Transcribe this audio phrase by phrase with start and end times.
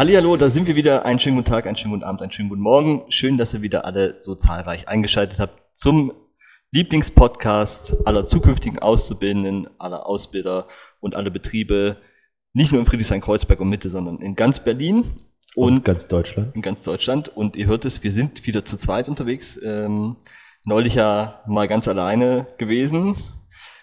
[0.00, 1.04] Hallihallo, da sind wir wieder.
[1.04, 3.02] Einen schönen guten Tag, einen schönen guten Abend, einen schönen guten Morgen.
[3.10, 6.10] Schön, dass ihr wieder alle so zahlreich eingeschaltet habt zum
[6.70, 10.68] Lieblingspodcast aller zukünftigen Auszubildenden, aller Ausbilder
[11.00, 11.98] und alle Betriebe,
[12.54, 15.04] nicht nur in Friedrichshain-Kreuzberg und Mitte, sondern in ganz Berlin
[15.54, 16.56] und, Und ganz Deutschland.
[16.56, 17.28] in ganz Deutschland.
[17.36, 19.60] Und ihr hört es, wir sind wieder zu zweit unterwegs.
[19.62, 20.16] Ähm,
[20.64, 23.16] neulich ja mal ganz alleine gewesen.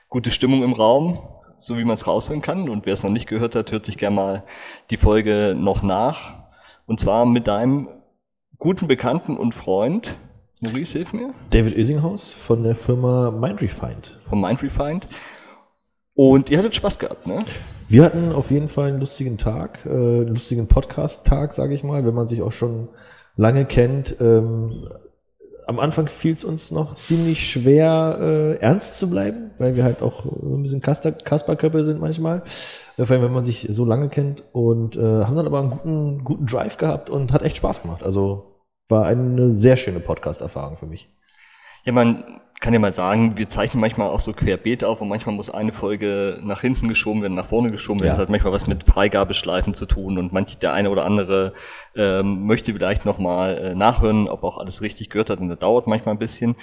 [0.09, 1.19] Gute Stimmung im Raum,
[1.57, 2.69] so wie man es raushören kann.
[2.69, 4.43] Und wer es noch nicht gehört hat, hört sich gerne mal
[4.89, 6.35] die Folge noch nach.
[6.85, 7.89] Und zwar mit deinem
[8.57, 10.17] guten Bekannten und Freund,
[10.61, 14.19] Maurice, hilf mir, David Oesinghaus von der Firma Mindrefind.
[14.27, 15.07] vom Mindrefind.
[16.13, 17.45] Und ihr hattet Spaß gehabt, ne?
[17.87, 22.05] Wir hatten auf jeden Fall einen lustigen Tag, äh, einen lustigen Podcast-Tag, sage ich mal,
[22.05, 22.89] wenn man sich auch schon
[23.35, 24.15] lange kennt.
[24.19, 24.89] Ähm,
[25.67, 30.01] am Anfang fiel es uns noch ziemlich schwer, äh, ernst zu bleiben, weil wir halt
[30.01, 32.41] auch ein bisschen Kasper- Kasperköppe sind manchmal,
[32.97, 35.69] äh, vor allem wenn man sich so lange kennt und äh, haben dann aber einen
[35.69, 38.03] guten, guten Drive gehabt und hat echt Spaß gemacht.
[38.03, 38.55] Also
[38.87, 41.09] war eine sehr schöne Podcast-Erfahrung für mich.
[41.83, 42.23] Ja, man
[42.59, 45.71] kann ja mal sagen, wir zeichnen manchmal auch so querbeet auf und manchmal muss eine
[45.71, 48.07] Folge nach hinten geschoben werden, nach vorne geschoben werden.
[48.07, 48.13] Ja.
[48.13, 51.53] Das hat manchmal was mit Freigabeschleifen zu tun und manch der eine oder andere
[51.95, 55.87] ähm, möchte vielleicht nochmal äh, nachhören, ob auch alles richtig gehört hat und das dauert
[55.87, 56.55] manchmal ein bisschen.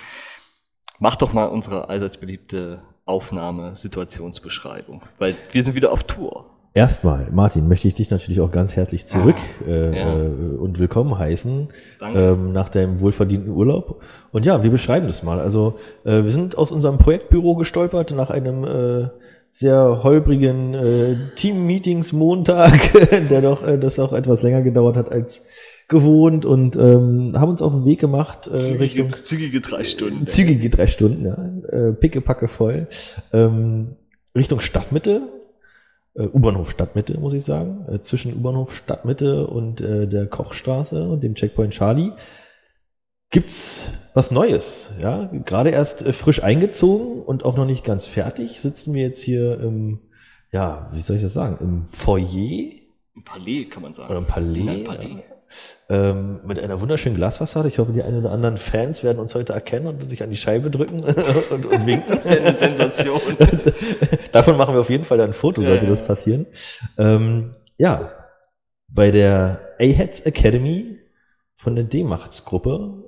[0.98, 6.53] Mach doch mal unsere allseits beliebte Aufnahme-Situationsbeschreibung, weil wir sind wieder auf Tour.
[6.76, 10.12] Erstmal, Martin, möchte ich dich natürlich auch ganz herzlich zurück äh, ja.
[10.12, 11.68] äh, und willkommen heißen
[12.02, 14.02] ähm, nach deinem wohlverdienten Urlaub.
[14.32, 15.38] Und ja, wir beschreiben das mal.
[15.38, 19.08] Also äh, wir sind aus unserem Projektbüro gestolpert nach einem äh,
[19.52, 22.72] sehr holprigen äh, Team-Meetings-Montag,
[23.30, 27.62] der doch äh, das auch etwas länger gedauert hat als gewohnt und ähm, haben uns
[27.62, 30.26] auf den Weg gemacht äh, Richtung Zügige, zügige drei Stunden.
[30.26, 32.88] zügige drei Stunden, ja, äh, pickepacke voll,
[33.32, 33.92] ähm,
[34.36, 35.22] Richtung Stadtmitte,
[36.16, 41.34] U-Bahnhof Stadtmitte, muss ich sagen, äh, zwischen U-Bahnhof Stadtmitte und äh, der Kochstraße und dem
[41.34, 42.12] Checkpoint Charlie.
[43.30, 48.60] Gibt's was Neues, ja, gerade erst äh, frisch eingezogen und auch noch nicht ganz fertig,
[48.60, 50.00] sitzen wir jetzt hier im,
[50.52, 52.70] ja, wie soll ich das sagen, im Foyer?
[53.16, 54.10] Ein Palais, kann man sagen.
[54.10, 55.33] oder im Palais, Ein Palais.
[55.88, 56.10] Ja.
[56.10, 57.68] Ähm, mit einer wunderschönen Glasfassade.
[57.68, 60.36] Ich hoffe, die ein oder anderen Fans werden uns heute erkennen und sich an die
[60.36, 62.14] Scheibe drücken und, und winken.
[62.14, 63.20] Das wäre eine Sensation.
[64.32, 66.46] Davon machen wir auf jeden Fall dann ein Foto, sollte Ja, das passieren.
[66.96, 68.10] Ähm, ja,
[68.88, 71.00] bei der AHEADS Academy
[71.54, 73.02] von der D-Machts-Gruppe.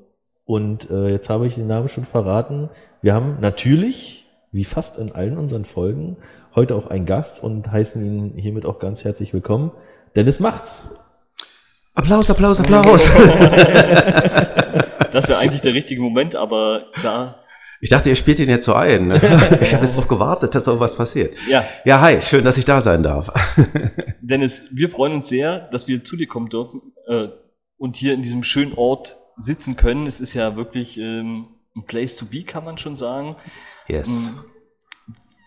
[0.45, 2.71] Und äh, jetzt habe ich den Namen schon verraten.
[3.01, 6.17] Wir haben natürlich, wie fast in allen unseren Folgen,
[6.55, 9.73] heute auch einen Gast und heißen ihn hiermit auch ganz herzlich willkommen.
[10.15, 10.91] Dennis Macht's.
[11.97, 13.11] Applaus, Applaus, Applaus.
[15.13, 17.41] Das wäre eigentlich der richtige Moment, aber klar,
[17.81, 19.09] Ich dachte, ihr spielt ihn jetzt so ein.
[19.09, 19.15] ne?
[19.63, 21.35] Ich habe jetzt darauf gewartet, dass so was passiert.
[21.49, 23.31] ja, Ja, hi, schön, dass ich da sein darf.
[24.21, 27.29] Dennis, wir freuen uns sehr, dass wir zu dir kommen dürfen äh,
[27.79, 30.07] und hier in diesem schönen Ort sitzen können.
[30.07, 33.37] Es ist ja wirklich ähm, ein Place to be, kann man schon sagen.
[33.89, 34.33] Yes.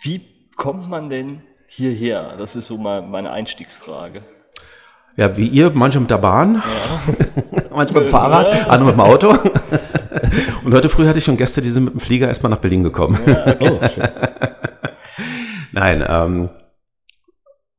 [0.03, 0.21] Wie
[0.55, 2.35] kommt man denn hierher?
[2.38, 4.23] Das ist so mal meine Einstiegsfrage.
[5.19, 6.63] Ja, wie ihr, manche mit der Bahn,
[7.75, 9.28] manche mit dem Fahrrad, andere mit dem Auto.
[10.63, 12.85] Und heute früh hatte ich schon Gäste, die sind mit dem Flieger erstmal nach Berlin
[12.85, 13.19] gekommen.
[13.59, 14.07] Oh, schön.
[15.74, 16.50] Nein, ähm,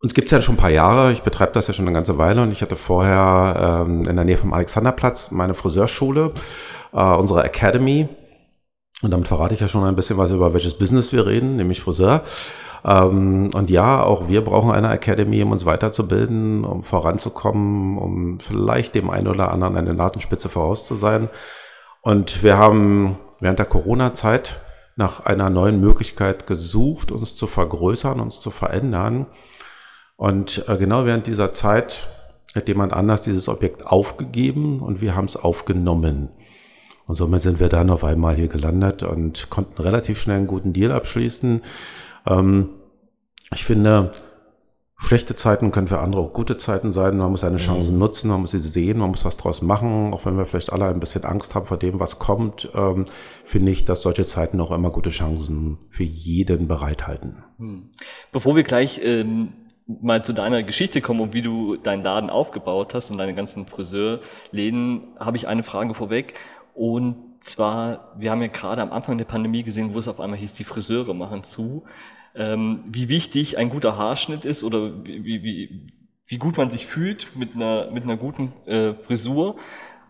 [0.03, 1.13] uns gibt's ja schon ein paar Jahre.
[1.13, 4.27] Ich betreibe das ja schon eine ganze Weile und ich hatte vorher ähm, in der
[4.27, 6.33] Nähe vom Alexanderplatz meine Friseurschule,
[6.93, 8.07] äh, unsere Academy.
[9.01, 11.81] Und damit verrate ich ja schon ein bisschen was über welches Business wir reden, nämlich
[11.81, 12.23] Friseur.
[12.85, 18.95] Ähm, und ja, auch wir brauchen eine Academy, um uns weiterzubilden, um voranzukommen, um vielleicht
[18.95, 21.29] dem einen oder anderen eine Nasenspitze voraus zu sein.
[22.03, 24.61] Und wir haben während der Corona-Zeit
[24.97, 29.27] nach einer neuen Möglichkeit gesucht, uns zu vergrößern, uns zu verändern.
[30.17, 32.09] Und äh, genau während dieser Zeit
[32.55, 36.31] hat jemand anders dieses Objekt aufgegeben und wir haben es aufgenommen.
[37.07, 40.73] Und somit sind wir dann auf einmal hier gelandet und konnten relativ schnell einen guten
[40.73, 41.63] Deal abschließen.
[42.27, 42.71] Ähm,
[43.53, 44.13] ich finde,
[44.97, 47.17] schlechte Zeiten können für andere auch gute Zeiten sein.
[47.17, 50.13] Man muss seine Chancen nutzen, man muss sie sehen, man muss was draus machen.
[50.13, 53.07] Auch wenn wir vielleicht alle ein bisschen Angst haben vor dem, was kommt, ähm,
[53.45, 57.43] finde ich, dass solche Zeiten auch immer gute Chancen für jeden bereithalten.
[58.31, 59.53] Bevor wir gleich ähm,
[59.87, 63.67] mal zu deiner Geschichte kommen und wie du deinen Laden aufgebaut hast und deine ganzen
[63.67, 66.35] Friseurläden, habe ich eine Frage vorweg.
[66.75, 70.39] Und zwar, wir haben ja gerade am Anfang der Pandemie gesehen, wo es auf einmal
[70.39, 71.85] hieß, die Friseure machen zu.
[72.35, 75.87] Ähm, wie wichtig ein guter Haarschnitt ist oder wie, wie,
[76.27, 79.57] wie, gut man sich fühlt mit einer, mit einer guten äh, Frisur.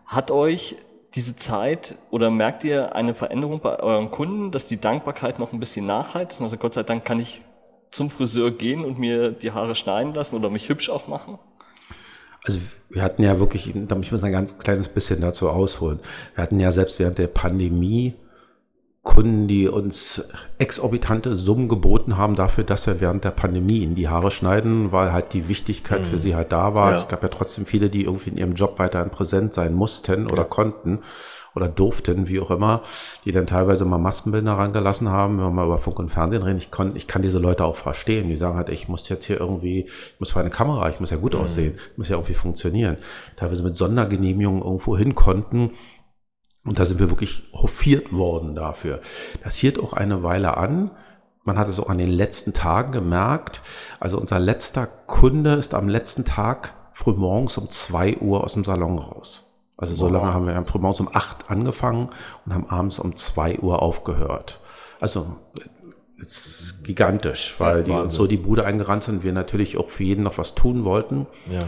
[0.05, 0.75] Hat euch
[1.15, 5.59] diese Zeit oder merkt ihr eine Veränderung bei euren Kunden, dass die Dankbarkeit noch ein
[5.59, 6.39] bisschen nachhalt?
[6.39, 7.41] Also Gott sei Dank kann ich
[7.89, 11.39] zum Friseur gehen und mir die Haare schneiden lassen oder mich hübsch auch machen?
[12.43, 12.59] Also
[12.89, 15.99] wir hatten ja wirklich, da muss ich ein ganz kleines bisschen dazu ausholen.
[16.35, 18.15] Wir hatten ja selbst während der Pandemie
[19.03, 20.23] Kunden, die uns
[20.59, 25.11] exorbitante Summen geboten haben dafür, dass wir während der Pandemie in die Haare schneiden, weil
[25.11, 26.05] halt die Wichtigkeit mhm.
[26.05, 26.91] für sie halt da war.
[26.91, 26.97] Ja.
[26.97, 30.43] Es gab ja trotzdem viele, die irgendwie in ihrem Job weiterhin präsent sein mussten oder
[30.43, 30.47] ja.
[30.47, 30.99] konnten
[31.55, 32.81] oder durften, wie auch immer,
[33.25, 36.57] die dann teilweise mal Maskenbildner rangelassen haben, wenn wir mal über Funk und Fernsehen reden.
[36.57, 38.29] Ich, kann, ich kann diese Leute auch verstehen.
[38.29, 41.11] Die sagen halt, ich muss jetzt hier irgendwie, ich muss für eine Kamera, ich muss
[41.11, 41.41] ja gut mhm.
[41.41, 42.97] aussehen, muss ja irgendwie funktionieren.
[43.35, 45.71] Teilweise mit Sondergenehmigungen irgendwo hin konnten
[46.63, 49.01] und da sind wir wirklich hofiert worden dafür.
[49.43, 50.91] Das hielt auch eine Weile an.
[51.43, 53.61] Man hat es auch an den letzten Tagen gemerkt.
[53.99, 58.99] Also unser letzter Kunde ist am letzten Tag frühmorgens um zwei Uhr aus dem Salon
[58.99, 59.50] raus.
[59.81, 62.09] Also so lange haben wir haben frühmorgens um acht angefangen
[62.45, 64.59] und haben abends um zwei Uhr aufgehört.
[64.99, 65.37] Also
[66.19, 69.89] es ist gigantisch, weil ja, die uns so die Bude eingerannt sind, wir natürlich auch
[69.89, 71.25] für jeden noch was tun wollten.
[71.49, 71.63] Ja.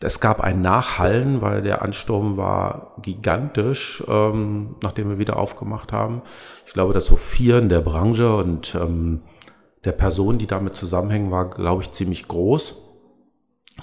[0.00, 6.22] Es gab ein Nachhallen, weil der Ansturm war gigantisch, ähm, nachdem wir wieder aufgemacht haben.
[6.66, 9.22] Ich glaube, das Hofieren der Branche und ähm,
[9.84, 12.91] der Personen, die damit zusammenhängen, war, glaube ich, ziemlich groß.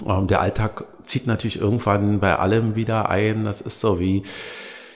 [0.06, 3.44] Ähm, der Alltag zieht natürlich irgendwann bei allem wieder ein.
[3.44, 4.22] Das ist so wie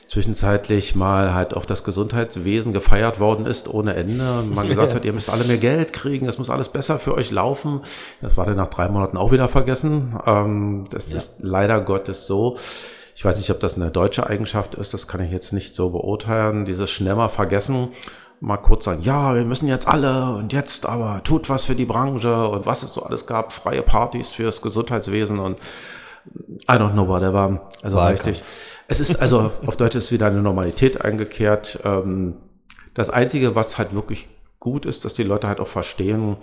[0.07, 4.45] zwischenzeitlich mal halt auch das Gesundheitswesen gefeiert worden ist ohne Ende.
[4.55, 7.31] Man gesagt hat, ihr müsst alle mehr Geld kriegen, es muss alles besser für euch
[7.31, 7.81] laufen.
[8.21, 10.19] Das war dann nach drei Monaten auch wieder vergessen.
[10.27, 11.17] Ähm, das ja.
[11.17, 12.59] ist leider Gottes so.
[13.17, 15.91] Ich weiß nicht, ob das eine deutsche Eigenschaft ist, das kann ich jetzt nicht so
[15.91, 16.65] beurteilen.
[16.65, 17.89] Dieses schnell mal vergessen,
[18.45, 21.87] mal kurz sagen, ja, wir müssen jetzt alle und jetzt aber tut was für die
[21.87, 25.59] Branche und was es so alles gab, freie Partys fürs Gesundheitswesen und
[26.69, 27.69] I don't know whatever.
[27.83, 28.27] Also Wahlkampf.
[28.27, 28.47] richtig.
[28.87, 31.81] Es ist also auf Deutsch ist wieder eine Normalität eingekehrt.
[31.85, 32.37] Ähm,
[32.93, 34.29] das Einzige, was halt wirklich
[34.61, 36.37] gut ist, dass die Leute halt auch verstehen,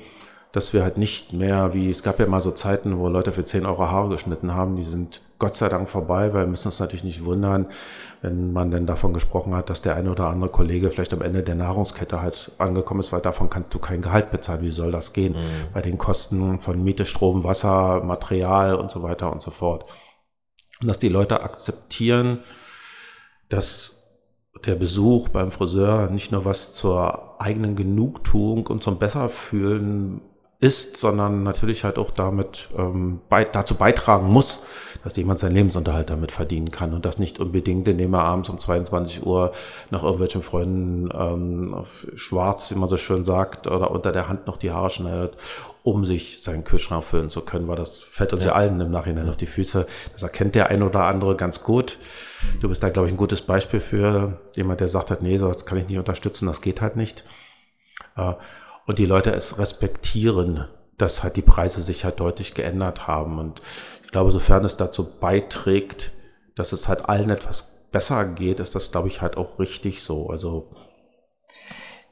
[0.51, 3.45] dass wir halt nicht mehr, wie es gab ja mal so Zeiten, wo Leute für
[3.45, 6.79] 10 Euro Haare geschnitten haben, die sind Gott sei Dank vorbei, weil wir müssen uns
[6.79, 7.67] natürlich nicht wundern,
[8.21, 11.41] wenn man denn davon gesprochen hat, dass der eine oder andere Kollege vielleicht am Ende
[11.41, 14.61] der Nahrungskette halt angekommen ist, weil davon kannst du kein Gehalt bezahlen.
[14.61, 15.33] Wie soll das gehen?
[15.33, 15.73] Mhm.
[15.73, 19.85] Bei den Kosten von Miete, Strom, Wasser, Material und so weiter und so fort.
[20.81, 22.39] Und dass die Leute akzeptieren,
[23.47, 24.01] dass
[24.65, 30.21] der Besuch beim Friseur nicht nur was zur eigenen Genugtuung und zum Besserfühlen
[30.61, 34.63] ist, sondern natürlich halt auch damit ähm, bei, dazu beitragen muss,
[35.03, 38.59] dass jemand seinen Lebensunterhalt damit verdienen kann und das nicht unbedingt, indem er abends um
[38.59, 39.53] 22 Uhr
[39.89, 44.45] nach irgendwelchen Freunden ähm, auf schwarz, wie man so schön sagt, oder unter der Hand
[44.45, 45.35] noch die Haare schneidet,
[45.81, 48.91] um sich seinen Kühlschrank füllen zu können, weil das fällt uns ja, ja allen im
[48.91, 49.87] Nachhinein auf die Füße.
[50.13, 51.97] Das erkennt der ein oder andere ganz gut.
[52.59, 55.65] Du bist da, glaube ich, ein gutes Beispiel für jemand, der sagt hat, nee, das
[55.65, 57.23] kann ich nicht unterstützen, das geht halt nicht.
[58.15, 58.33] Äh,
[58.85, 60.67] und die Leute es respektieren,
[60.97, 63.39] dass halt die Preise sich halt deutlich geändert haben.
[63.39, 63.61] Und
[64.03, 66.11] ich glaube, sofern es dazu beiträgt,
[66.55, 70.29] dass es halt allen etwas besser geht, ist das, glaube ich, halt auch richtig so.
[70.29, 70.69] Also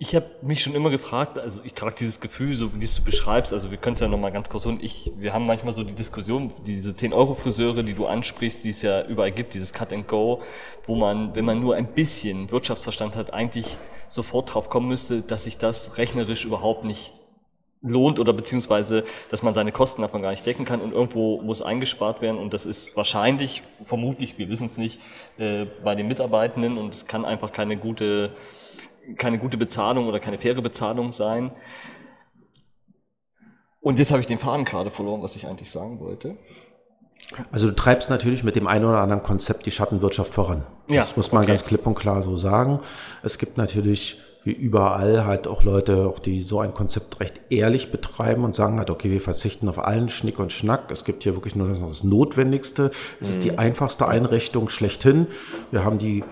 [0.02, 3.52] ich habe mich schon immer gefragt, also ich trage dieses Gefühl, so wie du beschreibst,
[3.52, 5.94] also wir können es ja nochmal ganz kurz und ich, wir haben manchmal so die
[5.94, 10.42] Diskussion, diese 10-Euro-Friseure, die du ansprichst, die es ja überall gibt, dieses Cut and Go,
[10.86, 13.78] wo man, wenn man nur ein bisschen Wirtschaftsverstand hat, eigentlich
[14.10, 17.14] sofort drauf kommen müsste, dass sich das rechnerisch überhaupt nicht
[17.82, 21.62] lohnt oder beziehungsweise, dass man seine Kosten davon gar nicht decken kann und irgendwo muss
[21.62, 25.00] eingespart werden und das ist wahrscheinlich, vermutlich, wir wissen es nicht,
[25.38, 28.36] äh, bei den Mitarbeitenden und es kann einfach keine gute,
[29.16, 31.52] keine gute Bezahlung oder keine faire Bezahlung sein.
[33.82, 36.38] Und jetzt habe ich den Faden gerade verloren, was ich eigentlich sagen wollte.
[37.52, 40.64] Also du treibst natürlich mit dem einen oder anderen Konzept die Schattenwirtschaft voran.
[40.88, 41.52] Ja, das muss man okay.
[41.52, 42.80] ganz klipp und klar so sagen.
[43.24, 47.92] Es gibt natürlich wie überall halt auch Leute, auch die so ein Konzept recht ehrlich
[47.92, 50.92] betreiben und sagen halt, okay, wir verzichten auf allen Schnick und Schnack.
[50.92, 52.92] Es gibt hier wirklich nur das Notwendigste.
[53.20, 53.34] Es mhm.
[53.34, 53.60] ist die mhm.
[53.60, 55.28] einfachste Einrichtung schlechthin.
[55.72, 56.24] Wir haben die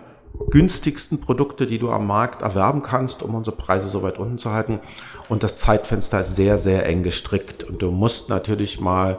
[0.50, 4.52] günstigsten Produkte, die du am Markt erwerben kannst, um unsere Preise so weit unten zu
[4.52, 4.80] halten.
[5.28, 7.66] Und das Zeitfenster ist sehr, sehr eng gestrickt.
[7.66, 9.18] Und du musst natürlich mal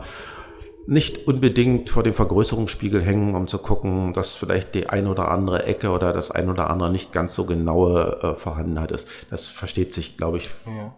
[0.88, 5.64] nicht unbedingt vor dem Vergrößerungsspiegel hängen, um zu gucken, dass vielleicht die ein oder andere
[5.64, 9.07] Ecke oder das ein oder andere nicht ganz so genaue äh, Vorhandenheit ist.
[9.28, 10.49] Das versteht sich, glaube ich.
[10.64, 10.95] Ja.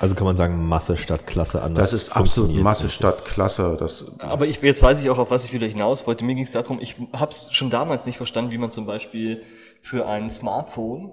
[0.00, 1.92] Also kann man sagen, Masse statt Klasse anders.
[1.92, 3.76] Das ist absolut Masse statt Klasse.
[3.78, 6.24] Das Aber ich, jetzt weiß ich auch, auf was ich wieder hinaus wollte.
[6.24, 9.42] Mir ging es darum, ich habe es schon damals nicht verstanden, wie man zum Beispiel
[9.80, 11.12] für ein Smartphone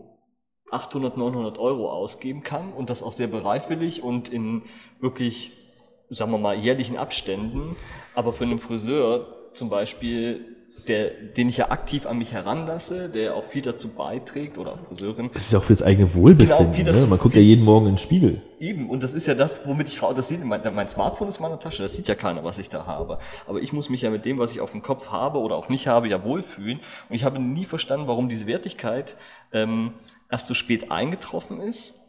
[0.72, 4.64] 800, 900 Euro ausgeben kann und das auch sehr bereitwillig und in
[5.00, 5.52] wirklich
[6.10, 7.76] sagen wir mal, jährlichen Abständen,
[8.16, 13.36] aber für einen Friseur zum Beispiel der, den ich ja aktiv an mich heranlasse, der
[13.36, 15.30] auch viel dazu beiträgt, oder Friseurin.
[15.34, 16.74] Das ist ja auch fürs eigene Wohlbefinden.
[16.86, 17.08] Genau, ne?
[17.08, 18.42] Man guckt ja jeden Morgen in den Spiegel.
[18.60, 21.44] Eben, und das ist ja das, womit ich das sieht, mein, mein Smartphone ist in
[21.44, 23.20] meiner Tasche, das sieht ja keiner, was ich da habe.
[23.48, 25.70] Aber ich muss mich ja mit dem, was ich auf dem Kopf habe oder auch
[25.70, 26.80] nicht habe, ja wohlfühlen.
[27.10, 29.18] Und ich habe nie verstanden, warum diese Wertigkeit
[29.52, 29.94] ähm,
[30.32, 32.02] erst so spät eingetroffen ist.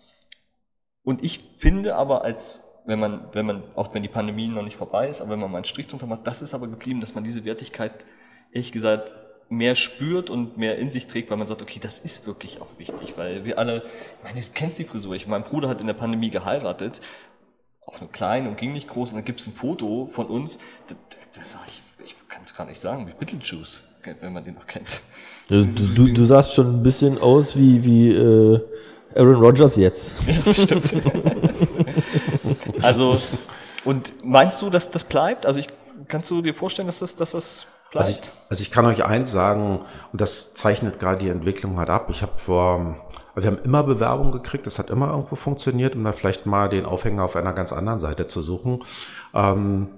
[1.03, 4.77] Und ich finde aber als wenn man, wenn man, auch wenn die Pandemie noch nicht
[4.77, 7.15] vorbei ist, aber wenn man mal einen Strich drunter macht, das ist aber geblieben, dass
[7.15, 8.07] man diese Wertigkeit
[8.51, 9.13] ehrlich gesagt
[9.51, 12.79] mehr spürt und mehr in sich trägt, weil man sagt, okay, das ist wirklich auch
[12.79, 13.83] wichtig, weil wir alle,
[14.19, 17.03] ich meine, du kennst die Frisur, ich, mein Bruder hat in der Pandemie geheiratet,
[17.85, 20.97] auch nur klein und ging nicht groß, und dann gibt's ein Foto von uns, das,
[21.37, 23.83] das sag ich, ich kann es gar nicht sagen, wie Beetlejuice,
[24.21, 25.03] wenn man den noch kennt.
[25.51, 28.61] Du, du, du sahst schon ein bisschen aus wie, wie äh,
[29.15, 30.23] Aaron Rodgers jetzt.
[30.27, 30.95] Ja, stimmt.
[32.85, 33.17] also,
[33.85, 35.47] und meinst du, dass das bleibt?
[35.47, 35.69] Also ich,
[36.09, 38.21] kannst du dir vorstellen, dass das, dass das also ich,
[38.51, 39.81] also ich kann euch eins sagen,
[40.13, 42.09] und das zeichnet gerade die Entwicklung halt ab.
[42.11, 42.97] Ich habe vor,
[43.35, 46.69] also wir haben immer Bewerbungen gekriegt, das hat immer irgendwo funktioniert, um da vielleicht mal
[46.69, 48.85] den Aufhänger auf einer ganz anderen Seite zu suchen.
[49.33, 49.89] Ähm,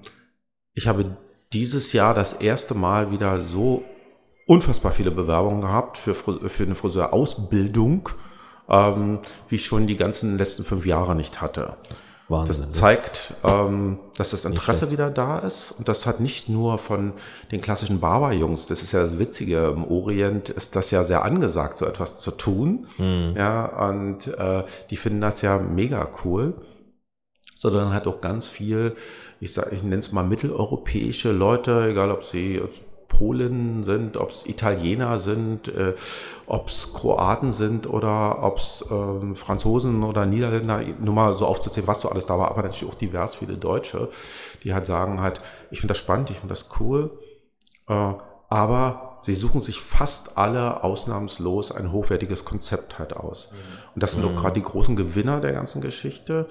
[0.75, 1.17] ich habe
[1.53, 3.83] dieses Jahr das erste Mal wieder so
[4.47, 8.09] unfassbar viele Bewerbungen gehabt für, für eine Friseurausbildung,
[8.69, 9.19] ähm,
[9.49, 11.71] wie ich schon die ganzen letzten fünf Jahre nicht hatte.
[12.31, 12.67] Wahnsinn.
[12.67, 15.73] Das zeigt, ähm, dass das Interesse wieder da ist.
[15.73, 17.13] Und das hat nicht nur von
[17.51, 21.77] den klassischen Barber-Jungs, das ist ja das Witzige, im Orient ist das ja sehr angesagt,
[21.77, 22.87] so etwas zu tun.
[22.99, 23.35] Mhm.
[23.37, 26.55] Ja, und äh, die finden das ja mega cool.
[27.57, 28.97] Sondern halt auch ganz viel,
[29.39, 32.63] ich sag, ich nenne es mal mitteleuropäische Leute, egal ob sie
[33.11, 35.95] Polen sind, ob es Italiener sind, äh,
[36.47, 41.87] ob es Kroaten sind oder ob es ähm, Franzosen oder Niederländer, nur mal so aufzuzählen,
[41.87, 44.09] was so alles da war, aber natürlich auch divers viele Deutsche,
[44.65, 47.11] die halt sagen halt, ich finde das spannend, ich finde das cool,
[47.89, 48.15] äh,
[48.49, 53.53] aber sie suchen sich fast alle ausnahmslos ein hochwertiges Konzept halt aus.
[53.53, 53.57] Mhm.
[53.95, 54.31] Und das sind mhm.
[54.31, 56.47] auch gerade die großen Gewinner der ganzen Geschichte.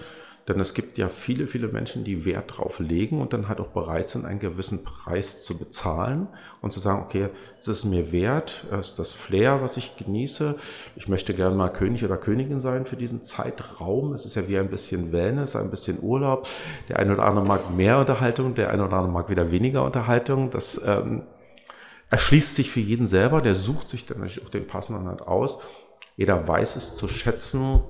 [0.50, 3.68] Denn es gibt ja viele, viele Menschen, die Wert drauf legen und dann halt auch
[3.68, 6.28] bereit sind, einen gewissen Preis zu bezahlen
[6.64, 7.30] und zu sagen, okay,
[7.60, 10.56] es ist mir wert, es ist das Flair, was ich genieße.
[10.96, 14.14] Ich möchte gerne mal König oder Königin sein für diesen Zeitraum.
[14.14, 16.48] Es ist ja wie ein bisschen Wellness, ein bisschen Urlaub.
[16.90, 20.50] Der eine oder andere mag mehr Unterhaltung, der eine oder andere mag wieder weniger Unterhaltung.
[20.50, 21.28] Das ähm,
[22.10, 25.62] erschließt sich für jeden selber, der sucht sich dann natürlich auch den passenden halt aus.
[26.18, 27.82] Jeder weiß es zu schätzen,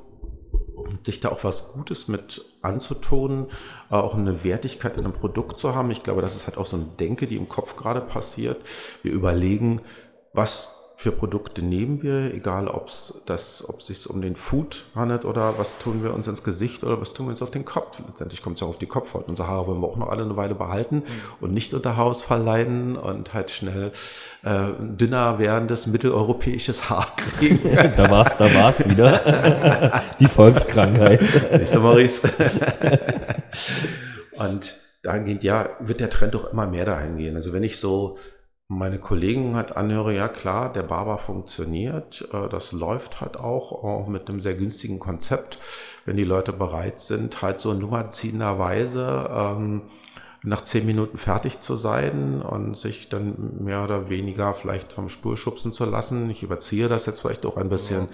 [1.05, 3.47] sich da auch was Gutes mit anzutun,
[3.89, 5.91] äh, auch eine Wertigkeit in einem Produkt zu haben.
[5.91, 8.61] Ich glaube, das ist halt auch so ein Denke, die im Kopf gerade passiert.
[9.03, 9.81] Wir überlegen,
[10.33, 14.83] was für Produkte nehmen wir, egal ob es das, ob es sich um den Food
[14.95, 17.63] handelt oder was tun wir uns ins Gesicht oder was tun wir uns auf den
[17.63, 18.01] Kopf.
[18.05, 19.29] Letztendlich kommt es ja auf die Kopfhaut.
[19.29, 21.03] Unsere Haare wollen wir auch noch alle eine Weile behalten mhm.
[21.39, 23.93] und nicht unter Haus verleiden und halt schnell
[24.43, 27.93] äh, dünner werdendes mitteleuropäisches Haar kriegen.
[27.95, 30.01] da war's, da war's wieder.
[30.19, 31.21] die Volkskrankheit.
[31.61, 32.27] Nicht so, Maurice.
[34.37, 37.37] und dahingehend, ja, wird der Trend doch immer mehr dahin gehen.
[37.37, 38.17] Also wenn ich so
[38.69, 44.07] meine Kollegen halt anhöre, ja klar, der Barber funktioniert, äh, das läuft halt auch, auch
[44.07, 45.57] mit einem sehr günstigen Konzept,
[46.05, 49.81] wenn die Leute bereit sind, halt so nummerziehenderweise ähm,
[50.43, 55.35] nach zehn Minuten fertig zu sein und sich dann mehr oder weniger vielleicht vom Spur
[55.35, 56.29] schubsen zu lassen.
[56.29, 58.07] Ich überziehe das jetzt vielleicht auch ein bisschen.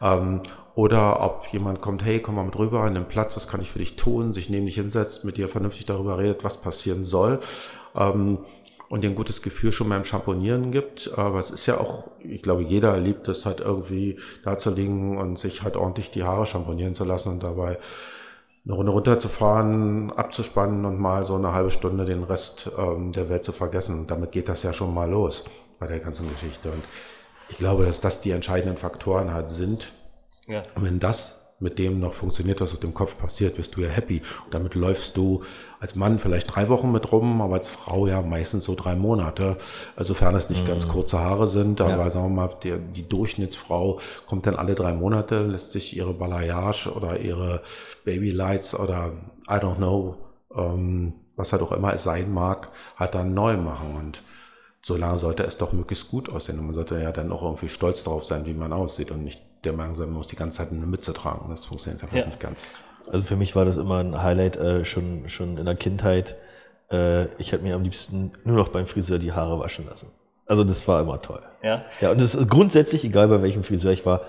[0.00, 0.16] Ja.
[0.16, 0.40] Ähm,
[0.74, 3.70] oder ob jemand kommt, hey, komm mal mit rüber in den Platz, was kann ich
[3.70, 7.40] für dich tun, sich neben dich hinsetzt, mit dir vernünftig darüber redet, was passieren soll.
[7.94, 8.38] Ähm,
[8.90, 11.16] und dir ein gutes Gefühl schon beim Champonieren gibt.
[11.16, 15.16] Aber es ist ja auch, ich glaube, jeder liebt es halt irgendwie da zu liegen
[15.16, 17.78] und sich halt ordentlich die Haare champonieren zu lassen und dabei
[18.64, 23.44] eine Runde runterzufahren, abzuspannen und mal so eine halbe Stunde den Rest ähm, der Welt
[23.44, 24.00] zu vergessen.
[24.00, 25.44] Und damit geht das ja schon mal los
[25.78, 26.70] bei der ganzen Geschichte.
[26.70, 26.82] Und
[27.48, 29.92] ich glaube, dass das die entscheidenden Faktoren halt sind.
[30.48, 30.64] Ja.
[30.74, 33.88] Und wenn das mit dem noch funktioniert, was auf dem Kopf passiert, bist du ja
[33.88, 34.22] happy.
[34.46, 35.44] Und damit läufst du
[35.80, 39.56] als Mann vielleicht drei Wochen mit rum, aber als Frau ja meistens so drei Monate.
[39.96, 40.68] Sofern es nicht mhm.
[40.68, 42.10] ganz kurze Haare sind, aber ja.
[42.10, 46.92] sagen wir mal, die, die Durchschnittsfrau kommt dann alle drei Monate, lässt sich ihre Balayage
[46.92, 47.62] oder ihre
[48.04, 49.12] Babylights oder
[49.48, 50.16] I don't know,
[50.54, 53.96] ähm, was halt auch immer es sein mag, halt dann neu machen.
[53.96, 54.22] Und
[54.82, 56.58] solange sollte es doch möglichst gut aussehen.
[56.58, 59.40] Und man sollte ja dann auch irgendwie stolz darauf sein, wie man aussieht und nicht
[59.64, 61.48] der Meinung sein, man muss die ganze Zeit eine Mütze tragen.
[61.48, 62.26] Das funktioniert einfach ja.
[62.26, 62.68] nicht ganz.
[63.10, 66.36] Also für mich war das immer ein Highlight äh, schon, schon in der Kindheit.
[66.90, 70.10] Äh, ich hätte mir am liebsten nur noch beim Friseur die Haare waschen lassen.
[70.46, 71.42] Also das war immer toll.
[71.62, 71.84] Ja.
[72.00, 74.22] Ja, und es ist grundsätzlich, egal bei welchem Friseur ich war,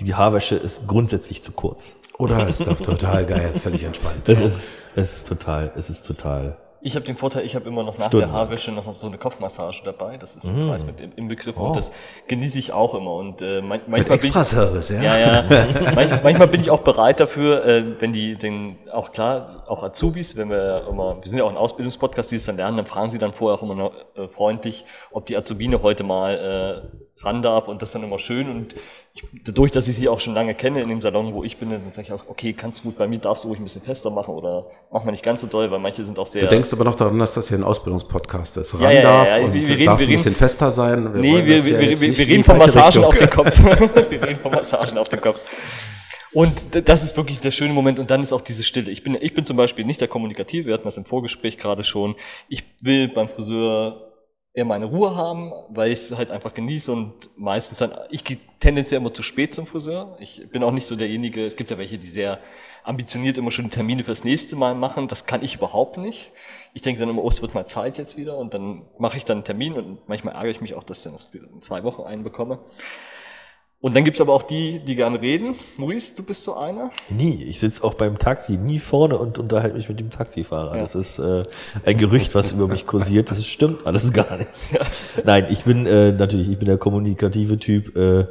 [0.00, 1.96] die Haarwäsche ist grundsätzlich zu kurz.
[2.18, 4.28] Oder ist doch total geil, völlig entspannt.
[4.28, 7.84] Es ist, es ist total, es ist total Ich habe den Vorteil, ich habe immer
[7.84, 8.26] noch nach Stunden.
[8.26, 10.16] der Haarwäsche noch so eine Kopfmassage dabei.
[10.16, 10.60] Das ist Mm.
[10.62, 11.66] im Preis mit im, im Begriff Oh.
[11.66, 11.92] und das
[12.26, 13.12] genieße ich auch immer.
[13.12, 14.34] Und äh, man, Mit manchmal bin ich,
[14.90, 15.00] ja.
[15.02, 15.44] ja, ja.
[15.94, 20.36] Manch, manchmal bin ich auch bereit dafür, äh, wenn die den auch klar, auch Azubis,
[20.36, 23.10] wenn wir immer, wir sind ja auch ein Ausbildungspodcast, die es dann lernen, dann fragen
[23.10, 27.42] sie dann vorher auch immer noch, äh, freundlich, ob die Azubine heute mal äh, ran
[27.42, 28.48] darf und das ist dann immer schön.
[28.48, 28.74] Und
[29.14, 31.70] ich, dadurch, dass ich sie auch schon lange kenne in dem Salon, wo ich bin,
[31.70, 33.82] dann sage ich auch, okay, kannst du gut, bei mir darfst du ruhig ein bisschen
[33.82, 36.42] fester machen oder mach mal nicht ganz so doll, weil manche sind auch sehr.
[36.42, 38.74] Du denkst aber noch daran, dass das hier ein Ausbildungspodcast ist.
[38.74, 40.70] Ran Ja, ja, ja, darf ja, und wir- wir reden- darf wir ein bisschen fester
[40.70, 41.12] sein.
[41.14, 43.04] Nee, wir, das wir, ja wir, wir, wir reden von Massagen Richtung.
[43.04, 43.58] auf den Kopf.
[44.10, 45.40] wir reden von Massagen auf den Kopf.
[46.34, 46.50] Und
[46.88, 47.98] das ist wirklich der schöne Moment.
[47.98, 48.90] Und dann ist auch diese Stille.
[48.90, 50.64] Ich bin, ich bin zum Beispiel nicht der Kommunikative.
[50.66, 52.14] Wir hatten das im Vorgespräch gerade schon.
[52.48, 54.11] Ich will beim Friseur
[54.54, 58.38] eher meine Ruhe haben, weil ich es halt einfach genieße und meistens dann, ich gehe
[58.60, 60.16] tendenziell immer zu spät zum Friseur.
[60.20, 62.38] Ich bin auch nicht so derjenige, es gibt ja welche, die sehr
[62.84, 65.08] ambitioniert immer schon Termine fürs nächste Mal machen.
[65.08, 66.32] Das kann ich überhaupt nicht.
[66.74, 69.24] Ich denke dann immer, oh, es wird mal Zeit jetzt wieder und dann mache ich
[69.24, 71.82] dann einen Termin und manchmal ärgere ich mich auch, dass ich dann das in zwei
[71.84, 72.58] Wochen einen bekomme.
[73.82, 75.56] Und dann gibt's aber auch die, die gerne reden.
[75.76, 76.90] Maurice, du bist so einer.
[77.10, 77.42] Nie.
[77.48, 80.76] Ich sitze auch beim Taxi nie vorne und unterhalte mich mit dem Taxifahrer.
[80.76, 80.80] Ja.
[80.82, 81.42] Das ist äh,
[81.84, 83.28] ein Gerücht, was über mich kursiert.
[83.30, 84.48] Das stimmt alles gar nicht.
[85.24, 87.96] Nein, ich bin äh, natürlich, ich bin der kommunikative Typ.
[87.96, 88.26] Äh,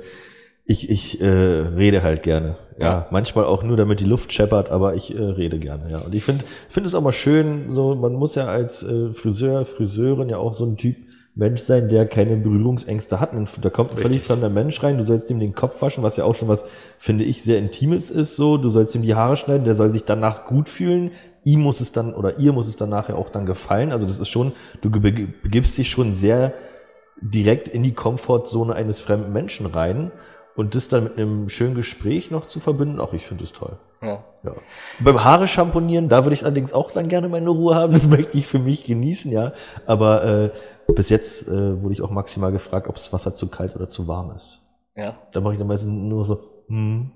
[0.63, 2.55] ich ich äh, rede halt gerne.
[2.79, 3.07] Ja, Ja.
[3.11, 5.91] manchmal auch nur, damit die Luft scheppert, aber ich äh, rede gerne.
[5.91, 7.65] Ja, und ich finde finde es auch mal schön.
[7.73, 10.95] So, man muss ja als äh, Friseur, Friseurin ja auch so ein Typ
[11.33, 13.33] Mensch sein, der keine Berührungsängste hat.
[13.33, 16.17] Und Da kommt ein völlig fremder Mensch rein, du sollst ihm den Kopf waschen, was
[16.17, 16.65] ja auch schon was,
[16.97, 18.57] finde ich, sehr Intimes ist so.
[18.57, 21.11] Du sollst ihm die Haare schneiden, der soll sich danach gut fühlen.
[21.43, 23.91] Ihm muss es dann, oder ihr muss es dann nachher auch dann gefallen.
[23.91, 26.53] Also das ist schon, du begibst dich schon sehr
[27.21, 30.11] direkt in die Komfortzone eines fremden Menschen rein.
[30.55, 33.77] Und das dann mit einem schönen Gespräch noch zu verbinden, auch ich finde es toll.
[34.01, 34.23] Ja.
[34.43, 34.53] Ja.
[34.99, 37.93] Beim Haare schamponieren, da würde ich allerdings auch dann gerne meine Ruhe haben.
[38.01, 39.53] Das möchte ich für mich genießen, ja.
[39.85, 40.49] Aber äh,
[40.93, 44.07] bis jetzt äh, wurde ich auch maximal gefragt, ob das Wasser zu kalt oder zu
[44.07, 44.61] warm ist.
[44.95, 45.13] Ja.
[45.31, 47.11] Da mache ich dann meistens nur so, hm.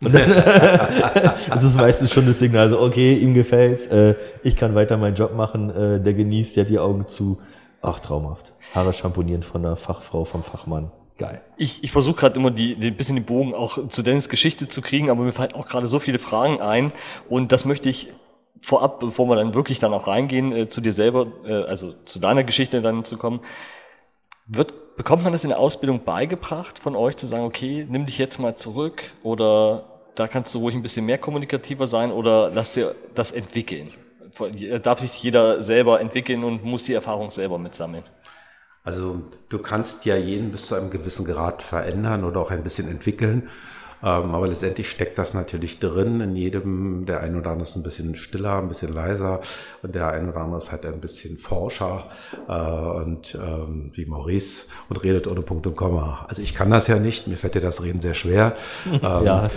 [0.00, 0.30] Und dann
[1.50, 5.16] das ist meistens schon das Signal, so, okay, ihm gefällt's, äh, ich kann weiter meinen
[5.16, 7.38] Job machen, äh, der genießt, der hat die Augen zu.
[7.80, 8.54] Ach, traumhaft.
[8.74, 10.90] Haare schamponieren von der Fachfrau, vom Fachmann.
[11.18, 11.42] Geil.
[11.56, 14.80] Ich, ich versuche gerade immer die, die bisschen den Bogen auch zu Dennis Geschichte zu
[14.80, 16.92] kriegen, aber mir fallen auch gerade so viele Fragen ein
[17.28, 18.12] und das möchte ich
[18.60, 22.20] vorab, bevor wir dann wirklich dann auch reingehen, äh, zu dir selber, äh, also zu
[22.20, 23.40] deiner Geschichte dann zu kommen.
[24.46, 28.18] Wird, bekommt man das in der Ausbildung beigebracht von euch zu sagen, okay, nimm dich
[28.18, 32.74] jetzt mal zurück oder da kannst du ruhig ein bisschen mehr kommunikativer sein oder lass
[32.74, 33.90] dir das entwickeln?
[34.82, 38.04] Darf sich jeder selber entwickeln und muss die Erfahrung selber mitsammeln.
[38.88, 39.20] Also
[39.50, 43.50] du kannst ja jeden bis zu einem gewissen Grad verändern oder auch ein bisschen entwickeln.
[44.02, 46.22] Ähm, aber letztendlich steckt das natürlich drin.
[46.22, 49.42] In jedem, der ein oder andere ist ein bisschen stiller, ein bisschen leiser
[49.82, 52.06] und der ein oder andere ist halt ein bisschen forscher
[52.48, 56.24] äh, und ähm, wie Maurice und redet ohne Punkt und Komma.
[56.26, 58.56] Also ich kann das ja nicht, mir fällt ja das Reden sehr schwer.
[58.90, 59.48] Ähm, Ja,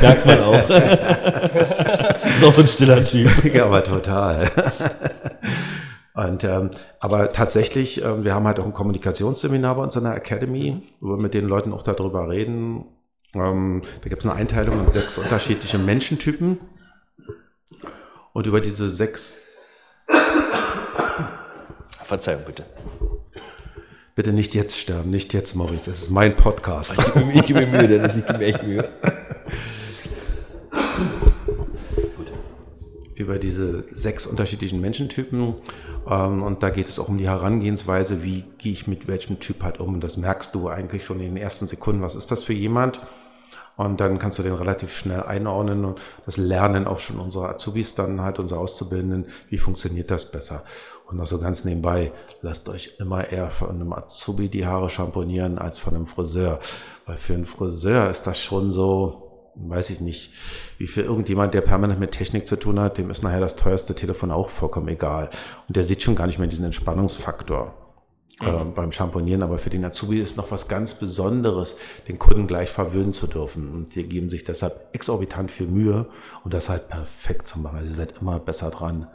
[0.00, 0.70] merkt man auch.
[2.36, 3.52] ist auch so ein stiller Typ.
[3.52, 4.48] Ja, aber total.
[6.16, 10.16] Und, ähm, aber tatsächlich, ähm, wir haben halt auch ein Kommunikationsseminar bei uns in der
[10.16, 12.86] Academy, wo wir mit den Leuten auch darüber reden.
[13.34, 16.58] Ähm, da gibt es eine Einteilung in sechs unterschiedliche Menschentypen.
[18.32, 19.42] Und über diese sechs,
[22.02, 22.64] Verzeihung bitte.
[24.14, 26.94] bitte nicht jetzt sterben, nicht jetzt, Maurice, es ist mein Podcast.
[27.34, 28.90] Ich gebe mir Mühe, Dennis, ich gebe mir echt Mühe.
[33.16, 35.54] Über diese sechs unterschiedlichen Menschentypen.
[36.08, 39.62] Ähm, und da geht es auch um die Herangehensweise, wie gehe ich mit welchem Typ
[39.62, 39.94] halt um.
[39.94, 43.00] Und das merkst du eigentlich schon in den ersten Sekunden, was ist das für jemand?
[43.76, 47.94] Und dann kannst du den relativ schnell einordnen und das lernen auch schon unsere Azubis
[47.94, 50.62] dann halt, unsere Auszubildenden, wie funktioniert das besser.
[51.06, 55.58] Und noch so ganz nebenbei, lasst euch immer eher von einem Azubi die Haare schamponieren
[55.58, 56.58] als von einem Friseur.
[57.04, 59.25] Weil für einen Friseur ist das schon so,
[59.56, 60.32] weiß ich nicht,
[60.78, 63.94] wie für irgendjemand, der permanent mit Technik zu tun hat, dem ist nachher das teuerste
[63.94, 65.30] Telefon auch vollkommen egal.
[65.68, 67.74] Und der sieht schon gar nicht mehr diesen Entspannungsfaktor
[68.40, 69.42] äh, beim Champonieren.
[69.42, 71.76] Aber für den Azubi ist noch was ganz Besonderes,
[72.08, 73.72] den Kunden gleich verwöhnen zu dürfen.
[73.72, 76.06] Und die geben sich deshalb exorbitant viel Mühe,
[76.44, 77.78] um das halt perfekt zu machen.
[77.78, 79.08] Also ihr seid immer besser dran.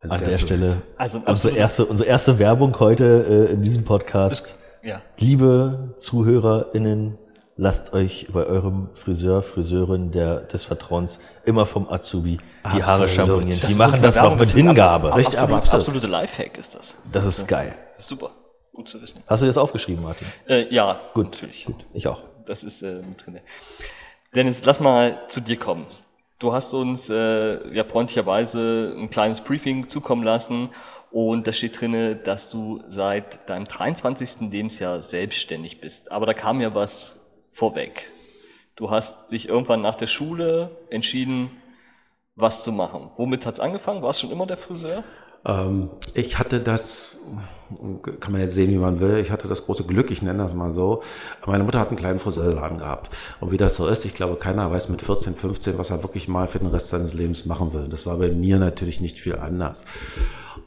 [0.00, 0.82] An der so Stelle ist.
[0.96, 4.58] Also unsere erste, unsere erste Werbung heute äh, in diesem Podcast.
[4.82, 5.00] Ja.
[5.18, 7.18] Liebe ZuhörerInnen,
[7.56, 12.38] lasst euch bei eurem Friseur, Friseurin der, des Vertrauens immer vom Azubi
[12.74, 13.10] die Haare Absolut.
[13.10, 13.60] champonieren.
[13.60, 15.08] Das Die machen das noch Werbung, mit Hingabe.
[15.08, 15.96] absolut- Richtig, aber absolut, absolut.
[15.96, 16.96] absolute Lifehack ist das.
[17.12, 17.74] Das ist geil.
[17.98, 18.30] Super.
[18.74, 19.22] Gut zu wissen.
[19.26, 20.26] Hast du das aufgeschrieben, Martin?
[20.48, 21.66] Äh, ja, Gut, natürlich.
[21.66, 21.86] gut.
[21.92, 22.20] Ich auch.
[22.46, 23.38] Das ist äh, mit drin.
[24.34, 25.84] Dennis, lass mal zu dir kommen.
[26.38, 30.70] Du hast uns äh, ja freundlicherweise ein kleines Briefing zukommen lassen
[31.10, 34.50] und da steht drinne, dass du seit deinem 23.
[34.50, 36.10] Lebensjahr selbstständig bist.
[36.10, 37.20] Aber da kam ja was
[37.52, 38.10] vorweg.
[38.74, 41.50] Du hast dich irgendwann nach der Schule entschieden,
[42.34, 43.10] was zu machen.
[43.16, 44.02] Womit hat's angefangen?
[44.02, 45.04] Warst schon immer der Friseur?
[45.44, 47.18] Ähm, ich hatte das,
[48.20, 50.54] kann man jetzt sehen, wie man will, ich hatte das große Glück, ich nenne das
[50.54, 51.02] mal so.
[51.46, 53.10] Meine Mutter hat einen kleinen Friseurladen gehabt.
[53.40, 56.28] Und wie das so ist, ich glaube, keiner weiß mit 14, 15, was er wirklich
[56.28, 57.88] mal für den Rest seines Lebens machen will.
[57.88, 59.84] Das war bei mir natürlich nicht viel anders.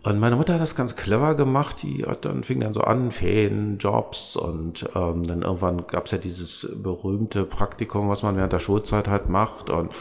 [0.04, 1.82] Und meine Mutter hat das ganz clever gemacht.
[1.82, 6.12] Die hat dann fing dann so an, Ferien, Jobs und ähm, dann irgendwann gab es
[6.12, 9.92] ja dieses berühmte Praktikum, was man während der Schulzeit halt macht und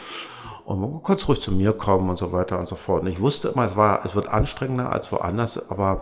[0.64, 3.02] und man konnte ruhig zu mir kommen und so weiter und so fort.
[3.02, 6.00] Und ich wusste immer, es war, es wird anstrengender als woanders, aber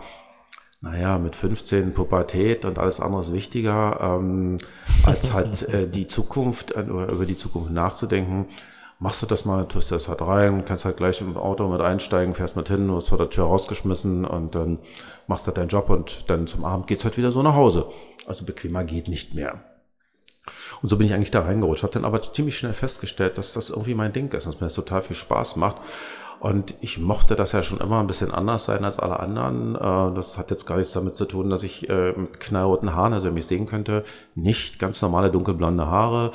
[0.81, 4.57] naja, mit 15 Pubertät und alles andere ist wichtiger, ähm,
[5.05, 8.47] als halt äh, die Zukunft äh, oder über die Zukunft nachzudenken.
[8.99, 11.81] Machst du das mal, tust du das halt rein, kannst halt gleich im Auto mit
[11.81, 14.79] einsteigen, fährst mit hin, wirst vor der Tür rausgeschmissen und dann
[15.27, 17.87] machst du halt deinen Job und dann zum Abend geht's halt wieder so nach Hause.
[18.27, 19.61] Also bequemer geht nicht mehr.
[20.81, 21.83] Und so bin ich eigentlich da reingerutscht.
[21.83, 24.73] Habe dann aber ziemlich schnell festgestellt, dass das irgendwie mein Ding ist, dass mir das
[24.73, 25.77] total viel Spaß macht.
[26.43, 29.75] Und ich mochte das ja schon immer ein bisschen anders sein als alle anderen.
[29.75, 33.13] Äh, das hat jetzt gar nichts damit zu tun, dass ich äh, mit knallroten Haaren,
[33.13, 34.03] also wenn mich sehen könnte,
[34.35, 36.31] nicht ganz normale dunkelblonde Haare.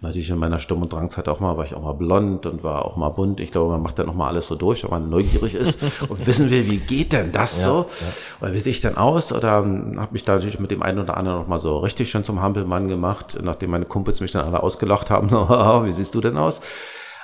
[0.00, 2.84] Natürlich in meiner Sturm- und Drangzeit auch mal, war ich auch mal blond und war
[2.84, 3.40] auch mal bunt.
[3.40, 6.26] Ich glaube, man macht dann noch mal alles so durch, wenn man neugierig ist und
[6.26, 7.86] wissen will, wie geht denn das ja, so?
[7.88, 8.06] Ja.
[8.40, 9.32] Oder wie sehe ich denn aus?
[9.32, 12.24] Oder habe mich da natürlich mit dem einen oder anderen noch mal so richtig schon
[12.24, 15.28] zum Hampelmann gemacht, nachdem meine Kumpels mich dann alle ausgelacht haben.
[15.36, 16.62] So, wie siehst du denn aus?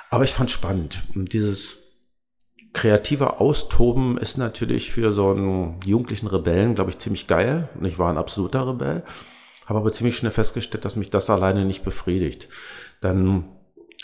[0.09, 1.03] Aber ich fand spannend.
[1.15, 1.83] Und dieses
[2.73, 7.69] kreative Austoben ist natürlich für so einen jugendlichen Rebellen, glaube ich, ziemlich geil.
[7.79, 9.03] Und ich war ein absoluter Rebell.
[9.65, 12.49] Habe aber ziemlich schnell festgestellt, dass mich das alleine nicht befriedigt.
[13.01, 13.45] Dann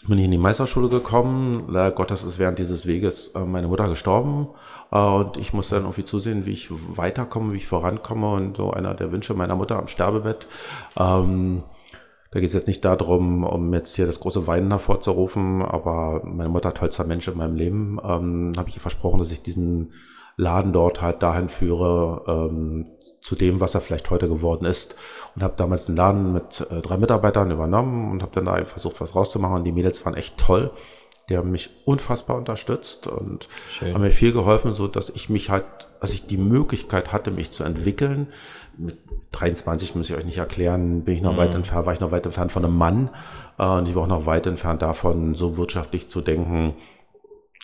[0.07, 1.65] bin ich in die Meisterschule gekommen.
[1.67, 4.47] Leider Gottes ist während dieses Weges äh, meine Mutter gestorben.
[4.91, 8.31] Äh, und ich musste dann irgendwie zusehen, wie ich weiterkomme, wie ich vorankomme.
[8.31, 10.47] Und so einer der Wünsche meiner Mutter am Sterbebett.
[10.97, 11.63] Ähm,
[12.31, 16.49] da geht es jetzt nicht darum, um jetzt hier das große Weinen hervorzurufen, aber meine
[16.49, 19.93] Mutter tollster Mensch in meinem Leben, ähm, habe ich ihr versprochen, dass ich diesen
[20.37, 22.85] Laden dort halt dahin führe, ähm,
[23.21, 24.95] zu dem, was er vielleicht heute geworden ist.
[25.35, 29.01] Und habe damals den Laden mit äh, drei Mitarbeitern übernommen und habe dann da versucht,
[29.01, 29.63] was rauszumachen.
[29.63, 30.71] Die Mädels waren echt toll.
[31.29, 33.93] Die haben mich unfassbar unterstützt und Schön.
[33.93, 35.65] haben mir viel geholfen, so dass ich mich halt,
[35.99, 38.27] als ich die Möglichkeit hatte, mich zu entwickeln,
[38.77, 38.97] mit
[39.33, 41.37] 23 muss ich euch nicht erklären, bin ich noch mhm.
[41.37, 43.09] weit entfernt, war ich noch weit entfernt von einem Mann
[43.59, 46.73] äh, und ich war auch noch weit entfernt davon, so wirtschaftlich zu denken.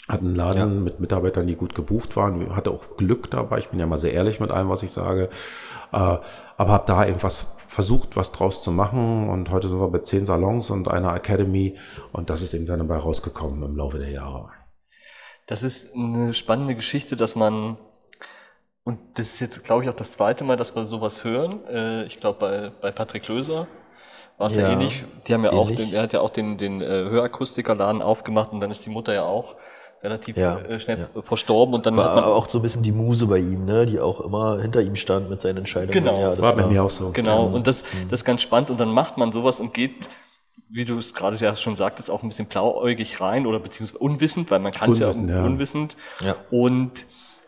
[0.07, 0.65] Hatte einen Laden ja.
[0.65, 3.57] mit Mitarbeitern, die gut gebucht waren, hatte auch Glück dabei.
[3.57, 5.29] Ich bin ja mal sehr ehrlich mit allem, was ich sage.
[5.91, 9.29] Äh, aber habe da eben was versucht, was draus zu machen.
[9.29, 11.77] Und heute sind wir bei zehn Salons und einer Academy.
[12.11, 14.49] Und das ist eben dann dabei rausgekommen im Laufe der Jahre.
[15.47, 17.77] Das ist eine spannende Geschichte, dass man
[18.83, 21.65] und das ist jetzt, glaube ich, auch das zweite Mal, dass wir sowas hören.
[21.65, 23.67] Äh, ich glaube, bei, bei Patrick Löser
[24.37, 25.03] war es ja, ja, ähnlich.
[25.27, 25.63] Die haben ja ähnlich.
[25.63, 28.91] auch, den, er hat ja auch den, den äh, Hörakustikerladen aufgemacht und dann ist die
[28.91, 29.55] Mutter ja auch
[30.05, 31.21] relativ ja, äh, schnell ja.
[31.21, 33.85] verstorben und dann war hat man auch so ein bisschen die Muse bei ihm, ne,
[33.85, 36.05] die auch immer hinter ihm stand mit seinen Entscheidungen.
[36.05, 37.11] Genau, ja, das war bei mir auch so.
[37.11, 38.09] Genau, und das, mhm.
[38.09, 40.09] das ist ganz spannend und dann macht man sowas und geht
[40.71, 44.49] wie du es gerade ja schon sagtest, auch ein bisschen blauäugig rein oder beziehungsweise unwissend,
[44.51, 45.95] weil man kann es ja, ja unwissend.
[46.21, 46.35] Ja.
[46.49, 47.05] Und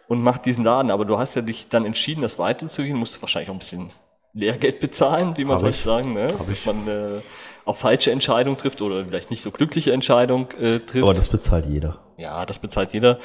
[0.07, 0.91] und macht diesen Laden.
[0.91, 3.89] Aber du hast ja dich dann entschieden, das weiterzugehen, musst wahrscheinlich auch ein bisschen
[4.33, 6.33] Lehrgeld bezahlen, wie man soll sagen, ne?
[6.47, 7.21] dass man äh,
[7.65, 11.03] auch falsche Entscheidungen trifft oder vielleicht nicht so glückliche Entscheidungen äh, trifft.
[11.03, 11.97] Aber das bezahlt jeder.
[12.17, 13.19] Ja, das bezahlt jeder.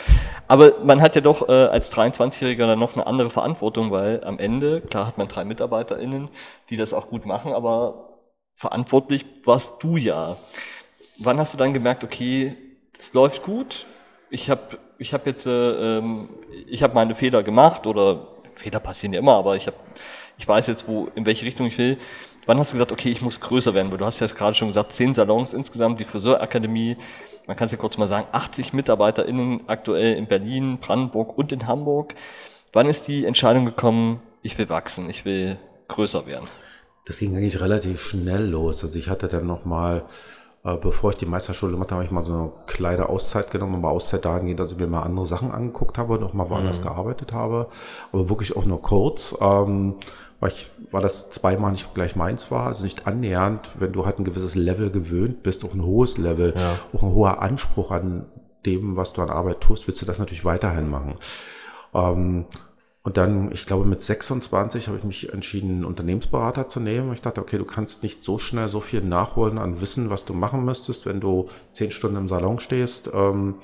[0.48, 4.38] Aber man hat ja doch äh, als 23-Jähriger dann noch eine andere Verantwortung, weil am
[4.38, 6.28] Ende, klar hat man drei MitarbeiterInnen,
[6.68, 8.18] die das auch gut machen, aber
[8.54, 10.36] verantwortlich warst du ja.
[11.18, 12.54] Wann hast du dann gemerkt, okay,
[12.94, 13.86] das läuft gut,
[14.28, 16.28] ich habe ich hab jetzt, äh, ähm,
[16.66, 19.76] ich habe meine Fehler gemacht oder Fehler passieren ja immer, aber ich habe,
[20.36, 21.98] ich weiß jetzt, wo, in welche Richtung ich will.
[22.44, 23.92] Wann hast du gesagt, okay, ich muss größer werden?
[23.92, 26.96] Weil du hast ja gerade schon gesagt, zehn Salons insgesamt, die Friseurakademie,
[27.46, 31.68] man kann es ja kurz mal sagen, 80 MitarbeiterInnen aktuell in Berlin, Brandenburg und in
[31.68, 32.14] Hamburg.
[32.72, 36.48] Wann ist die Entscheidung gekommen, ich will wachsen, ich will größer werden?
[37.04, 38.82] Das ging eigentlich relativ schnell los.
[38.82, 40.04] Also ich hatte dann nochmal
[40.64, 43.76] äh, bevor ich die Meisterschule gemacht habe, habe ich mal so eine kleine Auszeit genommen,
[43.76, 46.80] aber Auszeit dahingehend, dass ich mir mal andere Sachen angeguckt habe und auch mal woanders
[46.80, 46.84] mhm.
[46.84, 47.68] gearbeitet habe,
[48.12, 49.96] aber wirklich auch nur kurz, ähm,
[50.42, 54.18] weil, ich, weil das zweimal nicht gleich meins war, also nicht annähernd, wenn du halt
[54.18, 56.80] ein gewisses Level gewöhnt bist, auch ein hohes Level, ja.
[56.92, 58.26] auch ein hoher Anspruch an
[58.66, 61.14] dem, was du an Arbeit tust, willst du das natürlich weiterhin machen.
[61.94, 62.46] Ähm,
[63.04, 67.12] und dann, ich glaube, mit 26 habe ich mich entschieden, einen Unternehmensberater zu nehmen.
[67.12, 70.34] Ich dachte, okay, du kannst nicht so schnell so viel nachholen an Wissen, was du
[70.34, 73.08] machen müsstest, wenn du zehn Stunden im Salon stehst.
[73.14, 73.60] Ähm,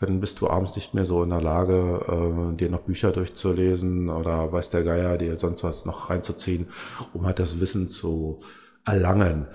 [0.00, 4.08] dann bist du abends nicht mehr so in der Lage, äh, dir noch Bücher durchzulesen
[4.08, 6.68] oder weiß der Geier, dir sonst was noch reinzuziehen,
[7.12, 8.40] um halt das Wissen zu
[8.84, 9.46] erlangen.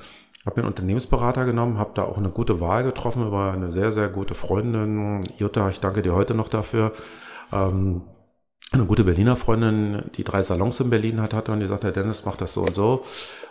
[0.45, 3.93] Habe mir einen Unternehmensberater genommen, habe da auch eine gute Wahl getroffen über eine sehr,
[3.93, 5.23] sehr gute Freundin.
[5.38, 6.91] Jutta, ich danke dir heute noch dafür.
[7.53, 8.01] Ähm,
[8.71, 12.26] eine gute Berliner Freundin, die drei Salons in Berlin hat, hatte und die sagte, Dennis,
[12.26, 13.04] mach das so und so.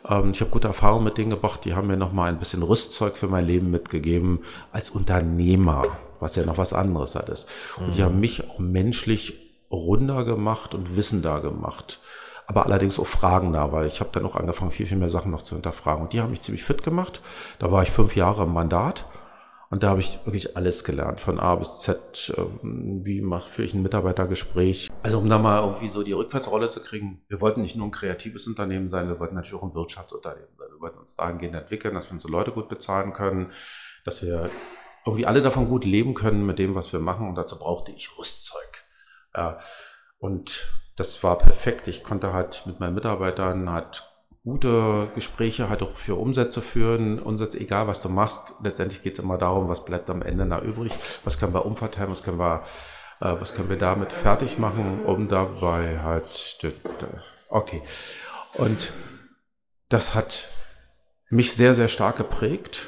[0.09, 3.17] Ähm, ich habe gute Erfahrungen mit denen gebracht, die haben mir nochmal ein bisschen Rüstzeug
[3.17, 4.41] für mein Leben mitgegeben
[4.73, 5.85] als Unternehmer,
[6.19, 7.49] was ja noch was anderes hat ist.
[7.79, 7.93] Und mhm.
[7.93, 9.35] die haben mich auch menschlich
[9.71, 12.01] runder gemacht und wissender gemacht.
[12.49, 15.31] Aber allerdings auch Fragen da, weil ich habe dann auch angefangen, viel, viel mehr Sachen
[15.31, 16.03] noch zu hinterfragen.
[16.03, 17.23] Und die haben mich ziemlich fit gemacht.
[17.61, 19.07] Da war ich fünf Jahre im Mandat
[19.73, 22.35] und da habe ich wirklich alles gelernt, von A bis Z.
[22.37, 24.91] Ähm, wie mache ich ein Mitarbeitergespräch?
[25.03, 27.23] Also um da mal irgendwie so die Rückwärtsrolle zu kriegen.
[27.29, 30.69] Wir wollten nicht nur ein kreatives Unternehmen sein, wir wollten natürlich auch ein Wirtschaftsunternehmen sein.
[30.71, 33.51] Wir wollten uns dahingehend entwickeln, dass wir unsere Leute gut bezahlen können,
[34.05, 34.51] dass wir
[35.07, 37.27] irgendwie alle davon gut leben können mit dem, was wir machen.
[37.27, 38.85] Und dazu brauchte ich Rüstzeug.
[40.19, 41.89] Und das war perfekt.
[41.89, 44.07] Ich konnte halt mit meinen Mitarbeitern halt
[44.45, 47.19] gute Gespräche halt auch für Umsätze führen.
[47.19, 50.61] Umsätze, egal was du machst, letztendlich geht es immer darum, was bleibt am Ende da
[50.61, 50.93] übrig,
[51.25, 52.65] was können wir umverteilen, was können wir,
[53.21, 56.59] äh, was können wir damit fertig machen, um dabei halt,
[57.49, 57.83] okay.
[58.55, 58.93] Und
[59.89, 60.49] das hat
[61.31, 62.87] mich sehr, sehr stark geprägt,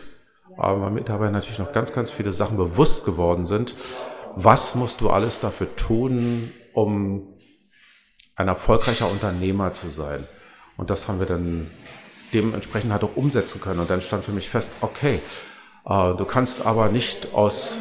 [0.57, 3.75] aber mir dabei natürlich noch ganz, ganz viele Sachen bewusst geworden sind.
[4.37, 7.39] Was musst du alles dafür tun, um
[8.35, 10.27] ein erfolgreicher Unternehmer zu sein?
[10.77, 11.71] Und das haben wir dann
[12.33, 13.81] dementsprechend halt auch umsetzen können.
[13.81, 15.21] Und dann stand für mich fest, okay,
[15.87, 17.79] äh, du kannst aber nicht aus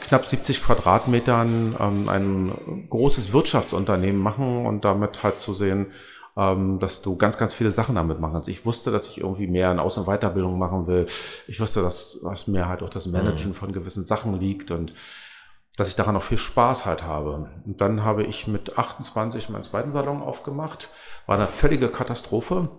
[0.00, 5.92] knapp 70 Quadratmetern ähm, ein großes Wirtschaftsunternehmen machen und damit halt zu sehen,
[6.36, 8.48] ähm, dass du ganz, ganz viele Sachen damit machen kannst.
[8.48, 11.06] Ich wusste, dass ich irgendwie mehr in Aus- und Weiterbildung machen will.
[11.46, 13.54] Ich wusste, dass, dass mir halt auch das Managen mhm.
[13.54, 14.94] von gewissen Sachen liegt und
[15.76, 17.50] dass ich daran auch viel Spaß halt habe.
[17.64, 20.88] Und dann habe ich mit 28 meinen zweiten Salon aufgemacht.
[21.28, 22.70] War eine völlige Katastrophe.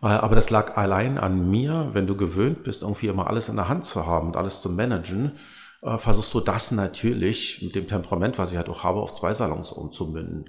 [0.00, 1.90] Äh, aber das lag allein an mir.
[1.92, 4.70] Wenn du gewöhnt bist, irgendwie immer alles in der Hand zu haben und alles zu
[4.70, 5.38] managen,
[5.82, 9.34] äh, versuchst du das natürlich mit dem Temperament, was ich halt auch habe, auf zwei
[9.34, 10.44] Salons umzumünden.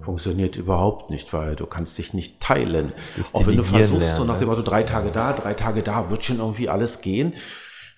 [0.00, 2.92] Funktioniert überhaupt nicht, weil du kannst dich nicht teilen.
[3.32, 6.08] Auch wenn du versuchst, lernen, so nach dem Motto, drei Tage da, drei Tage da,
[6.10, 7.34] wird schon irgendwie alles gehen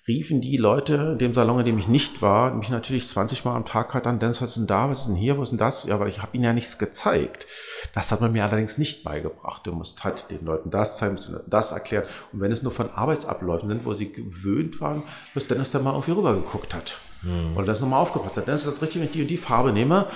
[0.09, 3.55] riefen die Leute in dem Salon, in dem ich nicht war, mich natürlich 20 Mal
[3.55, 5.51] am Tag halt an, Dennis, was ist denn da, was ist denn hier, wo ist
[5.51, 5.83] denn das?
[5.83, 7.45] Ja, aber ich habe ihnen ja nichts gezeigt.
[7.93, 9.67] Das hat man mir allerdings nicht beigebracht.
[9.67, 12.05] Du musst halt den Leuten das zeigen, musst den das erklären.
[12.33, 15.03] Und wenn es nur von Arbeitsabläufen sind, wo sie gewöhnt waren,
[15.35, 16.97] bis Dennis dann mal irgendwie rüber geguckt hat.
[17.21, 17.55] Hm.
[17.55, 18.47] Oder das nochmal aufgepasst hat.
[18.47, 20.07] Dennis, ist das richtig, wenn ich die und die Farbe nehme?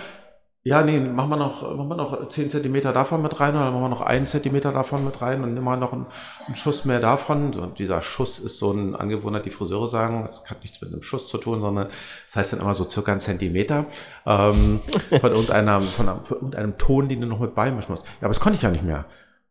[0.65, 3.81] Ja, nee, machen wir noch, machen wir noch 10 Zentimeter davon mit rein oder machen
[3.81, 6.05] wir noch einen Zentimeter davon mit rein und nehmen wir noch einen,
[6.47, 7.53] einen Schuss mehr davon.
[7.53, 11.01] Und dieser Schuss ist so ein Angewohnheit, die Friseure sagen, das hat nichts mit einem
[11.01, 11.89] Schuss zu tun, sondern
[12.27, 13.87] das heißt dann immer so circa ein Zentimeter
[14.25, 14.79] ähm,
[15.19, 18.05] von, irgendeinem, von, einem, von irgendeinem Ton, den du noch mit beimischen musst.
[18.05, 19.03] Ja, aber das konnte ich ja nicht mehr.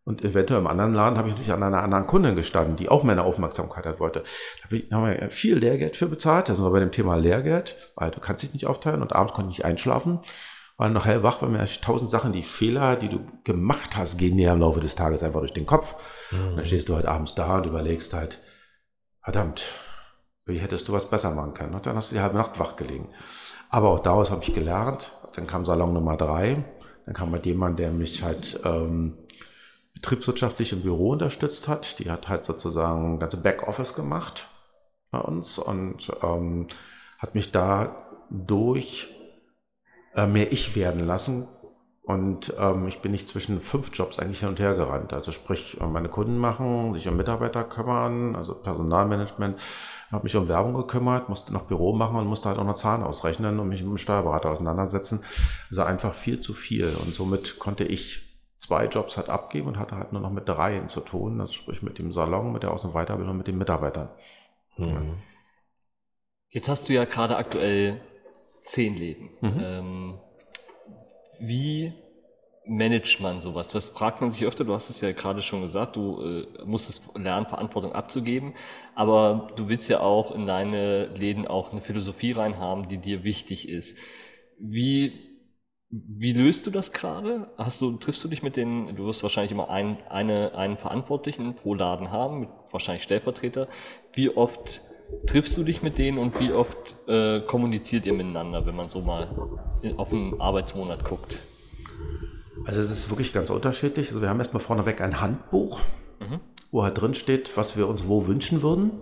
[0.06, 3.02] Und eventuell im anderen Laden habe ich natürlich an einer anderen Kundin gestanden, die auch
[3.02, 4.24] meine Aufmerksamkeit hat wollte.
[4.70, 6.48] Da haben wir viel Lehrgeld für bezahlt.
[6.48, 9.34] Da sind wir bei dem Thema Lehrgeld, weil du kannst dich nicht aufteilen und abends
[9.34, 10.20] konnte ich nicht einschlafen
[10.76, 14.52] war noch hellwach, weil mir tausend Sachen, die Fehler, die du gemacht hast, gehen dir
[14.52, 15.96] im Laufe des Tages einfach durch den Kopf.
[16.30, 16.48] Mhm.
[16.48, 18.40] Und dann stehst du halt abends da und überlegst halt,
[19.22, 19.64] verdammt,
[20.46, 21.74] wie hättest du was besser machen können?
[21.74, 23.10] Und dann hast du die halbe Nacht wach gelegen.
[23.70, 25.12] Aber auch daraus habe ich gelernt.
[25.34, 26.64] Dann kam Salon Nummer drei.
[27.06, 29.18] Dann kam halt jemand, der mich halt ähm,
[29.94, 31.98] betriebswirtschaftlich im Büro unterstützt hat.
[31.98, 34.48] Die hat halt sozusagen ganze Backoffice gemacht
[35.10, 36.66] bei uns und ähm,
[37.18, 39.14] hat mich da durch
[40.14, 41.48] äh, mehr ich werden lassen.
[42.04, 45.12] Und ähm, ich bin nicht zwischen fünf Jobs eigentlich hin und her gerannt.
[45.12, 49.60] Also sprich, äh, meine Kunden machen, sich um Mitarbeiter kümmern, also Personalmanagement,
[50.10, 53.04] habe mich um Werbung gekümmert, musste noch Büro machen und musste halt auch noch Zahlen
[53.04, 55.24] ausrechnen und mich mit dem Steuerberater auseinandersetzen.
[55.70, 56.86] Also einfach viel zu viel.
[56.86, 60.88] Und somit konnte ich zwei Jobs halt abgeben und hatte halt nur noch mit dreien
[60.88, 61.40] zu tun.
[61.40, 64.08] Also sprich mit dem Salon, mit der Außen- und Weiterbildung, mit den Mitarbeitern.
[64.76, 65.18] Mhm.
[66.48, 68.00] Jetzt hast du ja gerade aktuell
[68.62, 69.30] zehn Läden.
[69.40, 69.60] Mhm.
[69.62, 70.20] Ähm,
[71.40, 71.92] wie
[72.64, 73.74] managt man sowas?
[73.74, 74.64] Was fragt man sich öfter?
[74.64, 78.54] Du hast es ja gerade schon gesagt, du äh, musstest lernen, Verantwortung abzugeben,
[78.94, 83.68] aber du willst ja auch in deine Läden auch eine Philosophie reinhaben, die dir wichtig
[83.68, 83.98] ist.
[84.58, 85.32] Wie
[85.94, 87.50] wie löst du das gerade?
[87.58, 91.54] Hast du, triffst du dich mit den, du wirst wahrscheinlich immer einen, eine, einen Verantwortlichen
[91.54, 93.68] pro Laden haben, mit wahrscheinlich Stellvertreter.
[94.14, 94.84] Wie oft
[95.26, 99.00] triffst du dich mit denen und wie oft äh, kommuniziert ihr miteinander, wenn man so
[99.00, 99.28] mal
[99.96, 101.38] auf einen Arbeitsmonat guckt?
[102.64, 104.08] Also es ist wirklich ganz unterschiedlich.
[104.08, 105.80] Also wir haben erstmal vorneweg ein Handbuch,
[106.20, 106.40] mhm.
[106.70, 108.92] wo halt drin steht, was wir uns wo wünschen würden.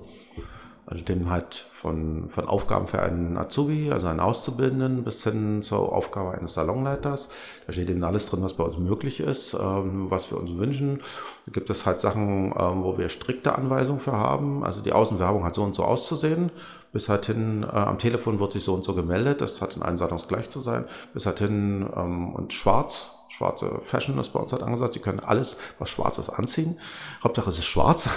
[0.90, 5.92] Also dem halt von, von Aufgaben für einen Azubi, also einen Auszubildenden, bis hin zur
[5.92, 7.30] Aufgabe eines Salonleiters.
[7.68, 10.98] Da steht eben alles drin, was bei uns möglich ist, ähm, was wir uns wünschen.
[11.46, 14.64] Da gibt es halt Sachen, ähm, wo wir strikte Anweisungen für haben.
[14.64, 16.50] Also die Außenwerbung hat so und so auszusehen.
[16.92, 19.40] Bis halt hin, äh, am Telefon wird sich so und so gemeldet.
[19.40, 20.86] Das hat in allen Salons gleich zu sein.
[21.14, 24.92] Bis halt hin ähm, und schwarz schwarze Fashion ist bei uns halt angesagt.
[24.92, 26.78] Sie können alles, was schwarz ist, anziehen.
[27.24, 28.10] Hauptsache es ist schwarz.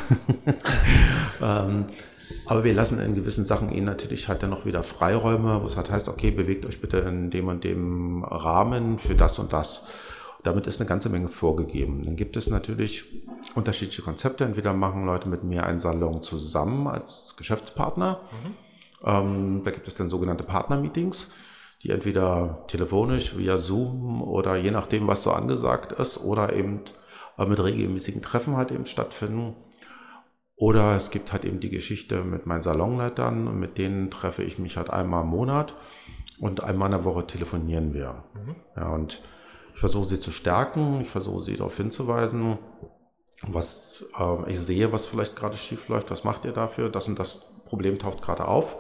[1.41, 1.85] ähm,
[2.45, 5.89] aber wir lassen in gewissen Sachen ihnen natürlich halt dann noch wieder Freiräume, was halt
[5.89, 9.87] heißt, okay, bewegt euch bitte in dem und dem Rahmen für das und das.
[10.43, 12.03] Damit ist eine ganze Menge vorgegeben.
[12.05, 13.05] Dann gibt es natürlich
[13.55, 14.43] unterschiedliche Konzepte.
[14.43, 18.19] Entweder machen Leute mit mir einen Salon zusammen als Geschäftspartner.
[18.31, 19.07] Mhm.
[19.07, 21.31] Ähm, da gibt es dann sogenannte Partnermeetings
[21.83, 26.81] die entweder telefonisch via Zoom oder je nachdem, was so angesagt ist, oder eben
[27.37, 29.55] äh, mit regelmäßigen Treffen halt eben stattfinden.
[30.55, 34.77] Oder es gibt halt eben die Geschichte mit meinen Salonleitern, mit denen treffe ich mich
[34.77, 35.75] halt einmal im Monat
[36.39, 38.23] und einmal in der Woche telefonieren wir.
[38.33, 38.55] Mhm.
[38.75, 39.21] Ja, und
[39.73, 42.59] ich versuche sie zu stärken, ich versuche sie darauf hinzuweisen,
[43.47, 47.17] was äh, ich sehe, was vielleicht gerade schief läuft, was macht ihr dafür, das und
[47.17, 48.77] das Problem taucht gerade auf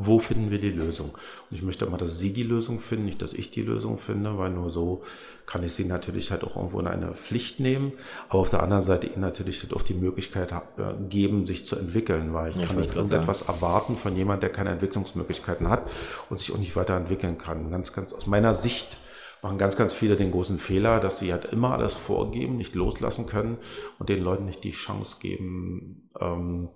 [0.00, 1.10] wo finden wir die Lösung?
[1.10, 4.38] Und ich möchte immer, dass Sie die Lösung finden, nicht, dass ich die Lösung finde,
[4.38, 5.02] weil nur so
[5.44, 7.92] kann ich Sie natürlich halt auch irgendwo in eine Pflicht nehmen,
[8.28, 11.74] aber auf der anderen Seite Ihnen natürlich halt auch die Möglichkeit äh, geben, sich zu
[11.74, 13.54] entwickeln, weil ich, ich kann nicht irgendetwas sagen.
[13.54, 15.82] erwarten von jemand, der keine Entwicklungsmöglichkeiten hat
[16.30, 17.70] und sich auch nicht weiterentwickeln kann.
[17.70, 18.98] Ganz, ganz aus meiner Sicht
[19.42, 23.26] machen ganz, ganz viele den großen Fehler, dass sie halt immer alles vorgeben, nicht loslassen
[23.26, 23.58] können
[23.98, 26.68] und den Leuten nicht die Chance geben, ähm,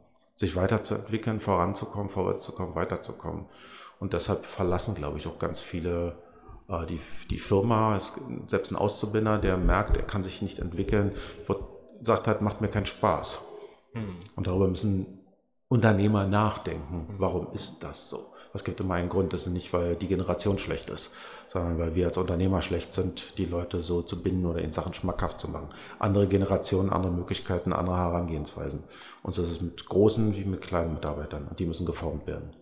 [0.42, 3.46] sich weiterzuentwickeln, voranzukommen, vorwärtszukommen, weiterzukommen.
[4.00, 6.16] Und deshalb verlassen, glaube ich, auch ganz viele
[6.68, 7.00] äh, die,
[7.30, 7.96] die Firma.
[7.96, 11.12] Es, selbst ein Auszubildender, der merkt, er kann sich nicht entwickeln,
[11.46, 11.62] wird,
[12.00, 13.44] sagt halt, macht mir keinen Spaß.
[13.94, 14.16] Mhm.
[14.34, 15.20] Und darüber müssen
[15.68, 17.14] Unternehmer nachdenken.
[17.18, 18.32] Warum ist das so?
[18.52, 21.14] Es gibt immer einen Grund, das ist nicht, weil die Generation schlecht ist,
[21.52, 24.94] sondern weil wir als Unternehmer schlecht sind, die Leute so zu binden oder in Sachen
[24.94, 25.68] schmackhaft zu machen.
[25.98, 28.84] Andere Generationen, andere Möglichkeiten, andere Herangehensweisen.
[29.22, 31.46] Und so ist es mit großen wie mit kleinen Mitarbeitern.
[31.48, 32.56] Und die müssen geformt werden.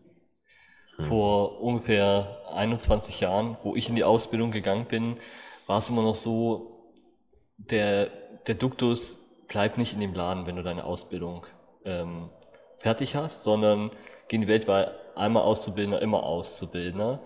[0.99, 5.17] Vor ungefähr 21 Jahren, wo ich in die Ausbildung gegangen bin,
[5.69, 6.93] war es immer noch so,
[7.57, 8.07] der,
[8.47, 11.47] der Duktus bleibt nicht in dem Laden, wenn du deine Ausbildung
[11.85, 12.29] ähm,
[12.79, 13.91] fertig hast, sondern
[14.29, 17.21] geh in die Welt, weil einmal Auszubildender, immer Auszubildender.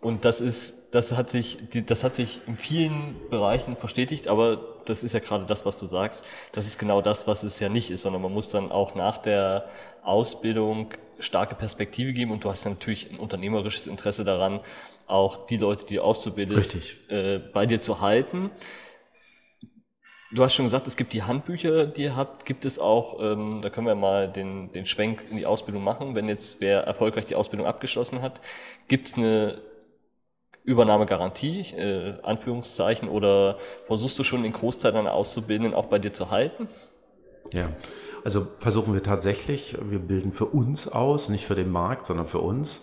[0.00, 5.02] Und das ist, das hat sich, das hat sich in vielen Bereichen verstetigt, aber das
[5.02, 6.24] ist ja gerade das, was du sagst.
[6.52, 9.18] Das ist genau das, was es ja nicht ist, sondern man muss dann auch nach
[9.18, 9.68] der
[10.02, 14.60] Ausbildung starke Perspektive geben und du hast ja natürlich ein unternehmerisches Interesse daran,
[15.08, 18.50] auch die Leute, die du auszubildest, äh, bei dir zu halten.
[20.30, 22.44] Du hast schon gesagt, es gibt die Handbücher, die ihr habt.
[22.44, 26.14] Gibt es auch, ähm, da können wir mal den, den Schwenk in die Ausbildung machen,
[26.14, 28.42] wenn jetzt wer erfolgreich die Ausbildung abgeschlossen hat.
[28.88, 29.58] Gibt es eine
[30.68, 36.30] Übernahmegarantie, äh, Anführungszeichen, oder versuchst du schon den Großteil deiner Auszubildenden auch bei dir zu
[36.30, 36.68] halten?
[37.52, 37.70] Ja,
[38.22, 42.40] also versuchen wir tatsächlich, wir bilden für uns aus, nicht für den Markt, sondern für
[42.40, 42.82] uns.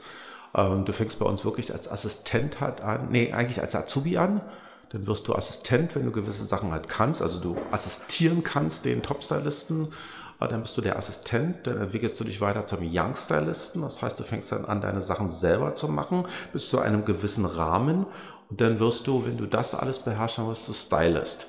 [0.55, 4.41] Ähm, du fängst bei uns wirklich als Assistent halt an, nee, eigentlich als Azubi an.
[4.89, 9.03] Dann wirst du Assistent, wenn du gewisse Sachen halt kannst, also du assistieren kannst den
[9.03, 9.93] Top-Stylisten
[10.39, 13.81] dann bist du der Assistent, dann entwickelst du dich weiter zum Young-Stylisten.
[13.81, 17.45] Das heißt, du fängst dann an, deine Sachen selber zu machen, bis zu einem gewissen
[17.45, 18.05] Rahmen.
[18.49, 21.47] Und dann wirst du, wenn du das alles beherrschst, dann wirst du Stylist.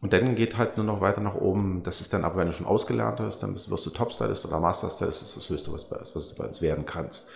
[0.00, 1.82] Und dann geht halt nur noch weiter nach oben.
[1.82, 5.22] Das ist dann aber, wenn du schon ausgelernt hast, dann wirst du Top-Stylist oder Master-Stylist.
[5.22, 7.28] Das ist das Höchste, was, was du bei uns werden kannst.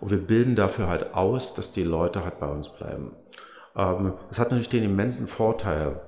[0.00, 3.12] Und wir bilden dafür halt aus, dass die Leute halt bei uns bleiben.
[3.76, 6.00] Ähm, das hat natürlich den immensen Vorteil,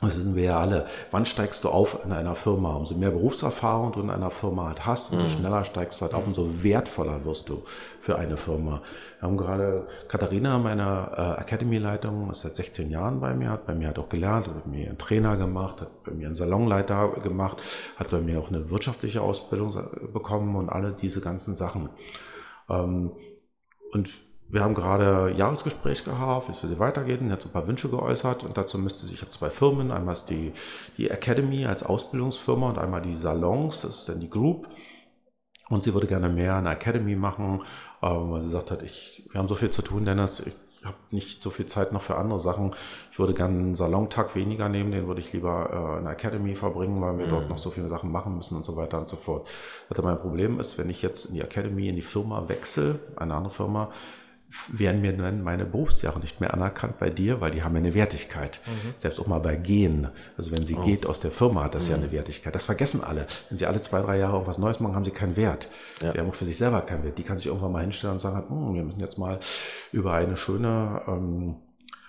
[0.00, 0.86] das wissen wir ja alle.
[1.12, 2.74] Wann steigst du auf in einer Firma?
[2.74, 5.30] Umso mehr Berufserfahrung du in einer Firma halt hast, umso mhm.
[5.30, 7.62] schneller steigst du halt auf, umso wertvoller wirst du
[8.00, 8.82] für eine Firma.
[9.20, 13.74] Wir haben gerade Katharina, meine äh, Academy-Leitung, ist seit 16 Jahren bei mir, hat bei
[13.74, 17.10] mir halt auch gelernt, hat bei mir einen Trainer gemacht, hat bei mir einen Salonleiter
[17.22, 17.62] gemacht,
[17.96, 19.72] hat bei mir auch eine wirtschaftliche Ausbildung
[20.12, 21.88] bekommen und alle diese ganzen Sachen.
[22.68, 23.12] Ähm,
[23.92, 24.10] und
[24.54, 27.20] wir haben gerade Jahresgespräch gehabt, wie es für sie weitergeht.
[27.20, 28.44] Und hat so ein paar Wünsche geäußert.
[28.44, 29.90] Und dazu müsste sich, ich habe zwei Firmen.
[29.90, 30.52] Einmal ist die,
[30.96, 34.68] die Academy als Ausbildungsfirma und einmal die Salons, das ist dann die Group.
[35.70, 37.62] Und sie würde gerne mehr eine Academy machen,
[38.00, 40.98] ähm, weil sie sagt hat, ich, wir haben so viel zu tun, Dennis, ich habe
[41.10, 42.76] nicht so viel Zeit noch für andere Sachen.
[43.10, 46.54] Ich würde gerne einen Salontag weniger nehmen, den würde ich lieber äh, in der Academy
[46.54, 47.30] verbringen, weil wir mhm.
[47.30, 49.48] dort noch so viele Sachen machen müssen und so weiter und so fort.
[49.90, 53.34] Also mein Problem ist, wenn ich jetzt in die Academy, in die Firma wechsle, eine
[53.34, 53.90] andere Firma,
[54.68, 57.94] werden mir dann meine Berufsjahre nicht mehr anerkannt bei dir, weil die haben ja eine
[57.94, 58.60] Wertigkeit.
[58.66, 58.94] Mhm.
[58.98, 60.08] Selbst auch mal bei Gehen.
[60.36, 60.84] Also wenn sie oh.
[60.84, 61.90] geht aus der Firma, hat das mhm.
[61.90, 62.54] ja eine Wertigkeit.
[62.54, 63.26] Das vergessen alle.
[63.48, 65.68] Wenn sie alle zwei, drei Jahre auch was Neues machen, haben sie keinen Wert.
[66.02, 66.12] Ja.
[66.12, 67.18] Sie haben auch für sich selber keinen Wert.
[67.18, 69.38] Die kann sich irgendwann mal hinstellen und sagen, hm, wir müssen jetzt mal
[69.92, 71.56] über eine schöne ähm,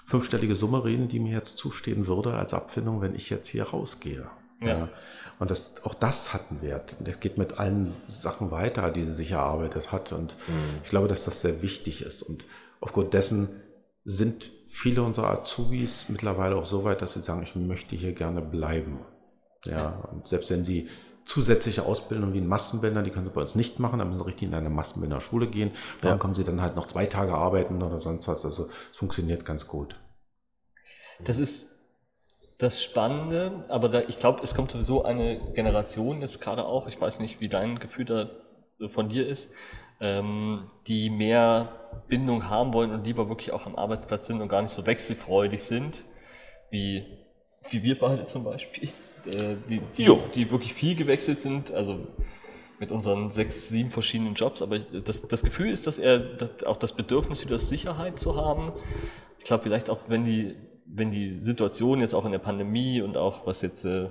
[0.06, 4.28] fünfstellige Summe reden, die mir jetzt zustehen würde als Abfindung, wenn ich jetzt hier rausgehe.
[4.62, 4.68] Ja.
[4.68, 4.89] ja.
[5.38, 6.95] Und das, auch das hat einen Wert.
[7.01, 10.14] Das geht mit allen Sachen weiter, die sie sich erarbeitet hat.
[10.14, 10.80] Und mhm.
[10.84, 12.24] ich glaube, dass das sehr wichtig ist.
[12.24, 12.45] Und
[12.80, 13.62] aufgrund dessen
[14.06, 18.41] sind viele unserer Azubis mittlerweile auch so weit, dass sie sagen, ich möchte hier gerne
[18.41, 18.99] bleiben.
[19.66, 20.89] Ja, und selbst wenn sie
[21.26, 24.26] zusätzliche Ausbildung wie ein Massenbänder, die können sie bei uns nicht machen, dann müssen sie
[24.28, 25.72] richtig in eine Massenbänderschule gehen.
[26.01, 26.18] Dann ja.
[26.18, 28.45] kommen sie dann halt noch zwei Tage arbeiten oder sonst was.
[28.45, 29.99] Also es funktioniert ganz gut.
[31.24, 31.74] Das ist
[32.58, 36.99] das Spannende, aber da, ich glaube, es kommt sowieso eine Generation jetzt gerade auch, ich
[36.99, 38.30] weiß nicht, wie dein Gefühl da
[38.88, 39.49] von dir ist,
[39.99, 41.70] ähm, die mehr
[42.08, 45.62] Bindung haben wollen und lieber wirklich auch am Arbeitsplatz sind und gar nicht so wechselfreudig
[45.64, 46.06] sind,
[46.70, 47.06] wie,
[47.70, 48.89] wie wir beide zum Beispiel,
[49.26, 52.08] äh, die, die, die wirklich viel gewechselt sind, also
[52.80, 56.78] mit unseren sechs, sieben verschiedenen Jobs, aber das, das Gefühl ist, dass er dass auch
[56.78, 58.74] das Bedürfnis wieder Sicherheit zu haben.
[59.39, 63.18] Ich glaube, vielleicht auch, wenn die wenn die Situation jetzt auch in der Pandemie und
[63.18, 64.08] auch was jetzt äh,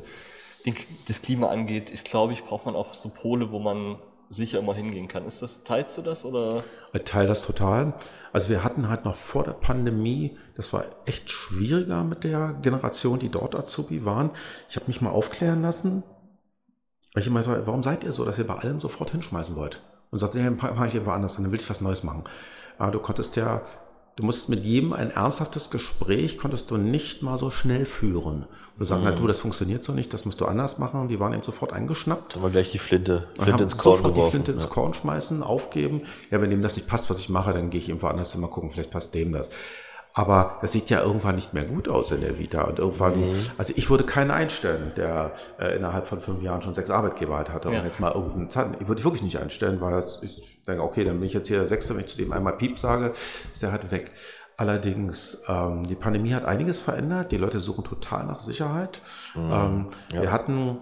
[0.66, 0.74] den,
[1.08, 3.98] das Klima angeht, ist, glaube ich, braucht man auch so Pole, wo man
[4.28, 5.26] sicher immer hingehen kann.
[5.26, 6.64] Ist das, teilst du das oder?
[6.92, 7.94] Ich teile das total.
[8.32, 13.18] Also wir hatten halt noch vor der Pandemie, das war echt schwieriger mit der Generation,
[13.18, 14.30] die dort Azubi waren.
[14.68, 16.02] Ich habe mich mal aufklären lassen,
[17.12, 19.82] weil ich immer so, warum seid ihr so, dass ihr bei allem sofort hinschmeißen wollt?
[20.10, 22.24] Und sagt, ja, mache ich irgendwo anders, dann will ich was Neues machen.
[22.78, 23.62] Aber du konntest ja
[24.16, 28.44] Du musst mit jedem ein ernsthaftes Gespräch, konntest du nicht mal so schnell führen.
[28.44, 29.10] Und du sagst, mhm.
[29.10, 31.00] na du, das funktioniert so nicht, das musst du anders machen.
[31.00, 32.40] Und die waren eben sofort eingeschnappt.
[32.40, 34.24] War gleich die Flinte, Flinte ins Korn geworfen.
[34.24, 36.02] die Flinte ins Korn schmeißen, aufgeben.
[36.30, 38.46] Ja, wenn dem das nicht passt, was ich mache, dann gehe ich irgendwo anders mal
[38.46, 39.50] gucken, vielleicht passt dem das.
[40.16, 42.62] Aber das sieht ja irgendwann nicht mehr gut aus in der Vita.
[42.62, 43.34] Und irgendwann, mhm.
[43.58, 47.50] also ich würde keinen einstellen, der äh, innerhalb von fünf Jahren schon sechs Arbeitgeber halt
[47.50, 47.70] hatte.
[47.70, 47.80] Ja.
[47.80, 50.84] Und jetzt mal irgendeinen Zeit, ich würde ich wirklich nicht einstellen, weil das, ich denke,
[50.84, 53.12] okay, dann bin ich jetzt hier der Sechste, wenn ich zu dem einmal Piep sage,
[53.52, 54.12] ist der halt weg.
[54.56, 57.32] Allerdings, ähm, die Pandemie hat einiges verändert.
[57.32, 59.00] Die Leute suchen total nach Sicherheit.
[59.34, 59.52] Mhm.
[59.52, 60.22] Ähm, ja.
[60.22, 60.78] Wir hatten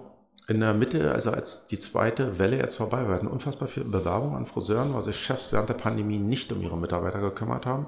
[0.46, 3.86] in der Mitte, also als die zweite Welle jetzt vorbei war, wir hatten unfassbar viele
[3.86, 7.86] Bewerbungen an Friseuren, weil sich Chefs während der Pandemie nicht um ihre Mitarbeiter gekümmert haben.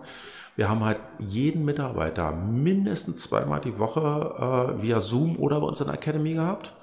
[0.57, 5.81] Wir haben halt jeden Mitarbeiter mindestens zweimal die Woche äh, via Zoom oder bei uns
[5.81, 6.75] in der Academy gehabt.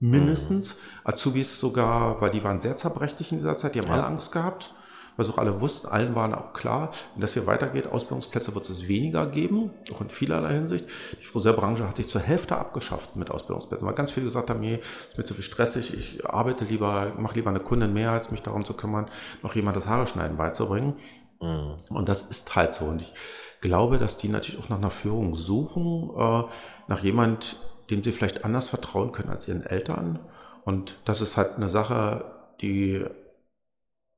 [0.00, 0.76] Mindestens.
[0.76, 0.80] Mhm.
[1.04, 3.94] Azubis sogar, weil die waren sehr zerbrechlich in dieser Zeit, die haben ja.
[3.94, 4.74] alle Angst gehabt.
[5.16, 8.88] Was auch alle wussten, allen waren auch klar, wenn das hier weitergeht, Ausbildungsplätze wird es
[8.88, 10.86] weniger geben, auch in vielerlei Hinsicht.
[11.20, 14.80] Die Friseurbranche hat sich zur Hälfte abgeschafft mit Ausbildungsplätzen, weil ganz viele gesagt haben, nee,
[15.10, 18.42] ist mir zu viel stressig, ich arbeite lieber, mache lieber eine Kundin mehr, als mich
[18.42, 19.10] darum zu kümmern,
[19.42, 20.94] noch jemand das Haare schneiden beizubringen.
[21.42, 21.74] Mhm.
[21.90, 22.86] Und das ist halt so.
[22.86, 23.12] Und ich
[23.60, 26.44] glaube, dass die natürlich auch nach einer Führung suchen, äh,
[26.88, 27.58] nach jemand,
[27.90, 30.20] dem sie vielleicht anders vertrauen können als ihren Eltern.
[30.64, 32.24] Und das ist halt eine Sache,
[32.60, 33.04] die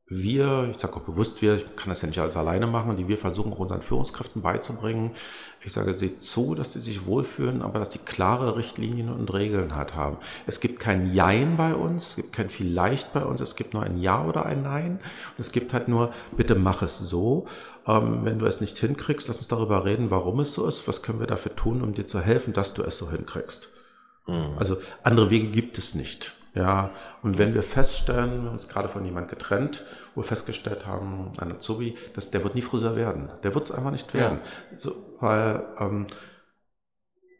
[0.06, 3.08] wir, ich sage auch bewusst wir, ich kann das ja nicht alles alleine machen, die
[3.08, 5.12] wir versuchen auch unseren Führungskräften beizubringen.
[5.64, 9.74] Ich sage, seht zu, dass die sich wohlfühlen, aber dass die klare Richtlinien und Regeln
[9.74, 10.18] halt haben.
[10.46, 13.82] Es gibt kein Jein bei uns, es gibt kein Vielleicht bei uns, es gibt nur
[13.82, 15.00] ein Ja oder ein Nein.
[15.38, 17.46] Und es gibt halt nur, bitte mach es so.
[17.86, 20.86] Ähm, wenn du es nicht hinkriegst, lass uns darüber reden, warum es so ist.
[20.86, 23.68] Was können wir dafür tun, um dir zu helfen, dass du es so hinkriegst.
[24.26, 24.58] Mhm.
[24.58, 26.34] Also andere Wege gibt es nicht.
[26.54, 26.90] Ja,
[27.22, 29.84] und wenn wir feststellen, wir haben uns gerade von jemand getrennt,
[30.14, 33.28] wo wir festgestellt haben, ein Azubi, dass der wird nie Friseur werden.
[33.42, 34.38] Der wird es einfach nicht werden.
[34.70, 34.76] Ja.
[34.76, 36.06] So, weil ähm,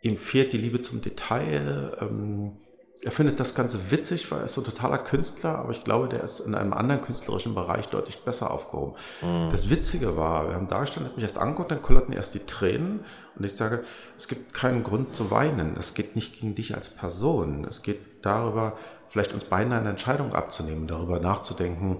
[0.03, 1.97] ihm fehlt die Liebe zum Detail.
[2.01, 2.57] Ähm,
[3.05, 6.09] er findet das Ganze witzig, weil er ist so ein totaler Künstler, aber ich glaube,
[6.09, 8.95] der ist in einem anderen künstlerischen Bereich deutlich besser aufgehoben.
[9.21, 9.51] Mhm.
[9.51, 12.47] Das Witzige war, wir haben da gestanden, hat mich erst angeguckt, dann kullerten erst die
[12.47, 13.05] Tränen
[13.37, 13.85] und ich sage,
[14.17, 15.77] es gibt keinen Grund zu weinen.
[15.79, 17.67] Es geht nicht gegen dich als Person.
[17.69, 18.79] Es geht darüber,
[19.15, 21.99] vielleicht uns beinahe eine Entscheidung abzunehmen, darüber nachzudenken,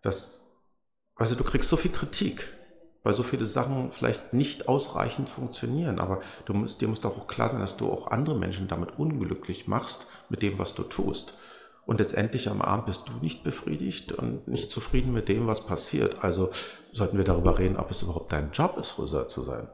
[0.00, 0.50] dass,
[1.14, 2.48] also du kriegst so viel Kritik,
[3.02, 7.26] weil so viele Sachen vielleicht nicht ausreichend funktionieren, aber du musst, dir muss doch auch
[7.26, 11.34] klar sein, dass du auch andere Menschen damit unglücklich machst mit dem, was du tust.
[11.84, 16.24] Und letztendlich am Abend bist du nicht befriedigt und nicht zufrieden mit dem, was passiert.
[16.24, 16.50] Also
[16.92, 19.68] sollten wir darüber reden, ob es überhaupt dein Job ist, Friseur zu sein.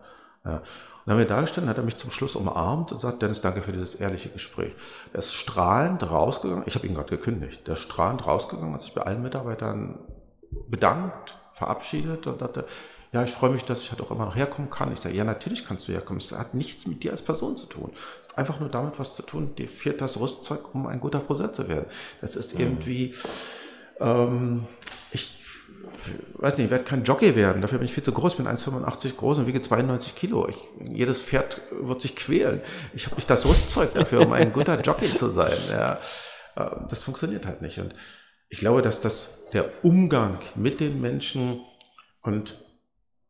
[0.45, 0.65] Ja.
[1.05, 3.63] Dann haben wir da gestanden, hat er mich zum Schluss umarmt und sagt, Dennis, danke
[3.63, 4.73] für dieses ehrliche Gespräch.
[5.13, 8.95] Er ist strahlend rausgegangen, ich habe ihn gerade gekündigt, der ist strahlend rausgegangen, hat sich
[8.95, 9.99] bei allen Mitarbeitern
[10.69, 12.65] bedankt, verabschiedet und sagte,
[13.13, 14.93] ja, ich freue mich, dass ich halt auch immer noch herkommen kann.
[14.93, 16.21] Ich sage, ja, natürlich kannst du herkommen.
[16.21, 17.93] Es hat nichts mit dir als Person zu tun.
[18.23, 19.55] Es hat einfach nur damit was zu tun.
[19.55, 21.87] Dir fehlt das Rüstzeug, um ein guter Friseur zu werden.
[22.21, 22.61] Das ist mhm.
[22.61, 23.15] irgendwie,
[24.01, 24.67] ähm,
[26.39, 27.63] weiß nicht, ich werde kein Jockey werden.
[27.63, 28.33] Dafür bin ich viel zu groß.
[28.33, 30.49] Ich bin 1,85 groß und wiege 92 Kilo.
[30.49, 32.61] Ich, jedes Pferd wird sich quälen.
[32.95, 35.57] Ich habe nicht das Rüstzeug dafür, um ein guter Jockey zu sein.
[35.71, 35.97] Ja,
[36.57, 37.79] äh, das funktioniert halt nicht.
[37.79, 37.95] Und
[38.49, 41.61] ich glaube, dass das der Umgang mit den Menschen
[42.23, 42.59] und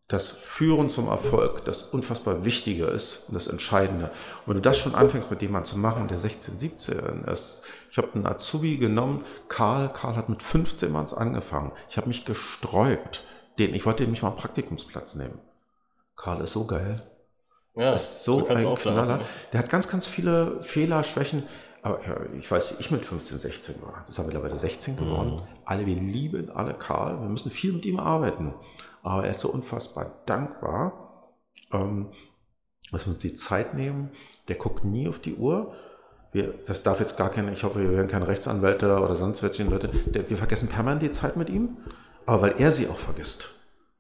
[0.09, 4.07] das Führen zum Erfolg das unfassbar Wichtige ist und das Entscheidende.
[4.45, 7.63] Und wenn du das schon anfängst mit jemandem zu machen, der 16, 17 ist,
[7.95, 11.71] ich habe einen Azubi genommen, Karl, Karl hat mit 15 Manns angefangen.
[11.89, 13.25] Ich habe mich gesträubt,
[13.61, 15.39] den, ich wollte nämlich mal einen Praktikumsplatz nehmen.
[16.17, 17.09] Karl ist so geil.
[17.77, 18.79] Ja, ist so ein Knaller.
[18.79, 19.25] Sagen.
[19.53, 21.45] Der hat ganz, ganz viele Fehler, Schwächen.
[21.83, 23.99] Aber ja, ich weiß, wie ich mit 15, 16 war.
[24.01, 25.35] Das ist aber mittlerweile 16 geworden.
[25.37, 25.43] Mhm.
[25.65, 27.21] Alle, wir lieben alle Karl.
[27.21, 28.55] Wir müssen viel mit ihm arbeiten.
[29.05, 31.31] Aber er ist so unfassbar dankbar,
[31.73, 32.11] ähm,
[32.91, 34.11] dass wir uns die Zeit nehmen.
[34.49, 35.77] Der guckt nie auf die Uhr.
[36.35, 39.63] Wir, das darf jetzt gar keine, ich hoffe, wir werden keine Rechtsanwälte oder sonst welche
[39.63, 39.89] Leute.
[39.89, 41.77] Der, wir vergessen permanent die Zeit mit ihm,
[42.27, 43.55] aber weil er sie auch vergisst.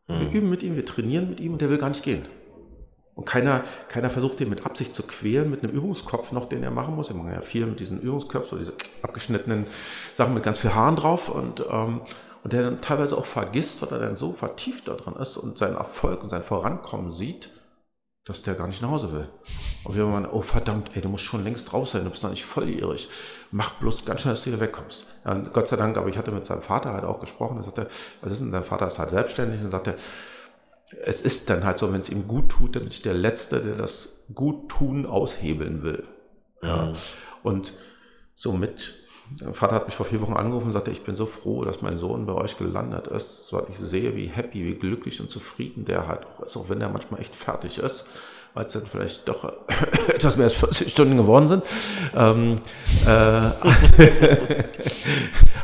[0.08, 0.20] Mhm.
[0.20, 2.26] Wir üben mit ihm, wir trainieren mit ihm und der will gar nicht gehen.
[3.14, 6.72] Und keiner, keiner versucht den mit Absicht zu quälen, mit einem Übungskopf noch, den er
[6.72, 7.08] machen muss.
[7.08, 9.66] Er macht ja viel mit diesen Übungsköpfen, so diese abgeschnittenen
[10.14, 11.28] Sachen mit ganz viel Haaren drauf.
[11.28, 12.00] Und ähm,
[12.44, 15.76] und der dann teilweise auch vergisst, weil er dann so vertieft daran ist und seinen
[15.76, 17.48] Erfolg und sein Vorankommen sieht,
[18.24, 19.28] dass der gar nicht nach Hause will.
[19.84, 22.30] Und wir meinen, oh verdammt, ey, du musst schon längst raus sein, du bist noch
[22.30, 23.08] nicht volljährig.
[23.50, 25.08] Mach bloß ganz schnell, dass du wieder wegkommst.
[25.24, 27.88] Ja, Gott sei Dank, aber ich hatte mit seinem Vater halt auch gesprochen, er sagte,
[28.22, 29.96] was ist denn, dein Vater ist halt selbstständig und sagte,
[31.02, 33.60] es ist dann halt so, wenn es ihm gut tut, dann bin ich der Letzte,
[33.60, 36.04] der das Guttun aushebeln will.
[36.62, 36.86] Ja.
[36.86, 36.96] Mhm.
[37.42, 37.72] Und
[38.34, 38.94] somit
[39.30, 41.82] der Vater hat mich vor vier Wochen angerufen und sagte, ich bin so froh, dass
[41.82, 45.84] mein Sohn bei euch gelandet ist, weil ich sehe, wie happy, wie glücklich und zufrieden
[45.84, 48.08] der halt auch ist, auch wenn er manchmal echt fertig ist,
[48.52, 49.44] weil es dann vielleicht doch
[50.08, 51.64] etwas mehr als 40 Stunden geworden sind.
[52.14, 52.60] Ähm,
[53.06, 53.08] äh,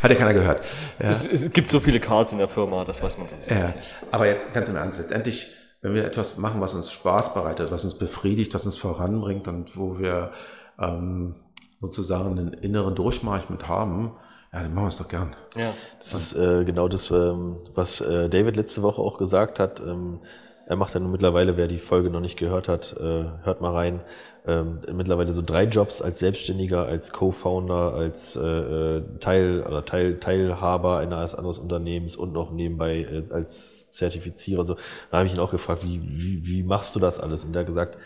[0.03, 0.65] hat ja keiner gehört.
[0.99, 1.11] Ja.
[1.11, 3.37] Es, es, gibt so viele Cards in der Firma, das weiß man so.
[3.49, 3.75] Ja.
[4.11, 5.49] Aber jetzt ganz im Ernst, letztendlich,
[5.83, 9.77] wenn wir etwas machen, was uns Spaß bereitet, was uns befriedigt, was uns voranbringt und
[9.77, 10.33] wo wir
[10.81, 11.37] ähm,
[11.81, 14.13] sozusagen einen inneren Durchmarsch mit haben,
[14.53, 15.37] ja, dann machen wir es doch gern.
[15.57, 15.73] Ja.
[15.99, 19.81] Das ist äh, genau das, ähm, was äh, David letzte Woche auch gesagt hat.
[19.81, 20.21] Ähm,
[20.67, 23.73] er macht ja nun mittlerweile, wer die Folge noch nicht gehört hat, äh, hört mal
[23.73, 24.01] rein.
[24.47, 30.19] Ähm, mittlerweile so drei Jobs als Selbstständiger, als Co-Founder, als äh, äh Teil oder Teil,
[30.21, 34.65] Teilhaber eines anderes Unternehmens und noch nebenbei als, Zertifizierer.
[34.65, 34.77] So,
[35.11, 37.45] da habe ich ihn auch gefragt, wie, wie, wie machst du das alles?
[37.45, 37.99] Und er hat gesagt,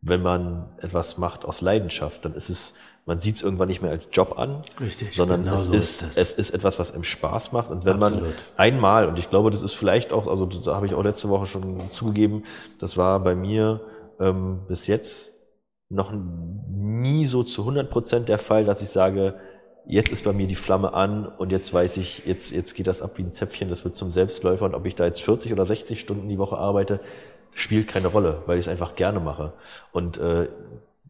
[0.00, 2.74] wenn man etwas macht aus Leidenschaft, dann ist es,
[3.08, 6.02] man sieht es irgendwann nicht mehr als Job an, Richtig, sondern genau es, so ist,
[6.02, 7.70] ist es ist etwas, was einem Spaß macht.
[7.70, 8.22] Und wenn Absolut.
[8.22, 11.30] man einmal, und ich glaube, das ist vielleicht auch, also da habe ich auch letzte
[11.30, 12.42] Woche schon zugegeben,
[12.78, 13.80] das war bei mir
[14.20, 15.48] ähm, bis jetzt
[15.88, 19.36] noch nie so zu 100 Prozent der Fall, dass ich sage,
[19.86, 23.00] jetzt ist bei mir die Flamme an und jetzt weiß ich, jetzt, jetzt geht das
[23.00, 25.64] ab wie ein Zäpfchen, das wird zum Selbstläufer und ob ich da jetzt 40 oder
[25.64, 27.00] 60 Stunden die Woche arbeite,
[27.52, 29.54] spielt keine Rolle, weil ich es einfach gerne mache.
[29.92, 30.48] Und äh,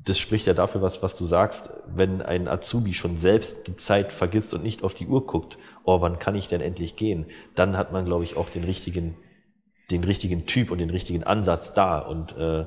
[0.08, 4.12] das spricht ja dafür was, was du sagst, wenn ein Azubi schon selbst die Zeit
[4.12, 7.26] vergisst und nicht auf die Uhr guckt, oh, wann kann ich denn endlich gehen?
[7.54, 9.16] Dann hat man, glaube ich, auch den richtigen,
[9.90, 11.98] den richtigen Typ und den richtigen Ansatz da.
[11.98, 12.66] Und äh,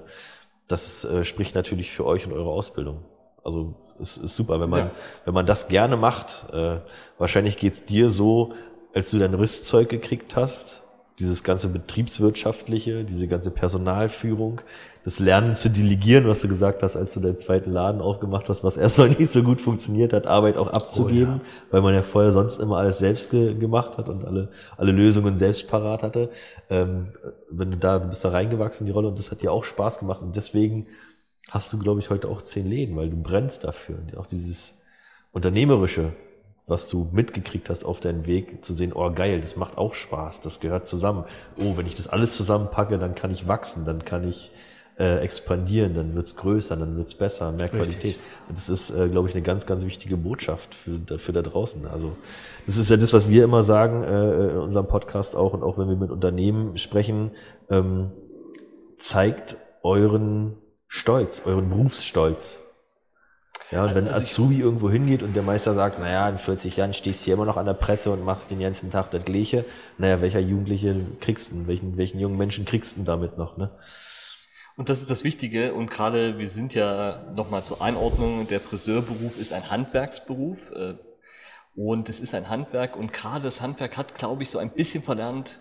[0.68, 3.04] das äh, spricht natürlich für euch und eure Ausbildung.
[3.44, 4.92] Also es ist super, wenn man, ja.
[5.26, 6.46] wenn man das gerne macht.
[6.54, 6.82] Äh,
[7.18, 8.54] wahrscheinlich geht's dir so,
[8.94, 10.84] als du dein Rüstzeug gekriegt hast,
[11.22, 14.62] dieses ganze betriebswirtschaftliche, diese ganze Personalführung,
[15.04, 18.64] das Lernen zu delegieren, was du gesagt hast, als du deinen zweiten Laden aufgemacht hast,
[18.64, 21.72] was erstmal nicht so gut funktioniert hat, Arbeit auch abzugeben, oh ja.
[21.72, 25.36] weil man ja vorher sonst immer alles selbst ge gemacht hat und alle, alle Lösungen
[25.36, 26.30] selbst parat hatte.
[26.70, 27.06] Ähm,
[27.50, 29.64] wenn du da, du bist da reingewachsen in die Rolle und das hat dir auch
[29.64, 30.88] Spaß gemacht und deswegen
[31.50, 34.00] hast du, glaube ich, heute auch zehn Läden, weil du brennst dafür.
[34.00, 34.76] Und auch dieses
[35.32, 36.14] Unternehmerische,
[36.68, 40.40] was du mitgekriegt hast auf deinem Weg, zu sehen, oh geil, das macht auch Spaß,
[40.40, 41.26] das gehört zusammen.
[41.58, 44.52] Oh, wenn ich das alles zusammenpacke, dann kann ich wachsen, dann kann ich
[45.02, 48.04] äh, expandieren, dann wird's größer, dann wird's besser, mehr Qualität.
[48.04, 48.20] Richtig.
[48.48, 51.88] Und das ist, äh, glaube ich, eine ganz, ganz wichtige Botschaft für, für da draußen.
[51.88, 52.16] Also
[52.66, 55.78] das ist ja das, was wir immer sagen äh, in unserem Podcast auch und auch
[55.78, 57.32] wenn wir mit Unternehmen sprechen,
[57.70, 58.12] ähm,
[58.98, 60.58] zeigt euren
[60.88, 62.64] Stolz, euren Berufsstolz.
[63.72, 66.76] Ja, und also, wenn also Azubi irgendwo hingeht und der Meister sagt, naja, in 40
[66.78, 69.24] Jahren stehst du hier immer noch an der Presse und machst den ganzen Tag das
[69.24, 69.66] Gleiche,
[69.98, 73.72] naja, welcher Jugendliche kriegst du, welchen, welchen jungen Menschen kriegst du damit noch, ne?
[74.78, 75.74] Und das ist das Wichtige.
[75.74, 80.72] Und gerade, wir sind ja nochmal zur Einordnung, der Friseurberuf ist ein Handwerksberuf.
[80.72, 80.94] Äh,
[81.76, 82.96] und es ist ein Handwerk.
[82.96, 85.60] Und gerade das Handwerk hat, glaube ich, so ein bisschen verlernt,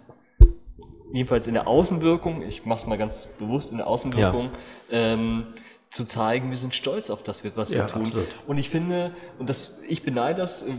[1.13, 4.51] jedenfalls in der Außenwirkung, ich mache es mal ganz bewusst in der Außenwirkung,
[4.91, 4.99] ja.
[5.15, 5.47] ähm,
[5.91, 8.03] zu zeigen, wir sind stolz auf das, was wir ja, tun.
[8.03, 8.29] Absolut.
[8.47, 10.71] Und ich finde, und das, ich beneide das äh,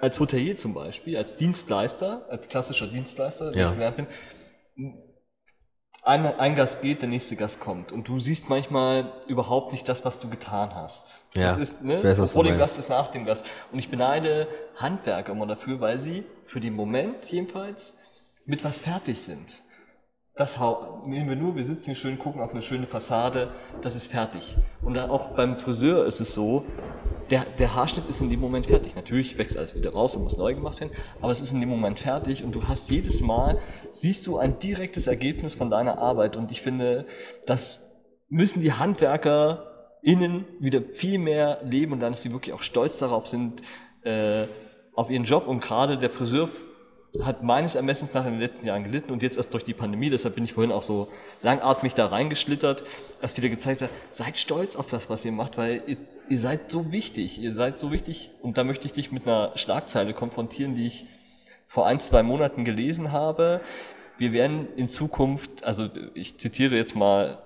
[0.00, 3.68] als Hotelier zum Beispiel, als Dienstleister, als klassischer Dienstleister, ja.
[3.68, 4.06] ich gelernt bin,
[6.04, 7.92] ein, ein Gast geht, der nächste Gast kommt.
[7.92, 11.26] Und du siehst manchmal überhaupt nicht das, was du getan hast.
[11.34, 13.46] Ja, das ist, ne, weiß, vor dem Gast ist nach dem Gast.
[13.70, 17.94] Und ich beneide Handwerker immer dafür, weil sie, für den Moment jedenfalls,
[18.44, 19.62] mit was fertig sind.
[20.34, 20.58] Das
[21.04, 23.50] nehmen wir nur, wir sitzen hier schön, gucken auf eine schöne Fassade,
[23.82, 24.56] das ist fertig.
[24.80, 26.64] Und auch beim Friseur ist es so,
[27.30, 28.96] der, der Haarschnitt ist in dem Moment fertig.
[28.96, 31.68] Natürlich wächst alles wieder raus und muss neu gemacht werden, aber es ist in dem
[31.68, 33.58] Moment fertig und du hast jedes Mal,
[33.90, 37.04] siehst du ein direktes Ergebnis von deiner Arbeit und ich finde,
[37.44, 37.90] das
[38.30, 42.96] müssen die Handwerker innen wieder viel mehr leben und dann, dass sie wirklich auch stolz
[42.98, 43.60] darauf sind,
[44.02, 44.44] äh,
[44.94, 46.48] auf ihren Job und gerade der Friseur
[47.20, 50.08] hat meines Ermessens nach in den letzten Jahren gelitten und jetzt erst durch die Pandemie,
[50.08, 51.08] deshalb bin ich vorhin auch so
[51.42, 52.84] langatmig da reingeschlittert,
[53.20, 55.98] erst wieder gezeigt hat, seid stolz auf das, was ihr macht, weil ihr,
[56.30, 59.52] ihr seid so wichtig, ihr seid so wichtig und da möchte ich dich mit einer
[59.56, 61.06] Schlagzeile konfrontieren, die ich
[61.66, 63.60] vor ein, zwei Monaten gelesen habe.
[64.16, 67.38] Wir werden in Zukunft, also ich zitiere jetzt mal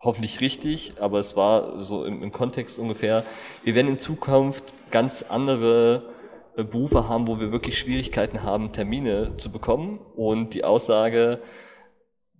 [0.00, 3.24] hoffentlich richtig, aber es war so im, im Kontext ungefähr,
[3.62, 6.13] wir werden in Zukunft ganz andere
[6.56, 9.98] Berufe haben, wo wir wirklich Schwierigkeiten haben, Termine zu bekommen.
[10.14, 11.40] Und die Aussage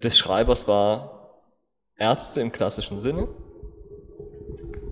[0.03, 1.41] des Schreibers war
[1.97, 3.29] Ärzte im klassischen Sinne.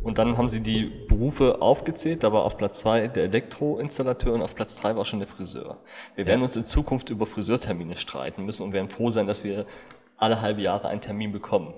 [0.03, 2.25] Und dann haben sie die Berufe aufgezählt.
[2.25, 5.79] Da war auf Platz zwei der Elektroinstallateur und auf Platz drei war schon der Friseur.
[6.16, 9.66] Wir werden uns in Zukunft über Friseurtermine streiten müssen und werden froh sein, dass wir
[10.16, 11.73] alle halbe Jahre einen Termin bekommen.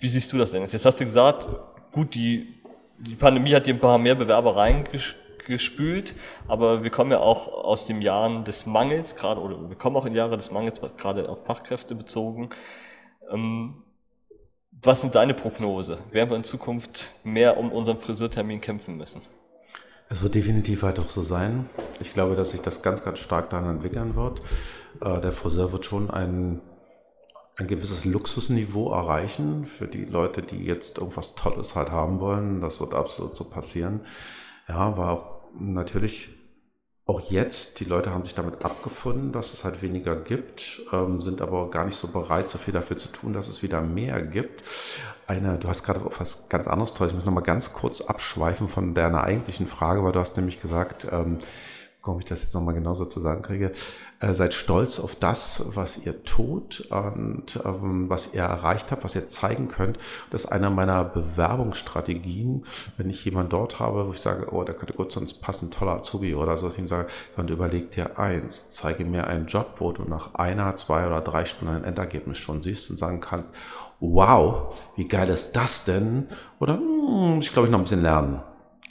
[0.00, 0.62] Wie siehst du das denn?
[0.62, 1.48] Jetzt hast du gesagt,
[1.92, 2.54] gut, die,
[2.98, 6.14] die Pandemie hat dir ein paar mehr Bewerber reingeschickt gespült,
[6.46, 10.06] aber wir kommen ja auch aus den Jahren des Mangels, gerade, oder wir kommen auch
[10.06, 12.50] in Jahre des Mangels, gerade auf Fachkräfte bezogen.
[13.30, 13.82] Ähm,
[14.82, 15.98] was sind deine Prognose?
[16.12, 19.22] Werden wir in Zukunft mehr um unseren Friseurtermin kämpfen müssen?
[20.08, 21.68] Es wird definitiv halt auch so sein.
[22.00, 24.40] Ich glaube, dass sich das ganz, ganz stark daran entwickeln wird.
[25.00, 26.60] Äh, der Friseur wird schon ein,
[27.56, 32.60] ein gewisses Luxusniveau erreichen für die Leute, die jetzt irgendwas Tolles halt haben wollen.
[32.60, 34.00] Das wird absolut so passieren.
[34.68, 36.30] Ja, war auch natürlich
[37.08, 41.40] auch jetzt, die Leute haben sich damit abgefunden, dass es halt weniger gibt, ähm, sind
[41.40, 44.62] aber gar nicht so bereit, so viel dafür zu tun, dass es wieder mehr gibt.
[45.26, 47.08] Eine, du hast gerade was ganz anderes toll.
[47.08, 51.06] Ich muss nochmal ganz kurz abschweifen von deiner eigentlichen Frage, weil du hast nämlich gesagt,
[51.10, 51.38] ähm,
[52.02, 53.72] ob ich das jetzt nochmal genauso zu sagen kriege,
[54.20, 59.14] äh, seid stolz auf das, was ihr tut und ähm, was ihr erreicht habt, was
[59.14, 59.98] ihr zeigen könnt.
[60.30, 62.64] Das ist einer meiner Bewerbungsstrategien,
[62.96, 65.96] wenn ich jemanden dort habe, wo ich sage, oh, der könnte gut sonst passen, toller
[65.96, 69.76] Azubi oder so, dass ich ihm sage, dann überleg dir eins, zeige mir einen Job,
[69.78, 73.52] wo du nach einer, zwei oder drei Stunden ein Endergebnis schon siehst und sagen kannst,
[74.00, 76.28] wow, wie geil ist das denn?
[76.58, 78.40] Oder, hm, ich glaube, ich noch ein bisschen lernen.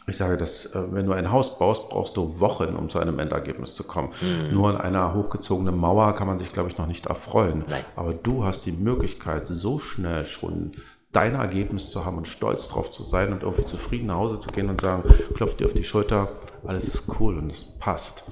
[0.09, 3.19] Ich sage, dass äh, wenn du ein Haus baust, brauchst du Wochen, um zu einem
[3.19, 4.13] Endergebnis zu kommen.
[4.21, 4.53] Mhm.
[4.53, 7.63] Nur an einer hochgezogenen Mauer kann man sich, glaube ich, noch nicht erfreuen.
[7.69, 7.83] Nein.
[7.97, 10.71] Aber du hast die Möglichkeit, so schnell schon
[11.11, 14.49] dein Ergebnis zu haben und stolz drauf zu sein und irgendwie zufrieden nach Hause zu
[14.49, 15.03] gehen und sagen,
[15.35, 16.29] klopf dir auf die Schulter,
[16.65, 18.31] alles ist cool und es passt.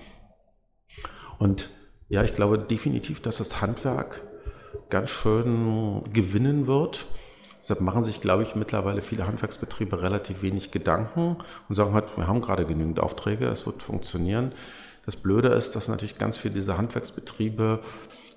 [1.40, 1.70] Und
[2.08, 4.22] ja, ich glaube definitiv, dass das Handwerk
[4.90, 7.06] ganz schön gewinnen wird
[7.66, 11.38] Deshalb machen sich, glaube ich, mittlerweile viele Handwerksbetriebe relativ wenig Gedanken
[11.68, 14.51] und sagen halt, wir haben gerade genügend Aufträge, es wird funktionieren.
[15.07, 17.80] Das Blöde ist, dass natürlich ganz viele dieser Handwerksbetriebe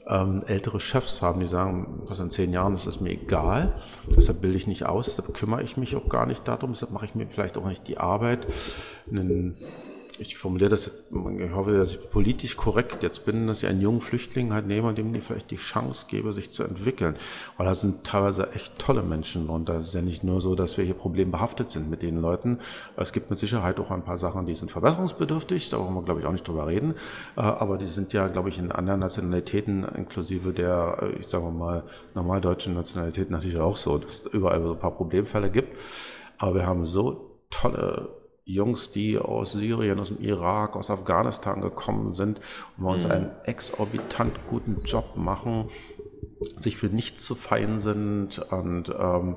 [0.06, 3.74] ähm, ältere Chefs haben, die sagen, was in zehn Jahren ist es mir egal,
[4.16, 7.04] deshalb bilde ich nicht aus, deshalb kümmere ich mich auch gar nicht darum, deshalb mache
[7.04, 8.46] ich mir vielleicht auch nicht die Arbeit,
[9.10, 9.58] einen
[10.18, 13.80] ich formuliere das, jetzt, ich hoffe, dass ich politisch korrekt jetzt bin, dass ich einen
[13.80, 17.16] jungen Flüchtling halt nehme dem vielleicht die Chance gebe, sich zu entwickeln.
[17.56, 20.76] Weil da sind teilweise echt tolle Menschen und da ist ja nicht nur so, dass
[20.76, 22.58] wir hier problembehaftet sind mit den Leuten.
[22.96, 26.20] Es gibt mit Sicherheit auch ein paar Sachen, die sind verbesserungsbedürftig, da wollen wir, glaube
[26.20, 26.94] ich, auch nicht drüber reden.
[27.36, 31.46] Äh, aber die sind ja, glaube ich, in anderen Nationalitäten, inklusive der, äh, ich sage
[31.46, 35.76] mal, normal deutschen Nationalitäten natürlich auch so, dass es überall so ein paar Problemfälle gibt.
[36.38, 38.17] Aber wir haben so tolle
[38.48, 42.40] Jungs, die aus Syrien, aus dem Irak, aus Afghanistan gekommen sind
[42.76, 43.10] und bei uns mhm.
[43.10, 45.68] einen exorbitant guten Job machen,
[46.56, 49.36] sich für nichts zu fein sind und ähm,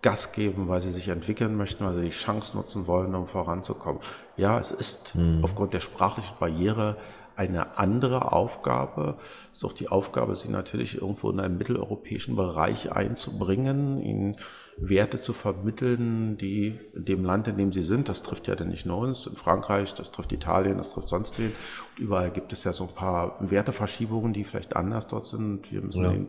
[0.00, 4.00] Gas geben, weil sie sich entwickeln möchten, weil sie die Chance nutzen wollen, um voranzukommen.
[4.36, 5.40] Ja, es ist mhm.
[5.42, 6.96] aufgrund der sprachlichen Barriere
[7.34, 9.16] eine andere Aufgabe.
[9.50, 14.36] Es ist auch die Aufgabe, sie natürlich irgendwo in einen mitteleuropäischen Bereich einzubringen, ihnen
[14.76, 18.68] Werte zu vermitteln, die in dem Land, in dem sie sind, das trifft ja dann
[18.68, 21.52] nicht nur uns, in Frankreich, das trifft Italien, das trifft sonst den.
[21.96, 25.70] Und überall gibt es ja so ein paar Werteverschiebungen, die vielleicht anders dort sind.
[25.70, 26.12] Wir müssen ja.
[26.12, 26.28] eben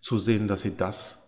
[0.00, 1.19] zusehen, dass sie das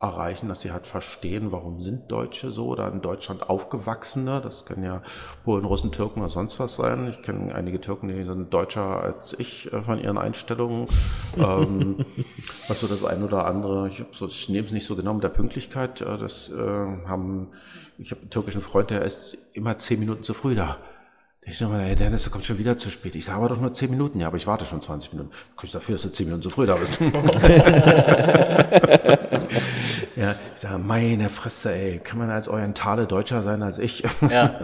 [0.00, 4.40] erreichen, dass sie halt verstehen, warum sind Deutsche so oder in Deutschland aufgewachsene.
[4.42, 5.02] Das können ja
[5.44, 7.08] Polen, Russen, Türken oder sonst was sein.
[7.08, 10.86] Ich kenne einige Türken, die sind deutscher als ich äh, von ihren Einstellungen.
[11.38, 12.04] ähm,
[12.68, 15.30] also das eine oder andere, ich, so, ich nehme es nicht so genau mit der
[15.30, 16.00] Pünktlichkeit.
[16.00, 17.48] Äh, das äh, haben,
[17.98, 20.78] ich habe einen türkischen Freund, der ist immer zehn Minuten zu früh da.
[21.46, 23.14] Ich sage mal, hey Dennis, du kommst schon wieder zu spät.
[23.14, 24.18] Ich sage aber doch nur 10 Minuten.
[24.18, 25.30] Ja, aber ich warte schon 20 Minuten.
[25.30, 27.02] Du kannst dafür, dass du 10 Minuten zu früh da bist.
[30.24, 34.04] ja, ich sage, meine Fresse, ey, kann man als Orientale Deutscher sein als ich?
[34.22, 34.60] Ja.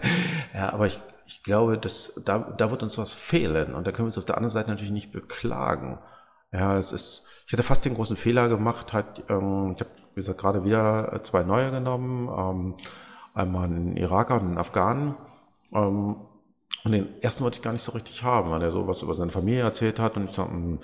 [0.54, 3.74] ja, aber ich, ich glaube, dass, da, da wird uns was fehlen.
[3.74, 5.98] Und da können wir uns auf der anderen Seite natürlich nicht beklagen.
[6.52, 10.20] Ja, es ist, ich hätte fast den großen Fehler gemacht, halt, ähm, ich habe, wie
[10.20, 12.74] gesagt, gerade wieder zwei neue genommen, ähm,
[13.34, 15.16] einmal einen Iraker und einen Afghanen
[15.72, 16.16] ähm,
[16.84, 19.14] und den ersten wollte ich gar nicht so richtig haben, weil er so was über
[19.14, 20.78] seine Familie erzählt hat und ich sag, hm,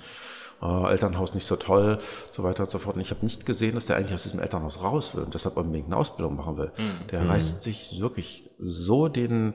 [0.63, 1.99] äh, Elternhaus nicht so toll,
[2.31, 2.97] so weiter und so fort.
[2.97, 5.57] Und ich habe nicht gesehen, dass der eigentlich aus diesem Elternhaus raus will und deshalb
[5.57, 6.73] unbedingt eine Ausbildung machen will.
[6.77, 7.07] Mhm.
[7.11, 7.31] Der mhm.
[7.31, 9.55] reißt sich wirklich so den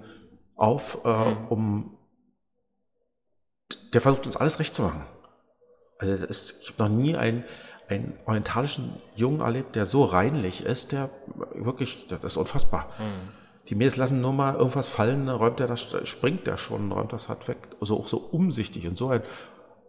[0.56, 1.48] auf, äh, mhm.
[1.50, 1.98] um
[3.94, 5.06] der versucht uns alles recht zu machen.
[5.98, 7.46] Also ist, ich habe noch nie einen,
[7.88, 11.10] einen orientalischen Jungen erlebt, der so reinlich ist, der
[11.54, 12.90] wirklich, das ist unfassbar.
[13.00, 13.32] Mhm.
[13.70, 17.14] Die Mädels lassen nur mal irgendwas fallen, dann räumt er das, springt der schon, räumt
[17.14, 17.58] das halt weg.
[17.80, 19.24] Also auch so umsichtig und so ein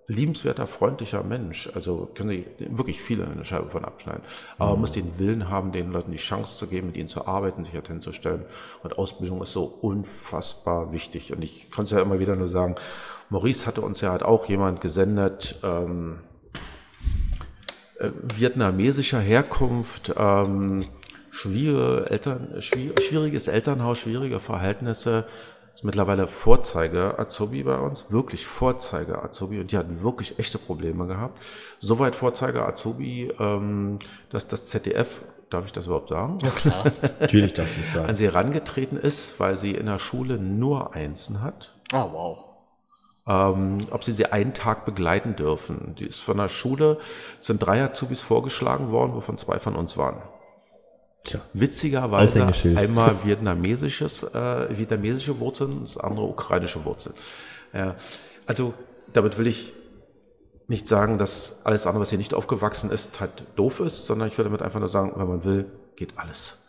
[0.09, 1.69] liebenswerter, freundlicher Mensch.
[1.75, 4.23] Also können sie wirklich viele eine Scheibe von abschneiden.
[4.59, 7.27] Aber man muss den Willen haben, den Leuten die Chance zu geben, mit ihnen zu
[7.27, 8.45] arbeiten, sich halt hinzustellen.
[8.83, 11.33] Und Ausbildung ist so unfassbar wichtig.
[11.33, 12.77] Und ich kann es ja immer wieder nur sagen,
[13.31, 16.21] Maurice hatte uns ja halt auch jemand gesendet, ähm,
[17.99, 20.87] äh, vietnamesischer Herkunft, ähm,
[21.31, 25.27] schwierige Eltern, schwieriges Elternhaus, schwierige Verhältnisse.
[25.77, 31.07] Ist mittlerweile Vorzeige Azubi bei uns, wirklich Vorzeige Azubi und die hatten wirklich echte Probleme
[31.07, 31.39] gehabt.
[31.81, 33.99] Soweit Vorzeige Azubi, ähm,
[34.31, 35.21] dass das ZDF
[35.51, 36.39] darf ich das überhaupt sagen?
[36.43, 36.85] Ja klar,
[37.21, 38.09] natürlich darf ich sagen.
[38.09, 41.75] An sie herangetreten ist, weil sie in der Schule nur Einsen hat.
[41.93, 42.45] Ah, wow.
[43.27, 45.95] Ähm, ob sie sie einen Tag begleiten dürfen.
[45.99, 47.01] Die ist von der Schule,
[47.39, 50.23] sind drei Azubis vorgeschlagen worden, wovon zwei von uns waren.
[51.27, 52.47] Tja, Witzigerweise
[52.77, 57.15] einmal vietnamesisches, äh, vietnamesische Wurzeln, das andere ukrainische Wurzeln.
[57.73, 57.97] Ja,
[58.47, 58.75] also
[59.13, 59.73] damit will ich
[60.69, 64.39] nicht sagen, dass alles andere, was hier nicht aufgewachsen ist, halt doof ist, sondern ich
[64.39, 66.63] würde damit einfach nur sagen, wenn man will, geht alles.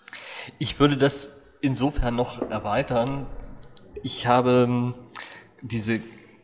[0.57, 3.27] Ich würde das insofern noch erweitern.
[4.03, 4.95] Ich habe ähm,
[5.61, 5.99] diese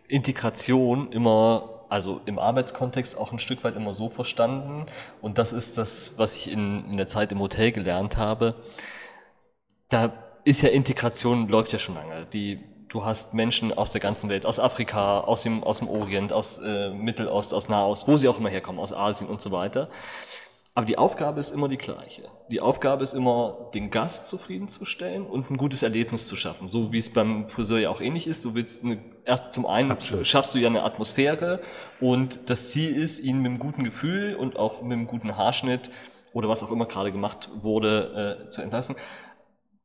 [0.08, 4.88] Integration immer also im Arbeitskontext auch ein Stück weit immer so verstanden.
[5.22, 8.56] Und das ist das, was ich in, in der Zeit im Hotel gelernt habe.
[9.90, 10.12] Da
[10.44, 12.26] ist ja Integration, läuft ja schon lange.
[12.34, 16.34] Die, du hast Menschen aus der ganzen Welt, aus Afrika, aus dem, aus dem Orient,
[16.34, 19.88] aus äh, Mittelost, aus Nahost, wo sie auch immer herkommen, aus Asien und so weiter.
[20.74, 22.24] Aber die Aufgabe ist immer die gleiche.
[22.50, 26.66] Die Aufgabe ist immer, den Gast zufriedenzustellen und ein gutes Erlebnis zu schaffen.
[26.66, 28.44] So wie es beim Friseur ja auch ähnlich ist.
[28.44, 30.28] Du willst eine, erst zum einen Absolut.
[30.28, 31.62] schaffst du ja eine Atmosphäre
[32.00, 35.90] und das Ziel ist, ihn mit einem guten Gefühl und auch mit einem guten Haarschnitt
[36.34, 38.96] oder was auch immer gerade gemacht wurde, äh, zu entlassen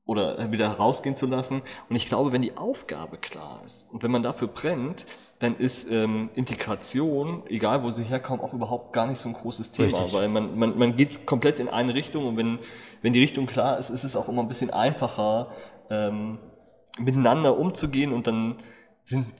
[0.09, 1.61] oder wieder herausgehen zu lassen.
[1.91, 5.05] Und ich glaube, wenn die Aufgabe klar ist und wenn man dafür brennt,
[5.39, 9.73] dann ist ähm, Integration, egal wo sie herkommen, auch überhaupt gar nicht so ein großes
[9.73, 10.15] Thema, Richtig.
[10.15, 12.59] weil man, man, man geht komplett in eine Richtung und wenn,
[13.03, 15.53] wenn die Richtung klar ist, ist es auch immer ein bisschen einfacher,
[15.91, 16.39] ähm,
[16.99, 18.57] miteinander umzugehen und dann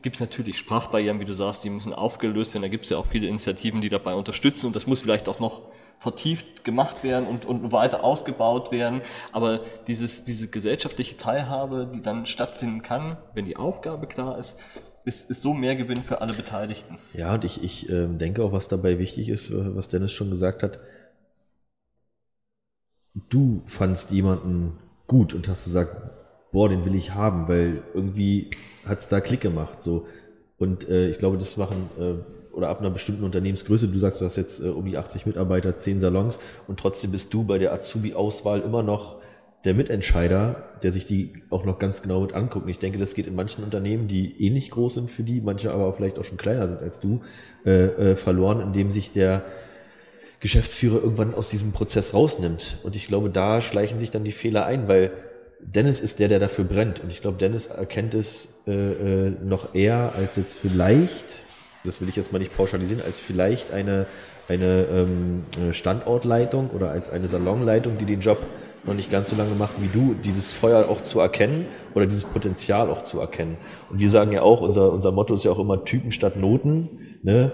[0.03, 2.63] gibt es natürlich Sprachbarrieren, wie du sagst, die müssen aufgelöst werden.
[2.63, 5.41] Da gibt es ja auch viele Initiativen, die dabei unterstützen und das muss vielleicht auch
[5.41, 5.63] noch
[5.99, 9.03] vertieft gemacht werden und, und weiter ausgebaut werden.
[9.33, 14.59] Aber dieses, diese gesellschaftliche Teilhabe, die dann stattfinden kann, wenn die Aufgabe klar ist,
[15.05, 16.97] ist, ist so mehr Gewinn für alle Beteiligten.
[17.15, 20.31] Ja, und ich, ich äh, denke auch, was dabei wichtig ist, äh, was Dennis schon
[20.31, 20.79] gesagt hat,
[23.29, 25.97] du fandst jemanden gut und hast gesagt,
[26.53, 28.51] boah, den will ich haben, weil irgendwie
[28.89, 29.81] hat es da Klick gemacht.
[29.83, 30.07] So.
[30.59, 34.25] Und äh, ich glaube, das machen äh, oder ab einer bestimmten Unternehmensgröße, du sagst, du
[34.25, 37.73] hast jetzt äh, um die 80 Mitarbeiter, 10 Salons und trotzdem bist du bei der
[37.73, 39.17] Azubi-Auswahl immer noch
[39.65, 42.65] der Mitentscheider, der sich die auch noch ganz genau mit anguckt.
[42.65, 45.73] Und ich denke, das geht in manchen Unternehmen, die ähnlich groß sind für die, manche
[45.73, 47.21] aber vielleicht auch schon kleiner sind als du,
[47.65, 49.45] äh, äh, verloren, indem sich der
[50.41, 52.79] Geschäftsführer irgendwann aus diesem Prozess rausnimmt.
[52.85, 55.11] Und ich glaube, da schleichen sich dann die Fehler ein, weil
[55.61, 57.01] Dennis ist der, der dafür brennt.
[57.01, 61.45] Und ich glaube, Dennis erkennt es äh, äh, noch eher als jetzt vielleicht,
[61.85, 64.07] das will ich jetzt mal nicht pauschalisieren, als vielleicht eine,
[64.49, 68.47] eine ähm, Standortleitung oder als eine Salonleitung, die den Job
[68.85, 72.25] noch nicht ganz so lange macht wie du, dieses Feuer auch zu erkennen oder dieses
[72.25, 73.57] Potenzial auch zu erkennen.
[73.91, 76.89] Und wir sagen ja auch, unser, unser Motto ist ja auch immer Typen statt Noten.
[77.23, 77.53] Ne?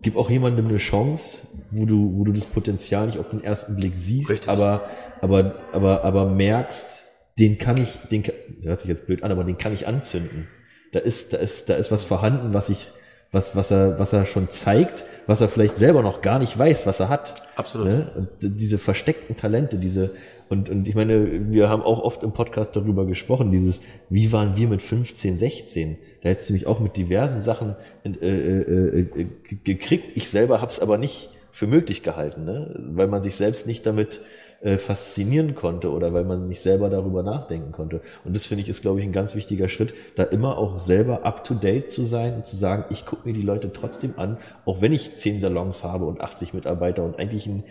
[0.00, 3.76] Gib auch jemandem eine Chance, wo du, wo du das Potenzial nicht auf den ersten
[3.76, 4.84] Blick siehst, aber,
[5.20, 7.06] aber, aber, aber merkst,
[7.38, 10.48] den kann ich, den, das hört sich jetzt blöd an, aber den kann ich anzünden.
[10.92, 12.92] Da ist, da ist, da ist was vorhanden, was ich,
[13.30, 16.86] was, was er, was er schon zeigt, was er vielleicht selber noch gar nicht weiß,
[16.86, 17.42] was er hat.
[17.56, 17.86] Absolut.
[17.86, 18.12] Ne?
[18.14, 18.28] Und
[18.60, 20.12] diese versteckten Talente, diese,
[20.50, 23.80] und, und ich meine, wir haben auch oft im Podcast darüber gesprochen, dieses,
[24.10, 25.96] wie waren wir mit 15, 16?
[26.22, 27.74] Da hättest du mich auch mit diversen Sachen
[28.04, 29.28] äh, äh, äh,
[29.64, 30.12] gekriegt.
[30.14, 32.74] Ich selber hab's aber nicht für möglich gehalten, ne?
[32.92, 34.20] weil man sich selbst nicht damit
[34.62, 38.00] äh, faszinieren konnte oder weil man nicht selber darüber nachdenken konnte.
[38.24, 41.24] Und das finde ich ist, glaube ich, ein ganz wichtiger Schritt, da immer auch selber
[41.24, 44.92] up-to-date zu sein und zu sagen, ich gucke mir die Leute trotzdem an, auch wenn
[44.92, 47.64] ich zehn Salons habe und 80 Mitarbeiter und eigentlich einen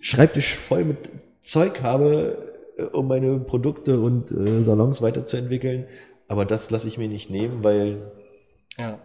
[0.00, 2.36] Schreibtisch voll mit Zeug habe,
[2.76, 5.86] äh, um meine Produkte und äh, Salons weiterzuentwickeln.
[6.28, 8.10] Aber das lasse ich mir nicht nehmen, weil
[8.78, 8.98] ja.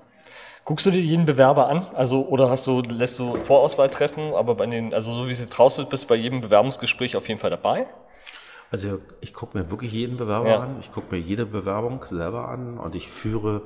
[0.67, 1.87] Guckst du dir jeden Bewerber an?
[1.93, 5.39] Also, oder hast du, lässt du Vorauswahl treffen, aber bei den, also so wie es
[5.39, 7.87] jetzt raus ist, bist du bei jedem Bewerbungsgespräch auf jeden Fall dabei?
[8.69, 10.59] Also ich gucke mir wirklich jeden Bewerber ja.
[10.59, 13.61] an, ich gucke mir jede Bewerbung selber an und ich führe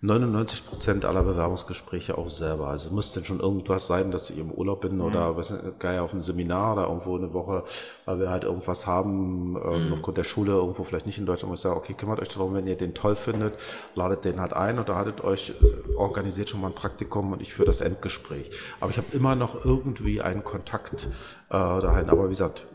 [0.00, 2.68] 99 Prozent aller Bewerbungsgespräche auch selber.
[2.68, 5.36] Also muss denn schon irgendwas sein, dass ich im Urlaub bin oder mhm.
[5.36, 7.64] was geil auf einem Seminar oder irgendwo eine Woche,
[8.04, 9.92] weil wir halt irgendwas haben, ähm, mhm.
[9.94, 12.54] aufgrund der Schule irgendwo vielleicht nicht in Deutschland, wo ich sage, okay, kümmert euch darum,
[12.54, 13.54] wenn ihr den toll findet,
[13.96, 17.52] ladet den halt ein oder haltet euch, äh, organisiert schon mal ein Praktikum und ich
[17.52, 18.52] führe das Endgespräch.
[18.78, 21.08] Aber ich habe immer noch irgendwie einen Kontakt
[21.48, 22.08] äh, dahin.
[22.08, 22.66] Aber wie gesagt,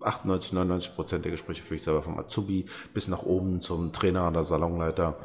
[0.00, 4.26] 98, 99 Prozent der Gespräche führe ich selber vom Azubi bis nach oben zum Trainer
[4.28, 5.16] oder Salonleiter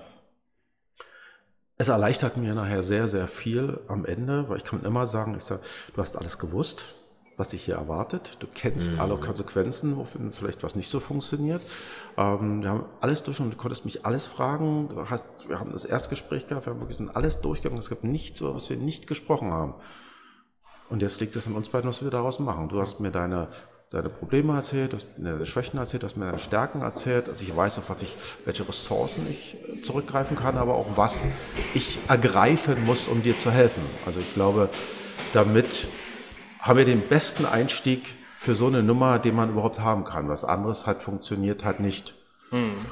[1.79, 5.45] es erleichtert mir nachher sehr, sehr viel am Ende, weil ich kann immer sagen, ich
[5.45, 5.61] sage,
[5.95, 6.95] du hast alles gewusst,
[7.37, 8.35] was dich hier erwartet.
[8.41, 8.99] Du kennst mhm.
[8.99, 11.61] alle Konsequenzen, wofür vielleicht was nicht so funktioniert.
[12.17, 14.89] Ähm, wir haben alles durch und du konntest mich alles fragen.
[14.89, 17.81] Du hast, wir haben das Erstgespräch gehabt, wir haben wirklich alles durchgegangen.
[17.81, 19.75] Es gab nichts, was wir nicht gesprochen haben.
[20.89, 22.67] Und jetzt liegt es an uns beiden, was wir daraus machen.
[22.67, 23.47] Du hast mir deine
[23.91, 27.27] deine Probleme erzählt, du hast mir deine Schwächen erzählt, du hast mir deine Stärken erzählt.
[27.27, 28.15] Also ich weiß, auf was ich,
[28.45, 31.27] welche Ressourcen ich zurückgreifen kann, aber auch was
[31.73, 33.81] ich ergreifen muss, um dir zu helfen.
[34.05, 34.69] Also ich glaube,
[35.33, 35.87] damit
[36.59, 40.29] haben wir den besten Einstieg für so eine Nummer, den man überhaupt haben kann.
[40.29, 42.13] Was anderes hat funktioniert halt nicht.
[42.51, 42.85] Hm.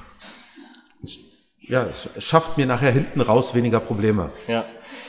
[1.59, 4.31] Ja, es schafft mir nachher hinten raus weniger Probleme.
[4.47, 4.63] Ja,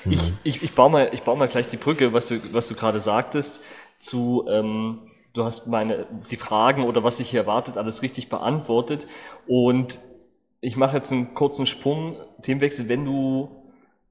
[0.05, 0.13] mhm.
[0.13, 2.75] ich, ich, ich, baue mal, ich baue mal gleich die Brücke, was du, was du
[2.75, 3.63] gerade sagtest,
[3.97, 5.01] zu ähm,
[5.39, 9.07] du hast meine, die Fragen oder was sich hier erwartet, alles richtig beantwortet.
[9.47, 10.01] Und
[10.61, 12.89] ich mache jetzt einen kurzen Sprung, Themenwechsel.
[12.89, 13.49] Wenn du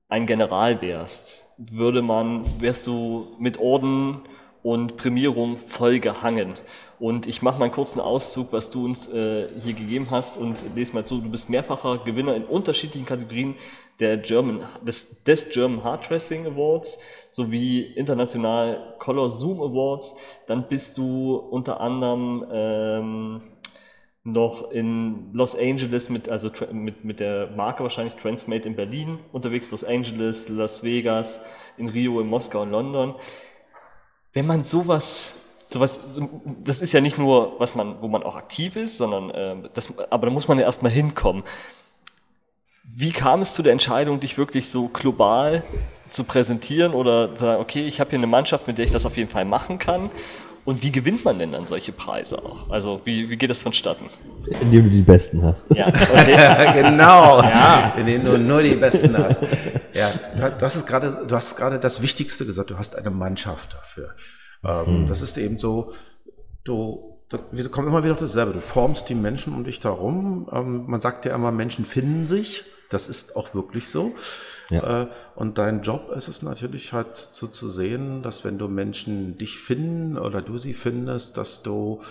[0.07, 4.21] ein General wärst, würde man, wärst du mit Orden
[4.67, 6.51] und Prämierung voll gehangen.
[6.99, 10.57] Und ich mache mal einen kurzen Auszug, was du uns äh, hier gegeben hast und
[10.75, 11.21] lese mal zu.
[11.21, 13.55] Du bist mehrfacher Gewinner in unterschiedlichen Kategorien
[14.01, 16.99] der German, des, des German Hard Wrestling Awards
[17.29, 20.17] sowie international Color Zoom Awards.
[20.47, 23.41] Dann bist du unter anderem ähm,
[24.25, 29.71] noch in Los Angeles mit, also mit, mit der Marke wahrscheinlich Transmade in Berlin unterwegs,
[29.71, 31.39] Los Angeles, Las Vegas,
[31.77, 33.15] in Rio, in Moskau und London
[34.37, 36.21] wenn man sowas, sowas,
[36.63, 39.91] das ist ja nicht nur, was man, wo man auch aktiv ist, sondern äh, das,
[40.11, 41.41] aber da muss man ja erstmal hinkommen.
[42.83, 45.63] Wie kam es zu der Entscheidung, dich wirklich so global
[46.05, 49.07] zu präsentieren oder zu sagen, okay, ich habe hier eine Mannschaft, mit der ich das
[49.07, 50.11] auf jeden Fall machen kann?
[50.67, 52.69] Und wie gewinnt man denn dann solche Preise auch?
[52.69, 54.07] Also wie, wie geht das vonstatten?
[54.59, 55.73] Indem du die Besten hast.
[55.73, 56.73] Ja, okay.
[56.73, 57.41] genau.
[57.41, 57.93] Ja.
[57.97, 59.41] Indem du nur die Besten hast.
[59.93, 62.69] Ja, du hast es gerade, du hast gerade das Wichtigste gesagt.
[62.69, 64.09] Du hast eine Mannschaft dafür.
[64.61, 65.07] Ähm, mhm.
[65.07, 65.93] Das ist eben so,
[66.65, 68.51] du, das, wir kommen immer wieder auf dasselbe.
[68.51, 70.49] Du formst die Menschen um dich darum.
[70.51, 72.65] Ähm, man sagt ja immer, Menschen finden sich.
[72.89, 74.15] Das ist auch wirklich so.
[74.69, 75.03] Ja.
[75.03, 79.37] Äh, und dein Job ist es natürlich halt so zu sehen, dass wenn du Menschen
[79.37, 82.01] dich finden oder du sie findest, dass du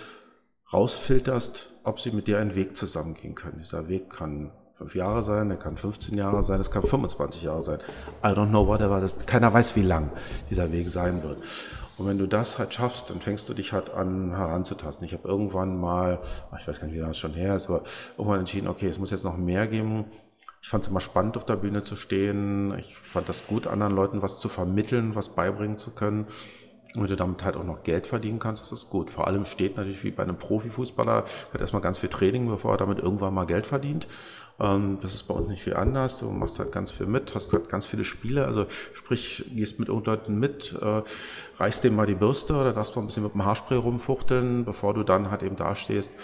[0.72, 3.60] rausfilterst, ob sie mit dir einen Weg zusammengehen können.
[3.60, 7.62] Dieser Weg kann fünf Jahre sein, der kann 15 Jahre sein, es kann 25 Jahre
[7.62, 7.78] sein.
[8.22, 9.00] I don't know whatever.
[9.00, 10.10] Das, keiner weiß, wie lang
[10.50, 11.38] dieser Weg sein wird.
[11.98, 15.06] Und wenn du das halt schaffst, dann fängst du dich halt an heranzutasten.
[15.06, 16.18] Ich habe irgendwann mal,
[16.58, 17.84] ich weiß gar nicht, wie lange es schon her ist, aber
[18.18, 20.04] irgendwann entschieden, okay, es muss jetzt noch mehr geben.
[20.66, 22.76] Ich fand es immer spannend, auf der Bühne zu stehen.
[22.76, 26.26] Ich fand das gut, anderen Leuten was zu vermitteln, was beibringen zu können.
[26.94, 29.12] wenn du damit halt auch noch Geld verdienen kannst, ist das gut.
[29.12, 32.78] Vor allem steht natürlich wie bei einem Profifußballer, hat erstmal ganz viel Training, bevor er
[32.78, 34.08] damit irgendwann mal Geld verdient.
[34.58, 36.18] Ähm, das ist bei uns nicht viel anders.
[36.18, 38.44] Du machst halt ganz viel mit, hast halt ganz viele Spiele.
[38.44, 41.02] Also sprich, gehst mit Leuten mit, äh,
[41.58, 44.94] reißt dem mal die Bürste oder darfst du ein bisschen mit dem Haarspray rumfuchteln, bevor
[44.94, 46.14] du dann halt eben dastehst.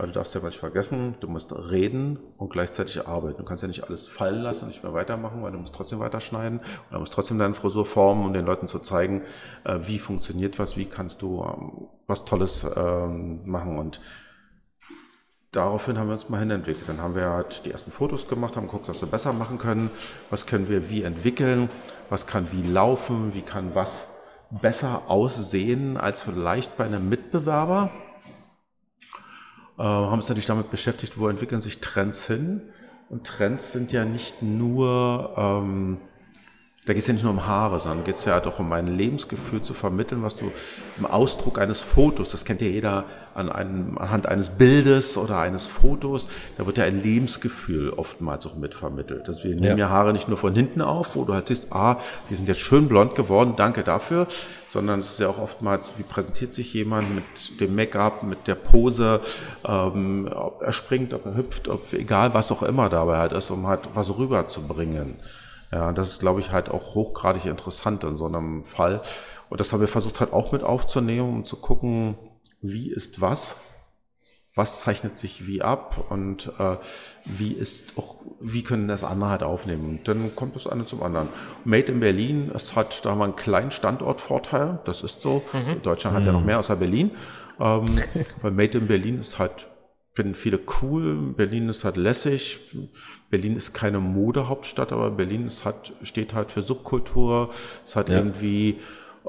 [0.00, 3.36] Weil du darfst ja nicht vergessen, du musst reden und gleichzeitig arbeiten.
[3.36, 5.98] Du kannst ja nicht alles fallen lassen und nicht mehr weitermachen, weil du musst trotzdem
[6.00, 9.24] weiterschneiden und du musst trotzdem deine Frisur formen, um den Leuten zu zeigen,
[9.64, 14.00] äh, wie funktioniert was, wie kannst du ähm, was Tolles ähm, machen und
[15.52, 16.88] daraufhin haben wir uns mal hinentwickelt.
[16.88, 19.90] Dann haben wir halt die ersten Fotos gemacht, haben geguckt, was wir besser machen können,
[20.30, 21.68] was können wir wie entwickeln,
[22.08, 24.18] was kann wie laufen, wie kann was
[24.50, 27.90] besser aussehen als vielleicht bei einem Mitbewerber.
[29.80, 32.60] Äh, haben uns natürlich damit beschäftigt, wo entwickeln sich Trends hin.
[33.08, 35.96] Und Trends sind ja nicht nur ähm,
[36.90, 38.72] da geht es ja nicht nur um Haare, sondern geht es ja halt auch um
[38.72, 40.50] ein Lebensgefühl zu vermitteln, was du
[40.98, 45.68] im Ausdruck eines Fotos, das kennt ja jeder an einem, anhand eines Bildes oder eines
[45.68, 46.28] Fotos,
[46.58, 49.28] da wird ja ein Lebensgefühl oftmals auch mitvermittelt.
[49.28, 49.86] Also wir nehmen ja.
[49.86, 52.60] ja Haare nicht nur von hinten auf, wo du halt siehst, ah, die sind jetzt
[52.60, 54.26] schön blond geworden, danke dafür,
[54.68, 58.56] sondern es ist ja auch oftmals, wie präsentiert sich jemand mit dem Make-up, mit der
[58.56, 59.20] Pose,
[59.64, 63.48] ähm, ob er springt, ob er hüpft, ob egal was auch immer dabei halt ist,
[63.50, 65.14] um halt was rüberzubringen.
[65.72, 69.02] Ja, das ist, glaube ich, halt auch hochgradig interessant in so einem Fall.
[69.48, 72.16] Und das haben wir versucht halt auch mit aufzunehmen, um zu gucken,
[72.60, 73.56] wie ist was,
[74.54, 76.76] was zeichnet sich wie ab und äh,
[77.24, 79.98] wie ist auch, wie können das andere halt aufnehmen.
[79.98, 81.28] Und dann kommt das eine zum anderen.
[81.64, 85.42] Made in Berlin, es hat, da haben wir einen kleinen Standortvorteil, das ist so.
[85.52, 85.82] Mhm.
[85.82, 86.46] Deutschland hat ja noch mhm.
[86.46, 87.12] mehr außer Berlin.
[87.60, 87.84] Ähm,
[88.42, 89.68] weil Made in Berlin ist halt
[90.14, 91.32] finden viele cool.
[91.36, 92.60] Berlin ist halt lässig.
[93.30, 97.50] Berlin ist keine Modehauptstadt, aber Berlin ist halt, steht halt für Subkultur.
[97.86, 98.16] Es hat ja.
[98.16, 98.80] irgendwie,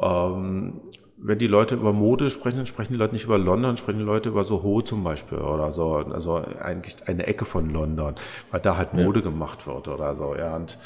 [0.02, 0.82] ähm,
[1.18, 4.06] wenn die Leute über Mode sprechen, dann sprechen die Leute nicht über London, sprechen die
[4.06, 5.94] Leute über Soho zum Beispiel oder so.
[5.94, 8.16] Also eigentlich eine Ecke von London,
[8.50, 9.26] weil da halt Mode ja.
[9.26, 10.36] gemacht wird oder so.
[10.36, 10.80] Ja, und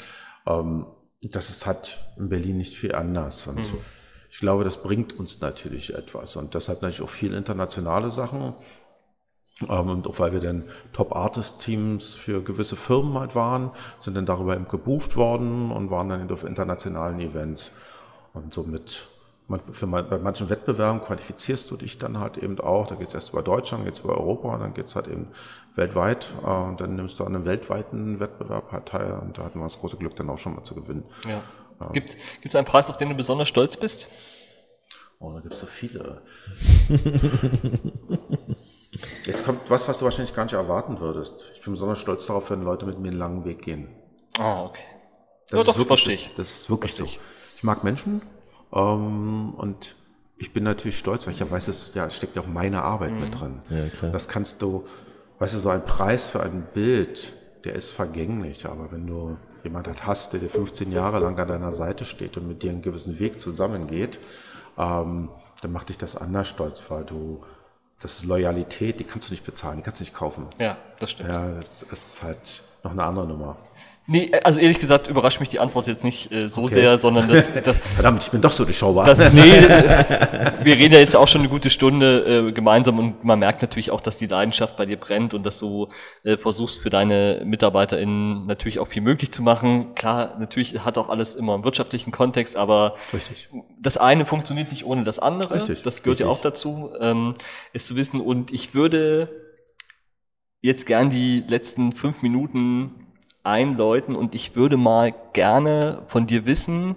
[0.46, 0.86] ähm,
[1.22, 3.46] das ist halt in Berlin nicht viel anders.
[3.46, 3.78] Und mhm.
[4.30, 6.36] ich glaube, das bringt uns natürlich etwas.
[6.36, 8.54] Und das hat natürlich auch viel internationale Sachen.
[9.68, 14.54] Ähm, und auch weil wir dann Top-Artist-Teams für gewisse Firmen halt waren, sind dann darüber
[14.54, 17.72] eben gebucht worden und waren dann auf internationalen Events.
[18.34, 19.08] Und somit,
[19.72, 22.86] für bei manchen Wettbewerben qualifizierst du dich dann halt eben auch.
[22.86, 25.08] Da geht es erst über Deutschland, geht es über Europa und dann geht es halt
[25.08, 25.28] eben
[25.74, 26.28] weltweit.
[26.44, 29.12] Äh, und dann nimmst du an einem weltweiten Wettbewerb halt teil.
[29.22, 31.04] Und da hatten wir das große Glück, dann auch schon mal zu gewinnen.
[31.26, 31.42] Ja.
[31.92, 34.08] Gibt es einen Preis, auf den du besonders stolz bist?
[35.18, 36.22] Oh, da gibt es so viele.
[38.92, 41.50] Jetzt kommt was, was du wahrscheinlich gar nicht erwarten würdest.
[41.54, 43.88] Ich bin besonders stolz darauf, wenn Leute mit mir einen langen Weg gehen.
[44.38, 44.82] Ah, okay.
[45.48, 47.22] Das, ja, ist, doch, wirklich, das, das ist wirklich verstehe so.
[47.56, 48.22] Ich mag Menschen
[48.72, 49.96] ähm, und
[50.38, 53.12] ich bin natürlich stolz, weil ich ja weiß, es ja, steckt ja auch meine Arbeit
[53.12, 53.20] mhm.
[53.20, 53.60] mit drin.
[53.70, 54.12] Ja, klar.
[54.12, 54.86] Das kannst du,
[55.38, 57.32] weißt du, so ein Preis für ein Bild,
[57.64, 61.48] der ist vergänglich, aber wenn du jemanden halt hast, der dir 15 Jahre lang an
[61.48, 64.20] deiner Seite steht und mit dir einen gewissen Weg zusammengeht,
[64.78, 65.30] ähm,
[65.62, 67.42] dann macht dich das anders stolz, weil du
[68.00, 70.46] das ist Loyalität, die kannst du nicht bezahlen, die kannst du nicht kaufen.
[70.58, 71.34] Ja, das stimmt.
[71.34, 73.56] Ja, das ist halt noch eine andere Nummer.
[74.08, 76.74] Nee, also ehrlich gesagt überrascht mich die Antwort jetzt nicht äh, so okay.
[76.74, 79.04] sehr, sondern das, das Verdammt, ich bin doch so durchschaubar.
[79.04, 79.40] Das, nee,
[80.62, 83.90] wir reden ja jetzt auch schon eine gute Stunde äh, gemeinsam und man merkt natürlich
[83.90, 85.88] auch, dass die Leidenschaft bei dir brennt und dass du
[86.22, 89.96] äh, versuchst für deine MitarbeiterInnen natürlich auch viel möglich zu machen.
[89.96, 93.48] Klar, natürlich hat auch alles immer einen wirtschaftlichen Kontext, aber Richtig.
[93.80, 95.54] das eine funktioniert nicht ohne das andere.
[95.56, 95.82] Richtig.
[95.82, 96.26] Das gehört Richtig.
[96.26, 97.34] ja auch dazu, ähm,
[97.72, 98.20] ist zu wissen.
[98.20, 99.45] Und ich würde
[100.60, 102.94] jetzt gern die letzten fünf Minuten
[103.44, 106.96] einläuten und ich würde mal gerne von dir wissen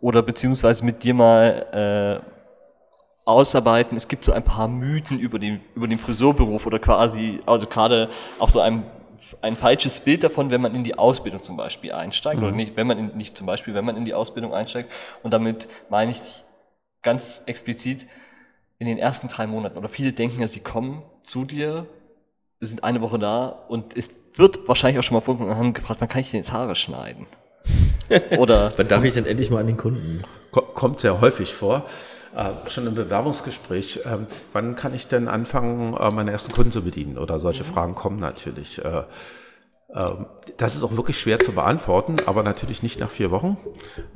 [0.00, 2.32] oder beziehungsweise mit dir mal äh,
[3.24, 3.96] ausarbeiten.
[3.96, 8.08] Es gibt so ein paar Mythen über den, über den Friseurberuf oder quasi, also gerade
[8.38, 8.84] auch so ein,
[9.40, 12.46] ein falsches Bild davon, wenn man in die Ausbildung zum Beispiel einsteigt mhm.
[12.46, 14.92] oder nicht, wenn man in, nicht zum Beispiel, wenn man in die Ausbildung einsteigt.
[15.22, 16.20] Und damit meine ich
[17.02, 18.06] ganz explizit
[18.78, 21.86] in den ersten drei Monaten oder viele denken ja, sie kommen zu dir
[22.66, 26.00] sind eine Woche da und es wird wahrscheinlich auch schon mal vorgekommen und haben gefragt,
[26.00, 27.26] wann kann ich denn jetzt Haare schneiden?
[28.38, 30.22] Oder wann darf ich denn endlich mal an den Kunden?
[30.50, 31.86] Kommt sehr häufig vor.
[32.34, 34.18] Äh, schon im Bewerbungsgespräch, äh,
[34.52, 37.18] wann kann ich denn anfangen, äh, meine ersten Kunden zu bedienen?
[37.18, 37.68] Oder solche mhm.
[37.68, 38.82] Fragen kommen natürlich.
[38.82, 39.02] Äh,
[39.94, 43.58] ähm, das ist auch wirklich schwer zu beantworten, aber natürlich nicht nach vier Wochen,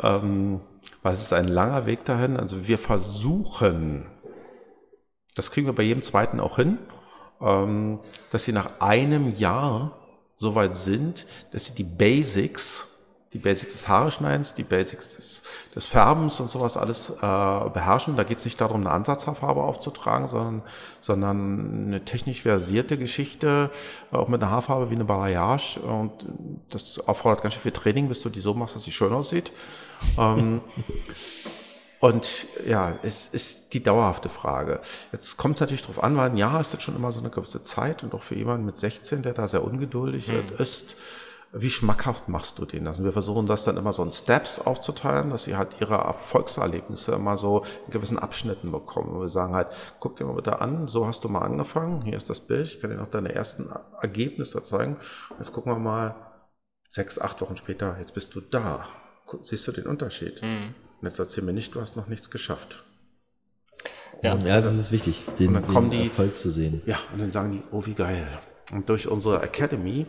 [0.03, 0.61] ähm,
[1.03, 2.39] weil es ist ein langer Weg dahin.
[2.39, 4.07] Also wir versuchen,
[5.35, 6.79] das kriegen wir bei jedem zweiten auch hin,
[7.41, 7.99] ähm,
[8.31, 9.99] dass sie nach einem Jahr
[10.37, 12.97] so weit sind, dass sie die Basics
[13.37, 15.43] die Basics des Haareschneidens, die Basics des,
[15.75, 18.17] des Färbens und sowas alles äh, beherrschen.
[18.17, 20.63] Da geht es nicht darum, eine Ansatzhaarfarbe aufzutragen, sondern,
[21.03, 23.71] sondern eine technisch versierte Geschichte,
[24.11, 25.81] auch mit einer Haarfarbe wie eine Balayage.
[25.81, 26.13] Und
[26.71, 29.53] das erfordert ganz schön viel Training, bis du die so machst, dass sie schön aussieht.
[30.19, 30.63] ähm,
[32.01, 34.81] und ja, es ist die dauerhafte Frage.
[35.13, 37.31] Jetzt kommt es natürlich darauf an, weil ein Jahr ist jetzt schon immer so eine
[37.31, 40.57] gewisse Zeit und auch für jemanden mit 16, der da sehr ungeduldig mhm.
[40.59, 40.97] ist,
[41.53, 42.87] wie schmackhaft machst du den?
[42.87, 47.13] Also wir versuchen das dann immer so in Steps aufzuteilen, dass sie halt ihre Erfolgserlebnisse
[47.13, 49.15] immer so in gewissen Abschnitten bekommen.
[49.15, 49.69] Und wir sagen halt,
[50.01, 52.81] guck dir mal bitte an, so hast du mal angefangen, hier ist das Bild, ich
[52.81, 53.71] kann dir noch deine ersten
[54.03, 54.97] Ergebnisse zeigen.
[55.39, 56.15] Jetzt gucken wir mal,
[56.91, 58.87] sechs, acht Wochen später, jetzt bist du da.
[59.43, 60.43] Siehst du den Unterschied?
[60.43, 60.75] Mhm.
[61.07, 62.83] Und jetzt erzähl mir nicht, du hast noch nichts geschafft.
[64.23, 66.83] Ja, ja das ist wichtig, den, den die, Erfolg zu sehen.
[66.85, 68.27] Ja, und dann sagen die, oh, wie geil.
[68.73, 70.07] Und durch unsere Academy,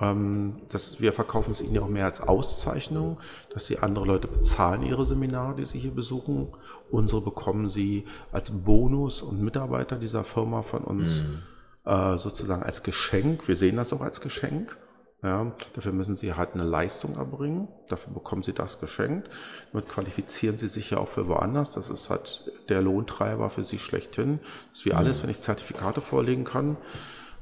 [0.00, 3.20] ähm, das, wir verkaufen es ihnen ja auch mehr als Auszeichnung,
[3.54, 6.48] dass sie andere Leute bezahlen ihre Seminare, die sie hier besuchen.
[6.90, 11.42] Unsere bekommen sie als Bonus und Mitarbeiter dieser Firma von uns mhm.
[11.88, 13.46] äh, sozusagen als Geschenk.
[13.46, 14.76] Wir sehen das auch als Geschenk.
[15.22, 17.68] Ja, dafür müssen sie halt eine Leistung erbringen.
[17.88, 19.30] Dafür bekommen sie das geschenkt.
[19.72, 21.72] Damit qualifizieren sie sich ja auch für woanders.
[21.72, 24.40] Das ist halt der Lohntreiber für sie schlechthin.
[24.70, 26.76] Das ist wie alles, wenn ich Zertifikate vorlegen kann.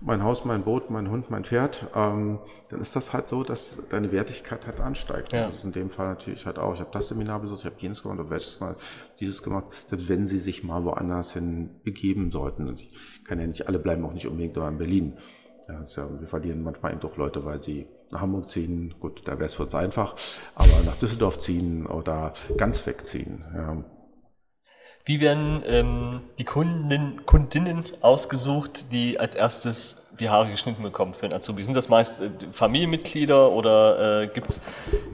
[0.00, 3.88] Mein Haus, mein Boot, mein Hund, mein Pferd, ähm, dann ist das halt so, dass
[3.88, 5.32] deine Wertigkeit halt ansteigt.
[5.32, 5.46] Ja.
[5.46, 6.74] Das ist in dem Fall natürlich halt auch.
[6.74, 8.76] Ich habe das Seminar besucht, ich habe jenes gemacht, oder welches Mal
[9.18, 12.68] dieses gemacht, selbst wenn sie sich mal woanders hin begeben sollten.
[12.68, 12.90] Und ich
[13.24, 15.18] kann ja nicht, alle bleiben auch nicht unbedingt in Berlin.
[15.68, 18.94] Ja, ja, wir verlieren manchmal eben doch Leute, weil sie nach Hamburg ziehen.
[19.00, 20.14] Gut, da wäre es für uns einfach,
[20.54, 23.44] aber nach Düsseldorf ziehen oder ganz wegziehen.
[23.54, 23.84] Ja.
[25.07, 31.28] Wie werden ähm, die Kunden, Kundinnen ausgesucht, die als erstes die Haare geschnitten bekommen für
[31.28, 31.62] den Azubi?
[31.62, 34.62] Sind das meist äh, Familienmitglieder oder äh, gibt's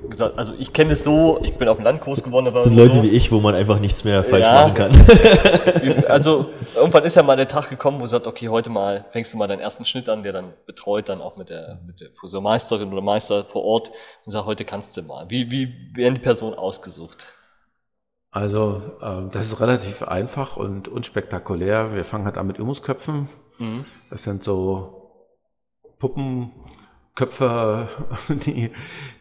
[0.08, 2.54] gesagt, also ich kenne es so, ich bin auf dem Land groß geworden.
[2.54, 3.02] Das sind Leute so.
[3.02, 4.68] wie ich, wo man einfach nichts mehr falsch ja.
[4.68, 4.92] machen kann.
[6.06, 9.34] also irgendwann ist ja mal der Tag gekommen, wo du sagst, okay, heute mal fängst
[9.34, 12.12] du mal deinen ersten Schnitt an, der dann betreut dann auch mit der, mit der
[12.12, 13.90] Friseurmeisterin oder Meister vor Ort
[14.24, 15.26] und sagt, heute kannst du mal.
[15.28, 17.26] Wie, wie werden die Personen ausgesucht?
[18.30, 21.94] Also äh, das ist relativ einfach und unspektakulär.
[21.94, 23.28] Wir fangen halt an mit Übungsköpfen.
[23.58, 23.84] Mhm.
[24.08, 25.00] Das sind so
[25.98, 26.52] Puppen,
[27.14, 27.88] Köpfe,
[28.28, 28.70] die,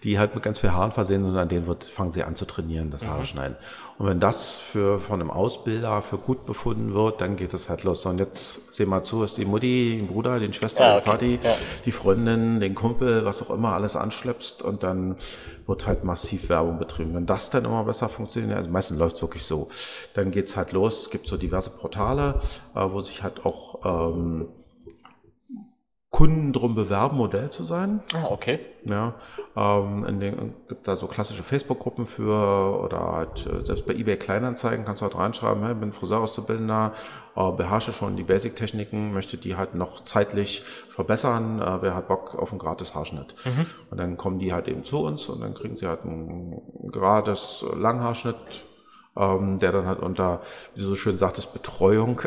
[0.03, 2.35] die halt mit ganz viel Haaren versehen sind und an denen wird, fangen sie an
[2.35, 3.25] zu trainieren, das Haare mhm.
[3.25, 3.55] schneiden.
[3.97, 7.83] Und wenn das für, von einem Ausbilder für gut befunden wird, dann geht es halt
[7.83, 8.05] los.
[8.05, 11.03] Und jetzt seh mal zu, ist die Mutti, den Bruder, den Schwester, ja, okay.
[11.03, 11.55] den Vati, ja.
[11.85, 15.17] die Freundin, den Kumpel, was auch immer alles anschleppst und dann
[15.67, 17.13] wird halt massiv Werbung betrieben.
[17.13, 19.69] Wenn das dann immer besser funktioniert, also meistens läuft es wirklich so,
[20.13, 21.03] dann geht's halt los.
[21.03, 22.39] Es gibt so diverse Portale,
[22.75, 24.47] äh, wo sich halt auch ähm,
[26.19, 28.01] Kunden drum bewerben, Modell zu sein.
[28.13, 28.59] Ah, okay.
[28.83, 29.13] Ja,
[29.55, 34.17] ähm, in den, gibt da so klassische Facebook-Gruppen für oder halt äh, selbst bei eBay
[34.17, 36.91] Kleinanzeigen kannst du halt reinschreiben, hey, bin Friseurauszubildender,
[37.37, 42.35] äh, beherrsche schon die Basic-Techniken, möchte die halt noch zeitlich verbessern, äh, wer hat Bock
[42.35, 43.33] auf einen gratis Haarschnitt.
[43.45, 43.65] Mhm.
[43.89, 46.61] Und dann kommen die halt eben zu uns und dann kriegen sie halt ein
[46.91, 48.35] gratis Langhaarschnitt
[49.17, 50.41] ähm, der dann halt unter,
[50.75, 52.21] wie du so schön sagtest, Betreuung.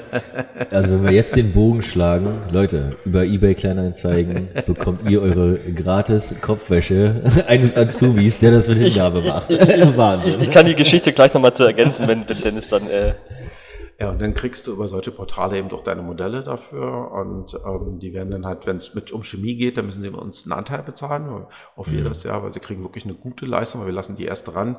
[0.70, 6.36] also wenn wir jetzt den Bogen schlagen, Leute, über eBay Kleinanzeigen bekommt ihr eure gratis
[6.40, 7.14] Kopfwäsche
[7.46, 9.50] eines Azubis, der das mit Hingabe macht.
[9.96, 10.34] Wahnsinn.
[10.34, 13.14] Ich, ich, kann die Geschichte gleich nochmal zu ergänzen, wenn, wenn Dennis dann äh,
[14.00, 17.98] ja, und dann kriegst du über solche Portale eben doch deine Modelle dafür und ähm,
[17.98, 20.52] die werden dann halt, wenn es mit um Chemie geht, dann müssen sie uns einen
[20.52, 22.30] Anteil bezahlen auf jedes mhm.
[22.30, 24.76] Jahr, weil sie kriegen wirklich eine gute Leistung, weil wir lassen die erst dran,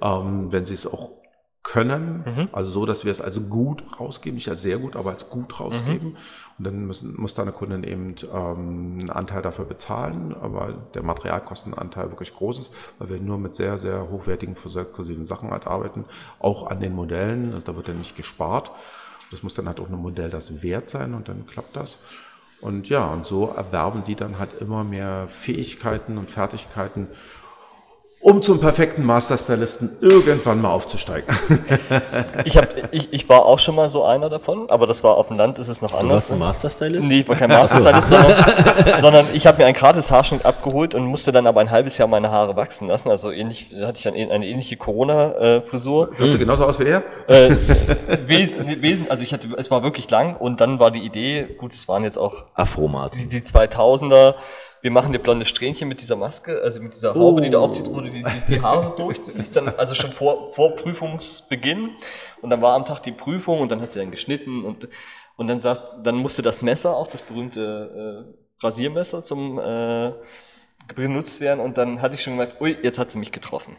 [0.00, 1.21] ähm, wenn sie es auch
[1.62, 2.48] können, mhm.
[2.52, 5.60] also so, dass wir es also gut rausgeben, nicht als sehr gut, aber als gut
[5.60, 6.08] rausgeben.
[6.08, 6.16] Mhm.
[6.58, 12.10] Und dann müssen, muss deine Kundin eben ähm, einen Anteil dafür bezahlen, aber der Materialkostenanteil
[12.10, 16.04] wirklich groß ist, weil wir nur mit sehr, sehr hochwertigen, exklusiven Sachen halt arbeiten,
[16.40, 18.72] auch an den Modellen, also da wird ja nicht gespart.
[19.30, 21.98] Das muss dann halt auch ein Modell das wert sein und dann klappt das.
[22.60, 27.08] Und ja, und so erwerben die dann halt immer mehr Fähigkeiten und Fertigkeiten
[28.22, 31.26] um zum perfekten Masterstylisten irgendwann mal aufzusteigen.
[32.44, 35.26] ich, hab, ich, ich war auch schon mal so einer davon, aber das war auf
[35.26, 36.04] dem Land, ist es noch anders.
[36.04, 37.08] Du warst ein Masterstylist?
[37.08, 41.04] Nee, ich war kein Masterstylist, sondern, sondern ich habe mir einen gratis Haarschnitt abgeholt und
[41.04, 43.10] musste dann aber ein halbes Jahr meine Haare wachsen lassen.
[43.10, 46.10] Also ähnlich, hatte ich dann eine ähnliche Corona-Frisur.
[46.12, 47.02] Sahst du genauso aus wie er?
[47.26, 47.50] Äh,
[48.24, 51.72] wesen, wesen, also ich hatte, es war wirklich lang und dann war die Idee, gut,
[51.72, 53.16] es waren jetzt auch Afromat.
[53.16, 54.34] Die, die 2000er,
[54.82, 57.40] wir machen dir blonde Strähnchen mit dieser Maske, also mit dieser Haube, oh.
[57.40, 57.62] die du oh.
[57.62, 61.90] aufziehst, wo du die, die, die Haare durchziehst, dann, also schon vor, vor Prüfungsbeginn.
[62.42, 64.88] Und dann war am Tag die Prüfung und dann hat sie dann geschnitten und,
[65.36, 70.12] und dann sagt, dann musste das Messer, auch das berühmte äh, Rasiermesser zum, äh,
[70.94, 73.76] benutzt werden und dann hatte ich schon gemerkt, ui, jetzt hat sie mich getroffen.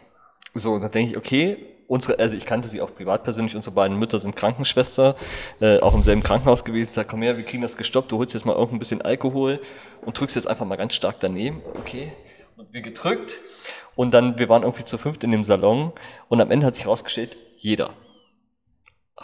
[0.54, 3.98] So, da denke ich, okay, unsere, also ich kannte sie auch privat persönlich, unsere beiden
[3.98, 5.16] Mütter sind Krankenschwester,
[5.60, 6.90] äh, auch im selben Krankenhaus gewesen.
[6.90, 9.60] Ich sag, komm her, wir kriegen das gestoppt, du holst jetzt mal irgendein bisschen Alkohol
[10.04, 11.62] und drückst jetzt einfach mal ganz stark daneben.
[11.78, 12.12] Okay.
[12.56, 13.40] Und wir gedrückt
[13.94, 15.92] und dann, wir waren irgendwie zu fünft in dem Salon
[16.28, 17.90] und am Ende hat sich herausgestellt, jeder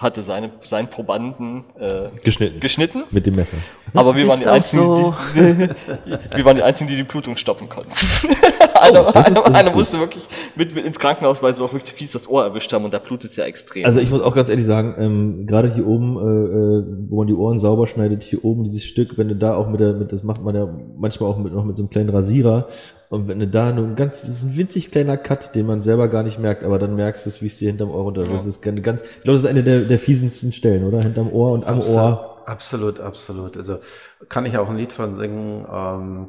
[0.01, 2.59] hatte seine, seinen Probanden äh, Geschnitten.
[2.61, 3.03] geschnitten.
[3.11, 3.59] Mit dem Messer.
[3.93, 5.15] Aber wir waren, die einzigen, so.
[5.35, 5.69] die,
[6.37, 7.91] wir waren die einzigen, die die Blutung stoppen konnten.
[8.81, 11.73] einer Oh, das ist- das einer musste wirklich mit, mit ins Krankenhaus, weil sie auch
[11.73, 13.85] wirklich fies das Ohr erwischt haben und da blutet es ja extrem.
[13.85, 17.27] Also ich muss auch ganz ehrlich sagen, ähm, gerade hier oben, äh, äh, wo man
[17.27, 20.13] die Ohren sauber schneidet, hier oben dieses Stück, wenn du da auch mit der, mit,
[20.13, 20.67] das macht man ja
[20.97, 22.67] manchmal auch mit, noch mit so einem kleinen Rasierer,
[23.11, 25.83] und wenn du da nur ein ganz, das ist ein winzig kleiner Cut, den man
[25.83, 28.23] selber gar nicht merkt, aber dann merkst du es, wie es dir hinterm Ohr runter,
[28.23, 31.01] das ist ganz, ganz, ich glaube, das ist eine der, der fiesesten Stellen, oder?
[31.03, 32.41] Hinterm Ohr und am Ohr.
[32.47, 33.57] Absolut, absolut.
[33.57, 33.79] Also
[34.29, 35.67] kann ich auch ein Lied von singen.
[35.71, 36.29] Ähm,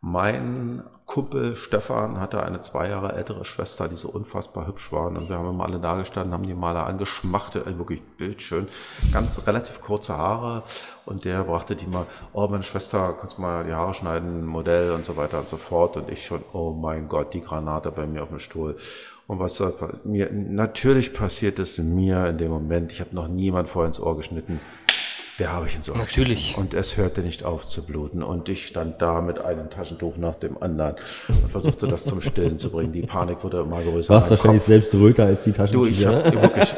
[0.00, 5.06] mein Kumpel Stefan hatte eine zwei Jahre ältere Schwester, die so unfassbar hübsch war.
[5.06, 8.66] Und wir haben immer alle da gestanden, haben die Maler angeschmachtet, ey, wirklich bildschön.
[9.12, 10.64] Ganz relativ kurze Haare.
[11.06, 14.90] Und der brachte die mal, oh, meine Schwester, kannst du mal die Haare schneiden, Modell
[14.90, 15.96] und so weiter und so fort.
[15.96, 18.76] Und ich schon, oh mein Gott, die Granate bei mir auf dem Stuhl.
[19.28, 23.28] Und was soll pa- mir, natürlich passiert es mir in dem Moment, ich habe noch
[23.28, 24.60] niemand vorher ins Ohr geschnitten,
[25.38, 26.38] der habe ich ins Ohr Natürlich.
[26.54, 26.60] geschnitten.
[26.60, 28.22] Und es hörte nicht auf zu bluten.
[28.22, 30.96] Und ich stand da mit einem Taschentuch nach dem anderen
[31.28, 32.92] und versuchte das zum Stillen zu bringen.
[32.92, 34.12] Die Panik wurde immer größer.
[34.14, 36.24] Warst wahrscheinlich selbst röter als die Du, ich Taschentücher.
[36.24, 36.74] hab wirklich,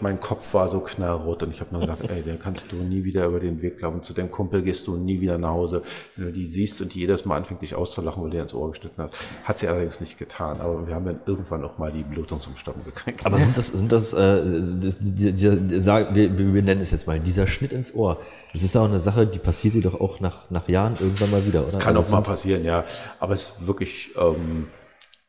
[0.00, 3.04] mein Kopf war so knallrot und ich habe nur gedacht, ey, den kannst du nie
[3.04, 4.02] wieder über den Weg laufen.
[4.02, 5.82] Zu dem Kumpel gehst du nie wieder nach Hause.
[6.16, 8.54] Wenn du die siehst und die jedes Mal anfängt, dich auszulachen, weil du dir ins
[8.54, 9.18] Ohr geschnitten hast.
[9.44, 10.60] Hat sie allerdings nicht getan.
[10.60, 13.24] Aber wir haben dann irgendwann auch mal die Blutung zum Stoppen gekriegt.
[13.24, 16.90] Aber sind das, sind das, äh, das die, die, die, sagen, wir, wir nennen es
[16.90, 18.18] jetzt mal, dieser Schnitt ins Ohr,
[18.52, 21.30] das ist ja auch eine Sache, die passiert dir doch auch nach, nach Jahren irgendwann
[21.30, 21.78] mal wieder, oder?
[21.78, 22.84] Kann Also auch mal passieren, ja.
[23.18, 24.68] Aber es ist wirklich ähm,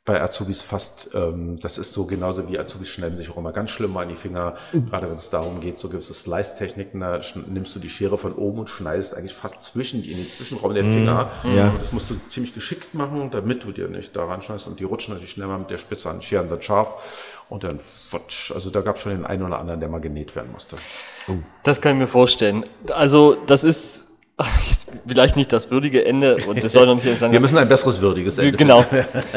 [0.06, 3.70] bei Azubis fast, ähm, das ist so genauso wie Azubis schneiden sich auch immer ganz
[3.72, 7.80] schlimm an die Finger, gerade wenn es darum geht, so gewisse Slice-Techniken, da nimmst du
[7.80, 11.32] die Schere von oben und schneidest eigentlich fast zwischen die, in den Zwischenraum der Finger.
[11.56, 11.70] ja.
[11.70, 14.84] Und das musst du ziemlich geschickt machen, damit du dir nicht daran schneidest und die
[14.84, 16.22] rutschen natürlich schnell mal mit der Spitze an.
[16.22, 16.96] Scheren sind scharf
[17.50, 18.52] und dann futsch.
[18.52, 20.76] Also da gab es schon den einen oder anderen, der mal genäht werden musste.
[21.64, 22.66] Das kann ich mir vorstellen.
[22.90, 24.08] Also, das ist
[25.08, 27.32] vielleicht nicht das würdige Ende und es soll noch nicht sein.
[27.32, 28.84] Wir müssen ein besseres, würdiges Ende Genau.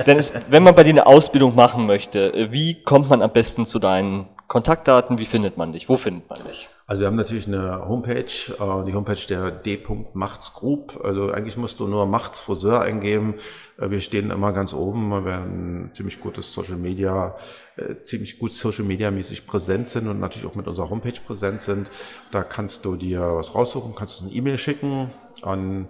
[0.06, 3.66] Denn es, wenn man bei dir eine Ausbildung machen möchte, wie kommt man am besten
[3.66, 5.18] zu deinen Kontaktdaten?
[5.18, 5.89] Wie findet man dich?
[5.89, 6.68] Wo findet man dich?
[6.86, 11.01] Also wir haben natürlich eine Homepage, äh, die Homepage der D.Machts Group.
[11.02, 13.35] Also eigentlich musst du nur Machts Friseur eingeben.
[13.77, 17.35] Äh, Wir stehen immer ganz oben, weil wir ein ziemlich gutes Social Media,
[17.77, 21.60] äh, ziemlich gut Social Media mäßig präsent sind und natürlich auch mit unserer Homepage präsent
[21.60, 21.90] sind.
[22.31, 25.10] Da kannst du dir was raussuchen, kannst uns eine E-Mail schicken
[25.43, 25.89] an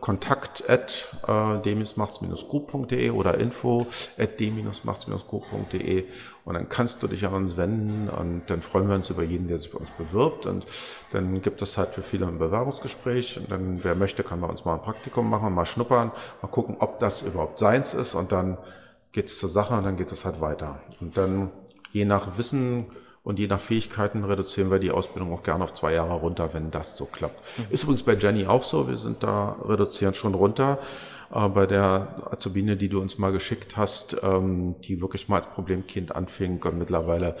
[0.00, 3.86] kontakt at äh, d-machts-group.de oder info
[4.18, 6.04] at d-machts-group.de
[6.44, 9.48] und dann kannst du dich an uns wenden und dann freuen wir uns über jeden,
[9.48, 10.46] der sich bei uns bewirbt.
[10.46, 10.64] Und
[11.10, 14.64] dann gibt es halt für viele ein Bewerbungsgespräch und dann, wer möchte, kann bei uns
[14.64, 18.14] mal ein Praktikum machen, mal schnuppern, mal gucken, ob das überhaupt seins ist.
[18.14, 18.58] Und dann
[19.10, 20.80] geht's zur Sache und dann geht es halt weiter.
[21.00, 21.50] Und dann
[21.90, 22.86] je nach Wissen
[23.26, 26.70] und je nach Fähigkeiten reduzieren wir die Ausbildung auch gerne auf zwei Jahre runter, wenn
[26.70, 27.42] das so klappt.
[27.70, 28.86] Ist übrigens bei Jenny auch so.
[28.86, 30.78] Wir sind da reduzieren schon runter.
[31.34, 35.52] Äh, bei der Azubine, die du uns mal geschickt hast, ähm, die wirklich mal als
[35.52, 37.34] Problemkind anfing und mittlerweile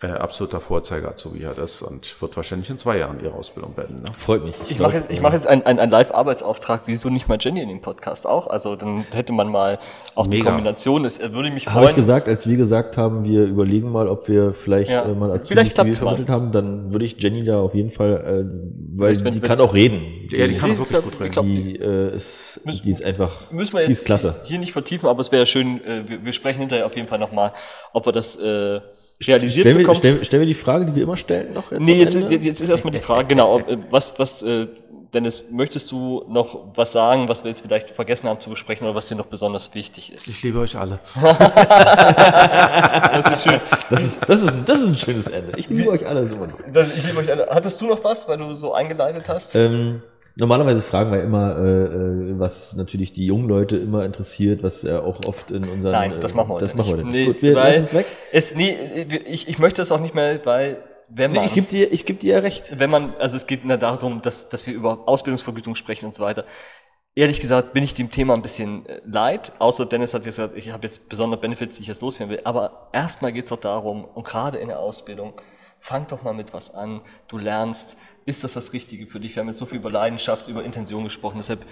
[0.00, 3.96] äh, absoluter Vorzeige-Azubi hat ist und wird wahrscheinlich in zwei Jahren ihre Ausbildung beenden.
[4.04, 4.10] Ne?
[4.16, 4.54] Freut mich.
[4.68, 6.82] Ich glaub, mache jetzt, ich mache jetzt einen, einen, einen Live-Arbeitsauftrag.
[6.86, 8.46] Wieso nicht mal Jenny in den Podcast auch?
[8.46, 9.80] Also dann hätte man mal
[10.14, 10.50] auch die Mega.
[10.50, 11.02] Kombination.
[11.02, 11.96] Das äh, würde mich Habe ich freuen.
[11.96, 15.02] gesagt, als wir gesagt haben, wir überlegen mal, ob wir vielleicht Ja.
[15.04, 15.94] äh, mal die mal.
[15.94, 19.60] vermittelt haben, dann würde ich Jenny da auf jeden Fall, äh, weil die wenn- kann
[19.60, 20.00] auch reden.
[20.30, 21.42] Ja, die kann ich wirklich gut ich reden.
[21.44, 24.36] die äh, ist, Müssen- die ist einfach, Müssen wir die ist jetzt klasse.
[24.44, 27.18] hier nicht vertiefen, aber es wäre schön, äh, wir, wir sprechen hinterher auf jeden Fall
[27.18, 27.52] nochmal,
[27.92, 28.80] ob wir das äh,
[29.26, 29.96] realisiert Stellen wir, bekommen.
[29.96, 32.68] stellen, stellen wir die Frage, die wir immer stellen, noch jetzt Nee, jetzt, jetzt ist
[32.68, 34.66] erstmal die Frage, genau, äh, was, was, äh,
[35.12, 38.94] Dennis, möchtest du noch was sagen, was wir jetzt vielleicht vergessen haben zu besprechen oder
[38.94, 40.28] was dir noch besonders wichtig ist?
[40.28, 41.00] Ich liebe euch alle.
[43.10, 43.60] Das ist schön.
[43.90, 45.58] Das ist, das, ist, das ist ein schönes Ende.
[45.58, 46.36] Ich liebe euch alle so.
[46.96, 47.48] Ich liebe euch alle.
[47.50, 49.56] Hattest du noch was, weil du so eingeleitet hast?
[49.56, 50.02] Ähm,
[50.38, 55.00] normalerweise fragen wir immer, äh, äh, was natürlich die jungen Leute immer interessiert, was ja
[55.00, 55.92] auch oft in unseren.
[55.92, 57.12] Nein, das machen wir heute Das machen wir nicht.
[57.12, 58.06] Nee, Gut, wir lassen es weg.
[58.32, 58.76] Es, nee,
[59.26, 62.04] ich, ich möchte das auch nicht mehr, weil wenn man, Nee, ich gebe dir, ich
[62.04, 62.78] geb dir ja recht.
[62.78, 66.22] wenn man, also es geht nur darum, dass, dass wir über Ausbildungsvergütung sprechen und so
[66.22, 66.44] weiter.
[67.14, 70.56] Ehrlich gesagt bin ich dem Thema ein bisschen äh, leid, außer Dennis hat jetzt gesagt,
[70.56, 72.40] ich habe jetzt besondere Benefits, die ich jetzt loswerden will.
[72.44, 75.32] Aber erstmal geht es doch darum, und gerade in der Ausbildung,
[75.80, 77.00] fang doch mal mit was an.
[77.28, 77.96] Du lernst,
[78.26, 79.34] ist das das Richtige für dich?
[79.34, 81.36] Wir haben jetzt so viel über Leidenschaft, über Intention gesprochen.
[81.38, 81.64] Deshalb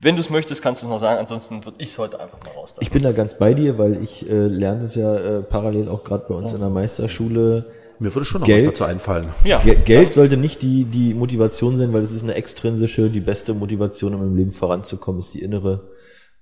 [0.00, 2.38] Wenn du es möchtest, kannst du es noch sagen, ansonsten würde ich es heute einfach
[2.44, 2.76] mal raus.
[2.80, 6.04] Ich bin da ganz bei dir, weil ich äh, lerne es ja äh, parallel auch
[6.04, 7.66] gerade bei uns in der Meisterschule.
[8.00, 8.66] Mir würde schon noch Geld.
[8.66, 9.32] was dazu einfallen.
[9.44, 13.20] ja, Ge Geld sollte nicht die, die Motivation sein, weil es ist eine extrinsische, die
[13.20, 15.88] beste Motivation, um im Leben voranzukommen, ist die innere.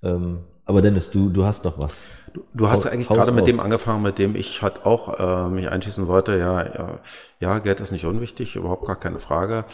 [0.02, 2.08] Ähm, aber Dennis, du, du hast noch was.
[2.54, 5.18] Du hast Hau- ja eigentlich hau's gerade mit dem angefangen, mit dem ich halt auch
[5.18, 6.38] äh, mich einschließen wollte.
[6.38, 6.98] Ja, ja,
[7.40, 9.64] ja, Geld ist nicht unwichtig, überhaupt gar keine Frage.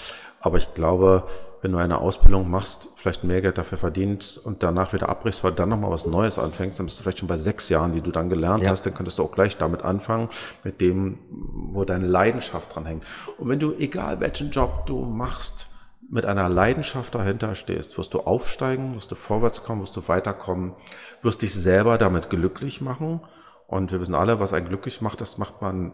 [0.40, 1.24] Aber ich glaube,
[1.62, 5.52] wenn du eine Ausbildung machst, vielleicht mehr Geld dafür verdienst und danach wieder abbrichst, weil
[5.52, 8.10] dann nochmal was Neues anfängst, dann bist du vielleicht schon bei sechs Jahren, die du
[8.12, 8.70] dann gelernt Ja.
[8.70, 10.28] hast, dann könntest du auch gleich damit anfangen,
[10.64, 13.04] mit dem, wo deine Leidenschaft dran hängt.
[13.38, 15.67] Und wenn du, egal welchen Job du machst,
[16.08, 20.74] mit einer Leidenschaft dahinter stehst, wirst du aufsteigen, wirst du vorwärts kommen, wirst du weiterkommen,
[21.22, 23.20] wirst dich selber damit glücklich machen.
[23.66, 25.92] Und wir wissen alle, was einen glücklich macht, das macht man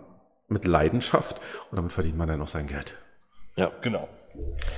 [0.49, 2.97] mit Leidenschaft und damit verdient man dann auch sein Geld.
[3.57, 4.09] Ja, genau.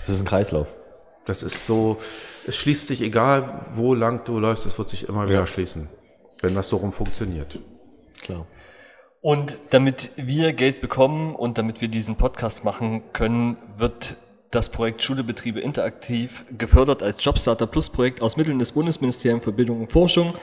[0.01, 0.77] das ist ein Kreislauf.
[1.27, 1.99] Das ist so,
[2.47, 5.89] es schließt sich, egal wo lang du läufst, es wird sich immer wieder schließen,
[6.41, 7.59] wenn das so rum funktioniert.
[8.23, 8.47] Klar.
[9.21, 14.17] Und damit wir Geld bekommen und damit wir diesen Podcast machen können, wird
[14.51, 19.52] das Projekt Schule Betriebe interaktiv gefördert als Jobstarter Plus Projekt aus Mitteln des Bundesministeriums für
[19.52, 20.35] Bildung und Forschung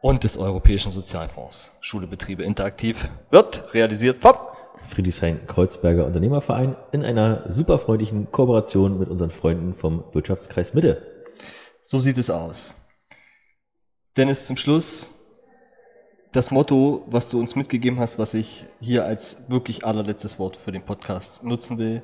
[0.00, 1.76] und des Europäischen Sozialfonds.
[1.80, 4.34] Schule Betriebe interaktiv wird realisiert vom
[4.80, 11.02] Friedrichshain-Kreuzberger Unternehmerverein in einer super freundlichen Kooperation mit unseren Freunden vom Wirtschaftskreis Mitte.
[11.80, 12.74] So sieht es aus.
[14.16, 15.08] Dennis, zum Schluss
[16.32, 20.72] das Motto, was du uns mitgegeben hast, was ich hier als wirklich allerletztes Wort für
[20.72, 22.02] den Podcast nutzen will.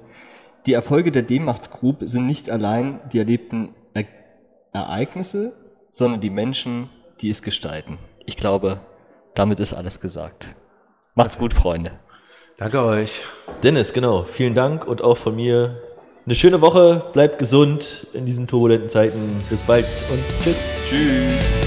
[0.66, 4.04] Die Erfolge der D-Machts Group sind nicht allein die erlebten er
[4.72, 5.52] Ereignisse,
[5.90, 6.88] sondern die Menschen,
[7.20, 7.98] die es gestalten.
[8.26, 8.80] Ich glaube,
[9.34, 10.54] damit ist alles gesagt.
[11.14, 11.92] Macht's gut, Freunde.
[12.58, 13.22] Danke euch.
[13.62, 15.80] Dennis, genau, vielen Dank und auch von mir
[16.26, 17.08] eine schöne Woche.
[17.12, 19.42] Bleibt gesund in diesen turbulenten Zeiten.
[19.48, 20.86] Bis bald und tschüss.
[20.88, 21.60] Tschüss.